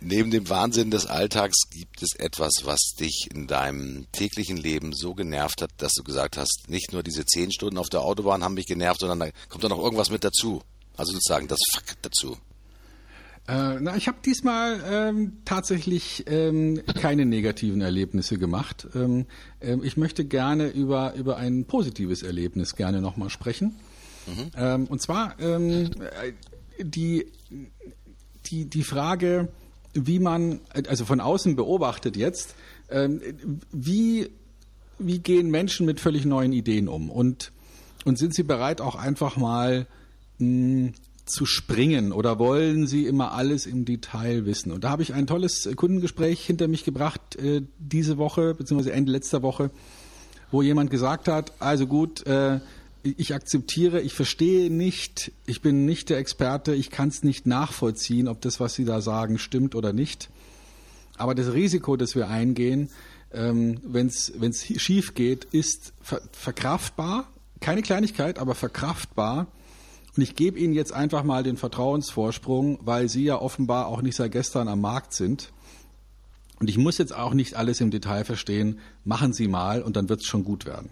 Neben 0.00 0.30
dem 0.30 0.48
Wahnsinn 0.48 0.90
des 0.90 1.06
Alltags 1.06 1.68
gibt 1.70 2.02
es 2.02 2.14
etwas, 2.18 2.62
was 2.64 2.94
dich 2.98 3.28
in 3.32 3.46
deinem 3.46 4.06
täglichen 4.12 4.56
Leben 4.56 4.92
so 4.92 5.14
genervt 5.14 5.62
hat, 5.62 5.70
dass 5.78 5.92
du 5.92 6.02
gesagt 6.02 6.36
hast, 6.36 6.64
nicht 6.68 6.92
nur 6.92 7.02
diese 7.02 7.24
zehn 7.24 7.50
Stunden 7.52 7.78
auf 7.78 7.88
der 7.88 8.02
Autobahn 8.02 8.44
haben 8.44 8.54
mich 8.54 8.66
genervt, 8.66 9.00
sondern 9.00 9.20
da 9.20 9.28
kommt 9.48 9.64
da 9.64 9.68
noch 9.68 9.82
irgendwas 9.82 10.10
mit 10.10 10.24
dazu. 10.24 10.62
Also 10.96 11.12
sozusagen 11.12 11.48
das 11.48 11.60
Fuck 11.72 12.02
dazu. 12.02 12.36
Äh, 13.48 13.80
na, 13.80 13.96
ich 13.96 14.06
habe 14.06 14.18
diesmal 14.24 14.80
ähm, 14.88 15.38
tatsächlich 15.44 16.24
ähm, 16.28 16.80
keine 17.00 17.26
negativen 17.26 17.80
Erlebnisse 17.80 18.38
gemacht. 18.38 18.86
Ähm, 18.94 19.26
äh, 19.58 19.76
ich 19.82 19.96
möchte 19.96 20.24
gerne 20.24 20.68
über, 20.68 21.14
über 21.14 21.38
ein 21.38 21.64
positives 21.64 22.22
Erlebnis 22.22 22.76
gerne 22.76 23.00
nochmal 23.00 23.30
sprechen. 23.30 23.74
Mhm. 24.26 24.50
Ähm, 24.56 24.86
und 24.86 25.00
zwar 25.00 25.38
ähm, 25.40 25.90
die, 26.78 27.26
die, 28.46 28.64
die 28.66 28.82
Frage, 28.84 29.48
wie 29.94 30.18
man, 30.18 30.60
also 30.88 31.04
von 31.04 31.20
außen 31.20 31.56
beobachtet 31.56 32.16
jetzt, 32.16 32.54
ähm, 32.90 33.20
wie, 33.72 34.30
wie 34.98 35.18
gehen 35.18 35.50
Menschen 35.50 35.86
mit 35.86 36.00
völlig 36.00 36.24
neuen 36.24 36.52
Ideen 36.52 36.88
um? 36.88 37.10
Und, 37.10 37.52
und 38.04 38.18
sind 38.18 38.34
sie 38.34 38.42
bereit, 38.42 38.80
auch 38.80 38.94
einfach 38.94 39.36
mal 39.36 39.86
mh, 40.38 40.46
hm, 40.88 40.94
zu 41.24 41.46
springen 41.46 42.12
oder 42.12 42.38
wollen 42.38 42.86
sie 42.86 43.06
immer 43.06 43.32
alles 43.32 43.66
im 43.66 43.84
Detail 43.84 44.44
wissen? 44.44 44.72
Und 44.72 44.84
da 44.84 44.90
habe 44.90 45.02
ich 45.02 45.14
ein 45.14 45.26
tolles 45.26 45.68
Kundengespräch 45.76 46.44
hinter 46.44 46.68
mich 46.68 46.84
gebracht 46.84 47.36
äh, 47.36 47.62
diese 47.78 48.18
Woche, 48.18 48.54
beziehungsweise 48.54 48.92
Ende 48.92 49.12
letzter 49.12 49.42
Woche, 49.42 49.70
wo 50.50 50.62
jemand 50.62 50.90
gesagt 50.90 51.28
hat, 51.28 51.52
also 51.60 51.86
gut, 51.86 52.26
äh, 52.26 52.60
ich 53.02 53.34
akzeptiere, 53.34 54.00
ich 54.00 54.14
verstehe 54.14 54.70
nicht, 54.70 55.32
ich 55.46 55.60
bin 55.60 55.84
nicht 55.84 56.08
der 56.10 56.18
Experte, 56.18 56.74
ich 56.74 56.90
kann 56.90 57.08
es 57.08 57.22
nicht 57.22 57.46
nachvollziehen, 57.46 58.28
ob 58.28 58.40
das, 58.40 58.60
was 58.60 58.74
Sie 58.74 58.84
da 58.84 59.00
sagen, 59.00 59.38
stimmt 59.38 59.74
oder 59.74 59.92
nicht. 59.92 60.30
Aber 61.16 61.34
das 61.34 61.52
Risiko, 61.52 61.96
das 61.96 62.14
wir 62.14 62.28
eingehen, 62.28 62.90
ähm, 63.32 63.80
wenn 63.84 64.06
es 64.06 64.32
schief 64.76 65.14
geht, 65.14 65.44
ist 65.46 65.92
ver 66.00 66.20
verkraftbar. 66.32 67.28
Keine 67.60 67.82
Kleinigkeit, 67.82 68.38
aber 68.38 68.54
verkraftbar. 68.54 69.46
Und 70.16 70.22
ich 70.22 70.34
gebe 70.34 70.58
Ihnen 70.58 70.74
jetzt 70.74 70.92
einfach 70.92 71.22
mal 71.24 71.42
den 71.42 71.56
Vertrauensvorsprung, 71.56 72.78
weil 72.82 73.08
Sie 73.08 73.24
ja 73.24 73.40
offenbar 73.40 73.86
auch 73.86 74.02
nicht 74.02 74.16
seit 74.16 74.32
gestern 74.32 74.68
am 74.68 74.80
Markt 74.80 75.14
sind. 75.14 75.52
Und 76.60 76.68
ich 76.68 76.78
muss 76.78 76.98
jetzt 76.98 77.14
auch 77.14 77.34
nicht 77.34 77.54
alles 77.54 77.80
im 77.80 77.90
Detail 77.90 78.24
verstehen. 78.24 78.78
Machen 79.04 79.32
Sie 79.32 79.48
mal 79.48 79.82
und 79.82 79.96
dann 79.96 80.08
wird 80.08 80.20
es 80.20 80.26
schon 80.26 80.44
gut 80.44 80.66
werden. 80.66 80.90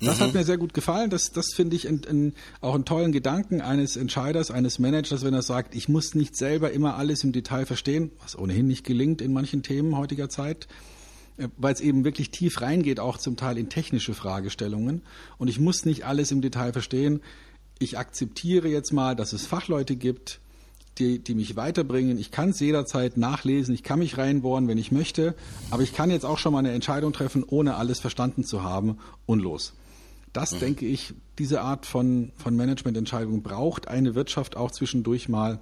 Das 0.00 0.18
mhm. 0.18 0.24
hat 0.24 0.34
mir 0.34 0.44
sehr 0.44 0.56
gut 0.58 0.74
gefallen. 0.74 1.10
Das, 1.10 1.32
das 1.32 1.52
finde 1.54 1.76
ich 1.76 1.84
in, 1.86 2.02
in, 2.04 2.34
auch 2.60 2.74
einen 2.74 2.84
tollen 2.84 3.12
Gedanken 3.12 3.60
eines 3.60 3.96
Entscheiders, 3.96 4.50
eines 4.50 4.78
Managers, 4.78 5.24
wenn 5.24 5.34
er 5.34 5.42
sagt, 5.42 5.74
ich 5.74 5.88
muss 5.88 6.14
nicht 6.14 6.36
selber 6.36 6.72
immer 6.72 6.96
alles 6.96 7.22
im 7.22 7.32
Detail 7.32 7.66
verstehen, 7.66 8.10
was 8.22 8.38
ohnehin 8.38 8.66
nicht 8.66 8.84
gelingt 8.84 9.20
in 9.20 9.32
manchen 9.32 9.62
Themen 9.62 9.96
heutiger 9.96 10.28
Zeit 10.28 10.68
äh, 11.36 11.48
weil 11.56 11.74
es 11.74 11.80
eben 11.80 12.04
wirklich 12.04 12.30
tief 12.30 12.60
reingeht, 12.60 13.00
auch 13.00 13.18
zum 13.18 13.36
Teil 13.36 13.58
in 13.58 13.68
technische 13.68 14.14
Fragestellungen. 14.14 15.02
Und 15.38 15.48
ich 15.48 15.60
muss 15.60 15.84
nicht 15.84 16.04
alles 16.04 16.30
im 16.30 16.40
Detail 16.40 16.72
verstehen. 16.72 17.20
Ich 17.78 17.98
akzeptiere 17.98 18.68
jetzt 18.68 18.92
mal, 18.92 19.16
dass 19.16 19.32
es 19.32 19.46
Fachleute 19.46 19.96
gibt, 19.96 20.40
die, 20.98 21.18
die 21.18 21.34
mich 21.34 21.56
weiterbringen. 21.56 22.18
Ich 22.18 22.30
kann 22.30 22.50
es 22.50 22.60
jederzeit 22.60 23.16
nachlesen, 23.16 23.74
ich 23.74 23.82
kann 23.82 23.98
mich 23.98 24.18
reinbohren, 24.18 24.68
wenn 24.68 24.78
ich 24.78 24.92
möchte, 24.92 25.34
aber 25.70 25.82
ich 25.82 25.94
kann 25.94 26.10
jetzt 26.10 26.24
auch 26.24 26.38
schon 26.38 26.52
mal 26.52 26.58
eine 26.58 26.72
Entscheidung 26.72 27.12
treffen, 27.12 27.42
ohne 27.42 27.76
alles 27.76 28.00
verstanden 28.00 28.44
zu 28.44 28.62
haben 28.62 28.98
und 29.26 29.40
los. 29.40 29.72
Das, 30.32 30.52
mhm. 30.52 30.60
denke 30.60 30.86
ich, 30.86 31.14
diese 31.38 31.62
Art 31.62 31.86
von, 31.86 32.32
von 32.36 32.56
Managemententscheidungen 32.56 33.42
braucht 33.42 33.88
eine 33.88 34.14
Wirtschaft 34.14 34.56
auch 34.56 34.70
zwischendurch 34.70 35.28
mal, 35.28 35.60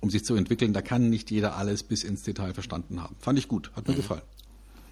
um 0.00 0.10
sich 0.10 0.24
zu 0.24 0.34
entwickeln. 0.34 0.72
Da 0.72 0.82
kann 0.82 1.08
nicht 1.08 1.30
jeder 1.30 1.56
alles 1.56 1.82
bis 1.82 2.04
ins 2.04 2.22
Detail 2.22 2.54
verstanden 2.54 3.02
haben. 3.02 3.16
Fand 3.20 3.38
ich 3.38 3.48
gut, 3.48 3.70
hat 3.76 3.86
mir 3.86 3.94
mhm. 3.94 3.98
gefallen. 3.98 4.22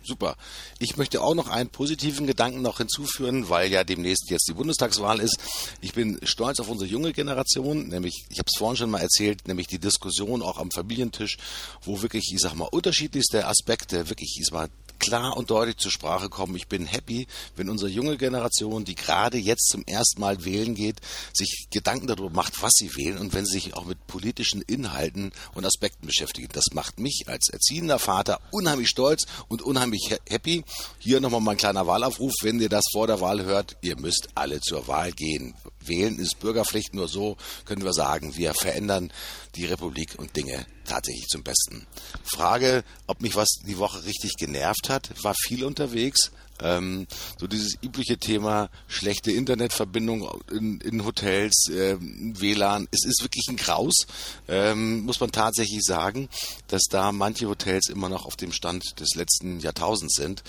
Super. 0.06 0.36
Ich 0.78 0.98
möchte 0.98 1.22
auch 1.22 1.34
noch 1.34 1.48
einen 1.48 1.70
positiven 1.70 2.26
Gedanken 2.26 2.60
noch 2.60 2.76
hinzuführen, 2.76 3.48
weil 3.48 3.72
ja 3.72 3.84
demnächst 3.84 4.30
jetzt 4.30 4.46
die 4.46 4.52
Bundestagswahl 4.52 5.18
ist. 5.18 5.38
Ich 5.80 5.94
bin 5.94 6.20
stolz 6.24 6.60
auf 6.60 6.68
unsere 6.68 6.90
junge 6.90 7.14
Generation, 7.14 7.88
nämlich, 7.88 8.26
ich 8.28 8.38
habe 8.38 8.46
es 8.52 8.58
vorhin 8.58 8.76
schon 8.76 8.90
mal 8.90 9.00
erzählt, 9.00 9.48
nämlich 9.48 9.66
die 9.66 9.78
Diskussion 9.78 10.42
auch 10.42 10.58
am 10.58 10.70
Familientisch, 10.70 11.38
wo 11.82 12.02
wirklich, 12.02 12.30
ich 12.34 12.40
sag 12.40 12.54
mal, 12.54 12.68
unterschiedlichste 12.70 13.46
Aspekte 13.46 14.10
wirklich, 14.10 14.36
ich 14.38 14.44
sag 14.44 14.52
mal, 14.52 14.68
klar 15.04 15.36
und 15.36 15.50
deutlich 15.50 15.76
zur 15.76 15.90
Sprache 15.90 16.30
kommen. 16.30 16.56
Ich 16.56 16.66
bin 16.66 16.86
happy, 16.86 17.26
wenn 17.56 17.68
unsere 17.68 17.90
junge 17.90 18.16
Generation, 18.16 18.84
die 18.84 18.94
gerade 18.94 19.36
jetzt 19.36 19.68
zum 19.68 19.84
ersten 19.86 20.20
Mal 20.20 20.44
wählen 20.44 20.74
geht, 20.74 20.96
sich 21.34 21.66
Gedanken 21.70 22.06
darüber 22.06 22.30
macht, 22.30 22.62
was 22.62 22.72
sie 22.74 22.94
wählen 22.96 23.18
und 23.18 23.34
wenn 23.34 23.44
sie 23.44 23.54
sich 23.54 23.74
auch 23.74 23.84
mit 23.84 24.06
politischen 24.06 24.62
Inhalten 24.62 25.32
und 25.54 25.66
Aspekten 25.66 26.06
beschäftigt. 26.06 26.56
Das 26.56 26.66
macht 26.72 26.98
mich 26.98 27.24
als 27.26 27.50
erziehender 27.50 27.98
Vater 27.98 28.40
unheimlich 28.50 28.88
stolz 28.88 29.26
und 29.48 29.60
unheimlich 29.60 30.16
happy. 30.26 30.64
Hier 30.98 31.20
nochmal 31.20 31.42
mein 31.42 31.58
kleiner 31.58 31.86
Wahlaufruf, 31.86 32.32
wenn 32.40 32.60
ihr 32.60 32.70
das 32.70 32.84
vor 32.92 33.06
der 33.06 33.20
Wahl 33.20 33.44
hört, 33.44 33.76
ihr 33.82 33.98
müsst 33.98 34.28
alle 34.34 34.60
zur 34.60 34.88
Wahl 34.88 35.12
gehen. 35.12 35.54
Wählen 35.88 36.18
ist 36.18 36.40
Bürgerpflicht, 36.40 36.94
nur 36.94 37.08
so 37.08 37.36
können 37.64 37.84
wir 37.84 37.92
sagen, 37.92 38.36
wir 38.36 38.54
verändern 38.54 39.12
die 39.56 39.66
Republik 39.66 40.14
und 40.18 40.36
Dinge 40.36 40.66
tatsächlich 40.84 41.26
zum 41.28 41.42
Besten. 41.42 41.86
Frage, 42.22 42.84
ob 43.06 43.20
mich 43.20 43.36
was 43.36 43.48
die 43.66 43.78
Woche 43.78 44.04
richtig 44.04 44.32
genervt 44.38 44.88
hat, 44.88 45.10
war 45.22 45.34
viel 45.34 45.64
unterwegs. 45.64 46.30
Ähm, 46.62 47.06
so 47.36 47.48
dieses 47.48 47.74
übliche 47.82 48.16
Thema 48.16 48.70
schlechte 48.86 49.32
Internetverbindung 49.32 50.28
in, 50.52 50.80
in 50.80 51.04
Hotels, 51.04 51.68
äh, 51.68 51.96
WLAN, 51.98 52.86
es 52.92 53.04
ist 53.04 53.22
wirklich 53.22 53.46
ein 53.48 53.56
Graus, 53.56 54.06
ähm, 54.46 55.00
muss 55.00 55.18
man 55.18 55.32
tatsächlich 55.32 55.82
sagen, 55.82 56.28
dass 56.68 56.82
da 56.88 57.10
manche 57.10 57.48
Hotels 57.48 57.88
immer 57.88 58.08
noch 58.08 58.24
auf 58.24 58.36
dem 58.36 58.52
Stand 58.52 59.00
des 59.00 59.16
letzten 59.16 59.58
Jahrtausends 59.58 60.14
sind. 60.14 60.44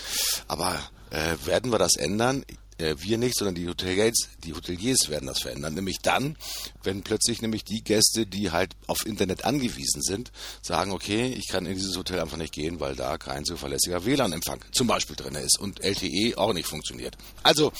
Aber 0.47 0.79
äh, 1.09 1.35
werden 1.45 1.71
wir 1.71 1.79
das 1.79 1.95
ändern? 1.95 2.45
Äh, 2.77 2.95
wir 2.99 3.17
nicht, 3.17 3.37
sondern 3.37 3.55
die 3.55 3.67
Hoteliers, 3.67 4.29
die 4.43 4.53
Hoteliers 4.53 5.09
werden 5.09 5.27
das 5.27 5.41
verändern. 5.41 5.73
Nämlich 5.73 5.97
dann, 6.01 6.37
wenn 6.83 7.03
plötzlich 7.03 7.41
nämlich 7.41 7.63
die 7.63 7.83
Gäste, 7.83 8.25
die 8.25 8.51
halt 8.51 8.75
auf 8.87 9.05
Internet 9.05 9.45
angewiesen 9.45 10.01
sind, 10.01 10.31
sagen, 10.61 10.91
okay, 10.91 11.33
ich 11.37 11.47
kann 11.47 11.65
in 11.65 11.75
dieses 11.75 11.97
Hotel 11.97 12.19
einfach 12.19 12.37
nicht 12.37 12.53
gehen, 12.53 12.79
weil 12.79 12.95
da 12.95 13.17
kein 13.17 13.45
zuverlässiger 13.45 14.05
WLAN-Empfang 14.05 14.63
zum 14.71 14.87
Beispiel 14.87 15.15
drin 15.15 15.35
ist 15.35 15.59
und 15.59 15.83
LTE 15.83 16.37
auch 16.37 16.53
nicht 16.53 16.67
funktioniert. 16.67 17.17
Also, 17.43 17.71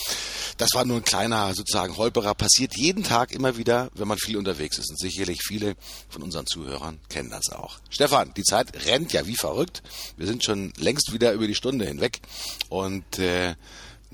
das 0.57 0.69
war 0.73 0.85
nur 0.85 0.97
ein 0.97 1.03
kleiner 1.03 1.53
sozusagen 1.53 1.97
Holperer. 1.97 2.33
Passiert 2.33 2.77
jeden 2.77 3.03
Tag 3.03 3.31
immer 3.31 3.57
wieder, 3.57 3.89
wenn 3.95 4.07
man 4.07 4.17
viel 4.17 4.37
unterwegs 4.37 4.77
ist. 4.77 4.89
Und 4.89 4.99
sicherlich 4.99 5.41
viele 5.45 5.75
von 6.09 6.23
unseren 6.23 6.47
Zuhörern 6.47 6.99
kennen 7.09 7.29
das 7.29 7.49
auch. 7.49 7.79
Stefan, 7.89 8.33
die 8.35 8.43
Zeit 8.43 8.85
rennt 8.85 9.13
ja 9.13 9.27
wie 9.27 9.35
verrückt. 9.35 9.83
Wir 10.17 10.27
sind 10.27 10.43
schon 10.43 10.73
längst 10.77 11.11
wieder 11.11 11.33
über 11.33 11.47
die 11.47 11.55
Stunde 11.55 11.85
hinweg. 11.85 12.21
Und 12.69 13.19
äh, 13.19 13.55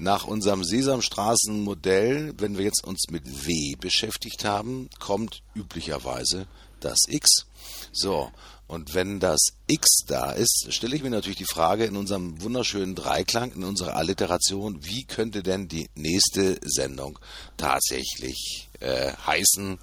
nach 0.02 0.26
unserem 0.26 0.64
Sesamstraßenmodell, 0.64 2.34
wenn 2.38 2.58
wir 2.58 2.66
jetzt 2.66 2.84
uns 2.84 3.06
mit 3.12 3.46
W 3.46 3.76
beschäftigt 3.80 4.44
haben, 4.44 4.90
kommt 5.00 5.44
üblicherweise 5.54 6.48
das 6.80 6.98
X. 7.08 7.46
So, 7.92 8.32
und 8.68 8.96
wenn 8.96 9.20
das 9.20 9.40
X 9.68 10.06
da 10.08 10.32
ist, 10.32 10.68
stelle 10.70 10.96
ich 10.96 11.04
mir 11.04 11.12
natürlich 11.12 11.38
die 11.38 11.46
Frage 11.46 11.86
in 11.86 11.96
unserem 11.96 12.42
wunderschönen 12.42 12.96
Dreiklang, 12.96 13.52
in 13.52 13.64
unserer 13.64 13.96
Alliteration, 13.96 14.84
wie 14.84 15.04
könnte 15.04 15.44
denn 15.44 15.68
die 15.68 15.90
nächste 15.94 16.60
Sendung 16.64 17.20
tatsächlich 17.58 18.70
äh, 18.80 19.14
heißen? 19.28 19.78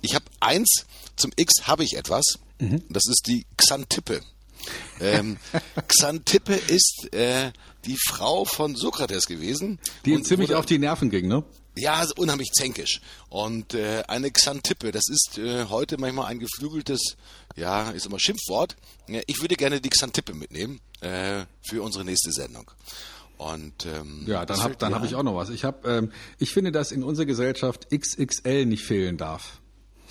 Ich 0.00 0.14
habe 0.14 0.26
eins, 0.38 0.86
zum 1.16 1.32
X 1.34 1.66
habe 1.66 1.82
ich 1.82 1.96
etwas, 1.96 2.38
mhm. 2.60 2.84
das 2.88 3.04
ist 3.08 3.26
die 3.26 3.46
Xantippe. 3.56 4.20
Ähm, 5.00 5.38
Xantippe 5.88 6.54
ist 6.54 7.08
äh, 7.12 7.52
die 7.84 7.96
Frau 8.08 8.44
von 8.44 8.76
Sokrates 8.76 9.26
gewesen. 9.26 9.78
Die 10.04 10.12
ihm 10.12 10.24
ziemlich 10.24 10.54
auf 10.54 10.66
die 10.66 10.78
Nerven 10.78 11.10
ging, 11.10 11.28
ne? 11.28 11.44
Ja, 11.76 11.94
also 11.94 12.14
unheimlich 12.16 12.50
zänkisch. 12.52 13.00
Und 13.28 13.74
äh, 13.74 14.02
eine 14.08 14.30
Xantippe, 14.30 14.90
das 14.90 15.04
ist 15.08 15.38
äh, 15.38 15.66
heute 15.66 15.98
manchmal 15.98 16.26
ein 16.26 16.38
geflügeltes, 16.38 17.16
ja, 17.56 17.90
ist 17.90 18.06
immer 18.06 18.18
Schimpfwort. 18.18 18.76
Ich 19.26 19.40
würde 19.40 19.54
gerne 19.54 19.80
die 19.80 19.88
Xantippe 19.88 20.34
mitnehmen 20.34 20.80
äh, 21.00 21.44
für 21.62 21.82
unsere 21.82 22.04
nächste 22.04 22.32
Sendung. 22.32 22.70
Und 23.38 23.86
ähm, 23.86 24.24
ja, 24.26 24.44
dann 24.44 24.62
habe 24.62 24.76
dann 24.76 24.94
hab 24.94 25.02
ich 25.04 25.14
auch 25.14 25.22
noch 25.22 25.34
was. 25.34 25.48
Ich 25.48 25.64
habe, 25.64 25.88
ähm, 25.88 26.12
ich 26.38 26.50
finde, 26.50 26.72
dass 26.72 26.92
in 26.92 27.02
unserer 27.02 27.24
Gesellschaft 27.24 27.88
XXL 27.90 28.66
nicht 28.66 28.84
fehlen 28.84 29.16
darf. 29.16 29.59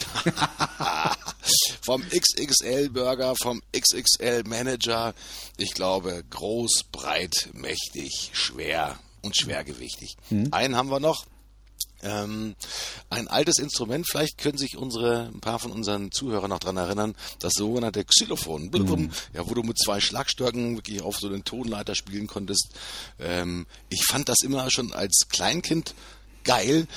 vom 1.81 2.03
XXL-Burger, 2.07 3.35
vom 3.35 3.61
XXL-Manager. 3.75 5.13
Ich 5.57 5.73
glaube, 5.73 6.23
groß, 6.29 6.85
breit, 6.91 7.49
mächtig, 7.53 8.31
schwer 8.33 8.99
und 9.21 9.35
schwergewichtig. 9.37 10.15
Mhm. 10.29 10.49
Einen 10.51 10.75
haben 10.75 10.89
wir 10.89 10.99
noch. 10.99 11.25
Ähm, 12.01 12.55
ein 13.09 13.27
altes 13.27 13.57
Instrument, 13.57 14.07
vielleicht 14.09 14.37
können 14.37 14.57
sich 14.57 14.77
unsere, 14.77 15.29
ein 15.33 15.41
paar 15.41 15.59
von 15.59 15.71
unseren 15.71 16.11
Zuhörern 16.11 16.49
noch 16.49 16.59
dran 16.59 16.77
erinnern, 16.77 17.13
das 17.39 17.53
sogenannte 17.53 18.05
Xylophon, 18.05 18.69
mhm. 18.71 19.11
ja, 19.33 19.45
wo 19.49 19.53
du 19.53 19.63
mit 19.63 19.77
zwei 19.77 19.99
Schlagstöcken 19.99 20.77
wirklich 20.77 21.01
auf 21.01 21.17
so 21.17 21.27
den 21.27 21.43
Tonleiter 21.43 21.95
spielen 21.95 22.27
konntest. 22.27 22.69
Ähm, 23.19 23.65
ich 23.89 24.05
fand 24.05 24.29
das 24.29 24.37
immer 24.43 24.71
schon 24.71 24.93
als 24.93 25.27
Kleinkind 25.27 25.93
geil, 26.49 26.87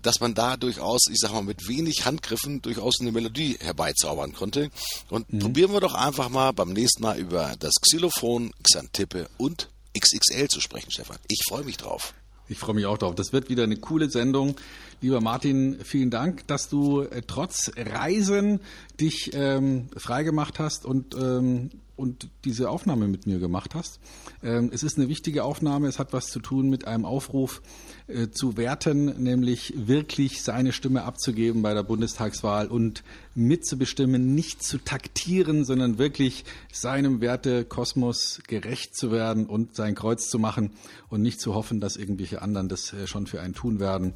dass 0.00 0.20
man 0.20 0.32
da 0.32 0.56
durchaus, 0.56 1.02
ich 1.10 1.18
sag 1.18 1.32
mal, 1.32 1.42
mit 1.42 1.68
wenig 1.68 2.06
Handgriffen 2.06 2.62
durchaus 2.62 2.94
eine 3.00 3.12
Melodie 3.12 3.58
herbeizaubern 3.60 4.32
konnte. 4.32 4.70
Und 5.10 5.30
mhm. 5.30 5.38
probieren 5.38 5.72
wir 5.74 5.80
doch 5.80 5.92
einfach 5.92 6.30
mal 6.30 6.52
beim 6.52 6.72
nächsten 6.72 7.02
Mal 7.02 7.18
über 7.18 7.54
das 7.58 7.74
Xylophon, 7.82 8.52
Xantippe 8.62 9.28
und 9.36 9.68
XXL 9.98 10.48
zu 10.48 10.62
sprechen, 10.62 10.90
Stefan. 10.90 11.18
Ich 11.28 11.42
freue 11.46 11.62
mich 11.62 11.76
drauf. 11.76 12.14
Ich 12.48 12.58
freue 12.58 12.74
mich 12.74 12.86
auch 12.86 12.96
drauf. 12.96 13.14
Das 13.14 13.34
wird 13.34 13.50
wieder 13.50 13.64
eine 13.64 13.76
coole 13.76 14.08
Sendung. 14.10 14.56
Lieber 15.02 15.20
Martin, 15.20 15.78
vielen 15.82 16.10
Dank, 16.10 16.46
dass 16.46 16.68
du 16.68 17.00
äh, 17.00 17.22
trotz 17.26 17.72
Reisen 17.76 18.60
dich 19.00 19.32
ähm, 19.34 19.88
freigemacht 19.96 20.60
hast 20.60 20.86
und 20.86 21.16
ähm, 21.16 21.70
und 21.96 22.30
diese 22.44 22.70
Aufnahme 22.70 23.06
mit 23.06 23.26
mir 23.26 23.38
gemacht 23.38 23.74
hast. 23.74 24.00
Ähm, 24.42 24.70
es 24.72 24.82
ist 24.82 24.98
eine 24.98 25.08
wichtige 25.08 25.44
Aufnahme. 25.44 25.88
Es 25.88 25.98
hat 25.98 26.12
was 26.12 26.28
zu 26.28 26.40
tun 26.40 26.70
mit 26.70 26.86
einem 26.86 27.04
Aufruf 27.04 27.62
äh, 28.06 28.28
zu 28.28 28.56
werten, 28.56 29.22
nämlich 29.22 29.74
wirklich 29.76 30.42
seine 30.42 30.72
Stimme 30.72 31.04
abzugeben 31.04 31.62
bei 31.62 31.74
der 31.74 31.82
Bundestagswahl 31.82 32.68
und 32.68 33.04
mitzubestimmen, 33.34 34.34
nicht 34.34 34.62
zu 34.62 34.78
taktieren, 34.78 35.64
sondern 35.64 35.98
wirklich 35.98 36.44
seinem 36.72 37.20
Wertekosmos 37.20 38.40
gerecht 38.46 38.96
zu 38.96 39.12
werden 39.12 39.46
und 39.46 39.76
sein 39.76 39.94
Kreuz 39.94 40.28
zu 40.28 40.38
machen 40.38 40.72
und 41.08 41.22
nicht 41.22 41.40
zu 41.40 41.54
hoffen, 41.54 41.80
dass 41.80 41.96
irgendwelche 41.96 42.40
anderen 42.40 42.68
das 42.68 42.92
äh, 42.92 43.06
schon 43.06 43.26
für 43.26 43.40
einen 43.40 43.54
tun 43.54 43.80
werden. 43.80 44.14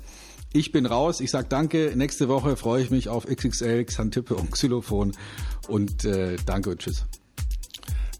Ich 0.52 0.72
bin 0.72 0.86
raus. 0.86 1.20
Ich 1.20 1.30
sage 1.30 1.46
danke. 1.48 1.92
Nächste 1.96 2.28
Woche 2.28 2.56
freue 2.56 2.82
ich 2.82 2.90
mich 2.90 3.08
auf 3.08 3.26
XXL, 3.26 3.84
Xantippe 3.84 4.34
und 4.34 4.52
Xylophon. 4.52 5.12
Und 5.68 6.04
äh, 6.04 6.36
danke 6.46 6.70
und 6.70 6.80
tschüss. 6.80 7.04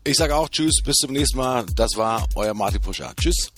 Ich 0.04 0.16
sage 0.16 0.36
auch 0.36 0.48
Tschüss, 0.48 0.82
bis 0.84 0.96
zum 0.96 1.12
nächsten 1.12 1.38
Mal. 1.38 1.66
Das 1.74 1.96
war 1.96 2.26
euer 2.36 2.54
Martin 2.54 2.80
Puscher. 2.80 3.12
Tschüss. 3.16 3.50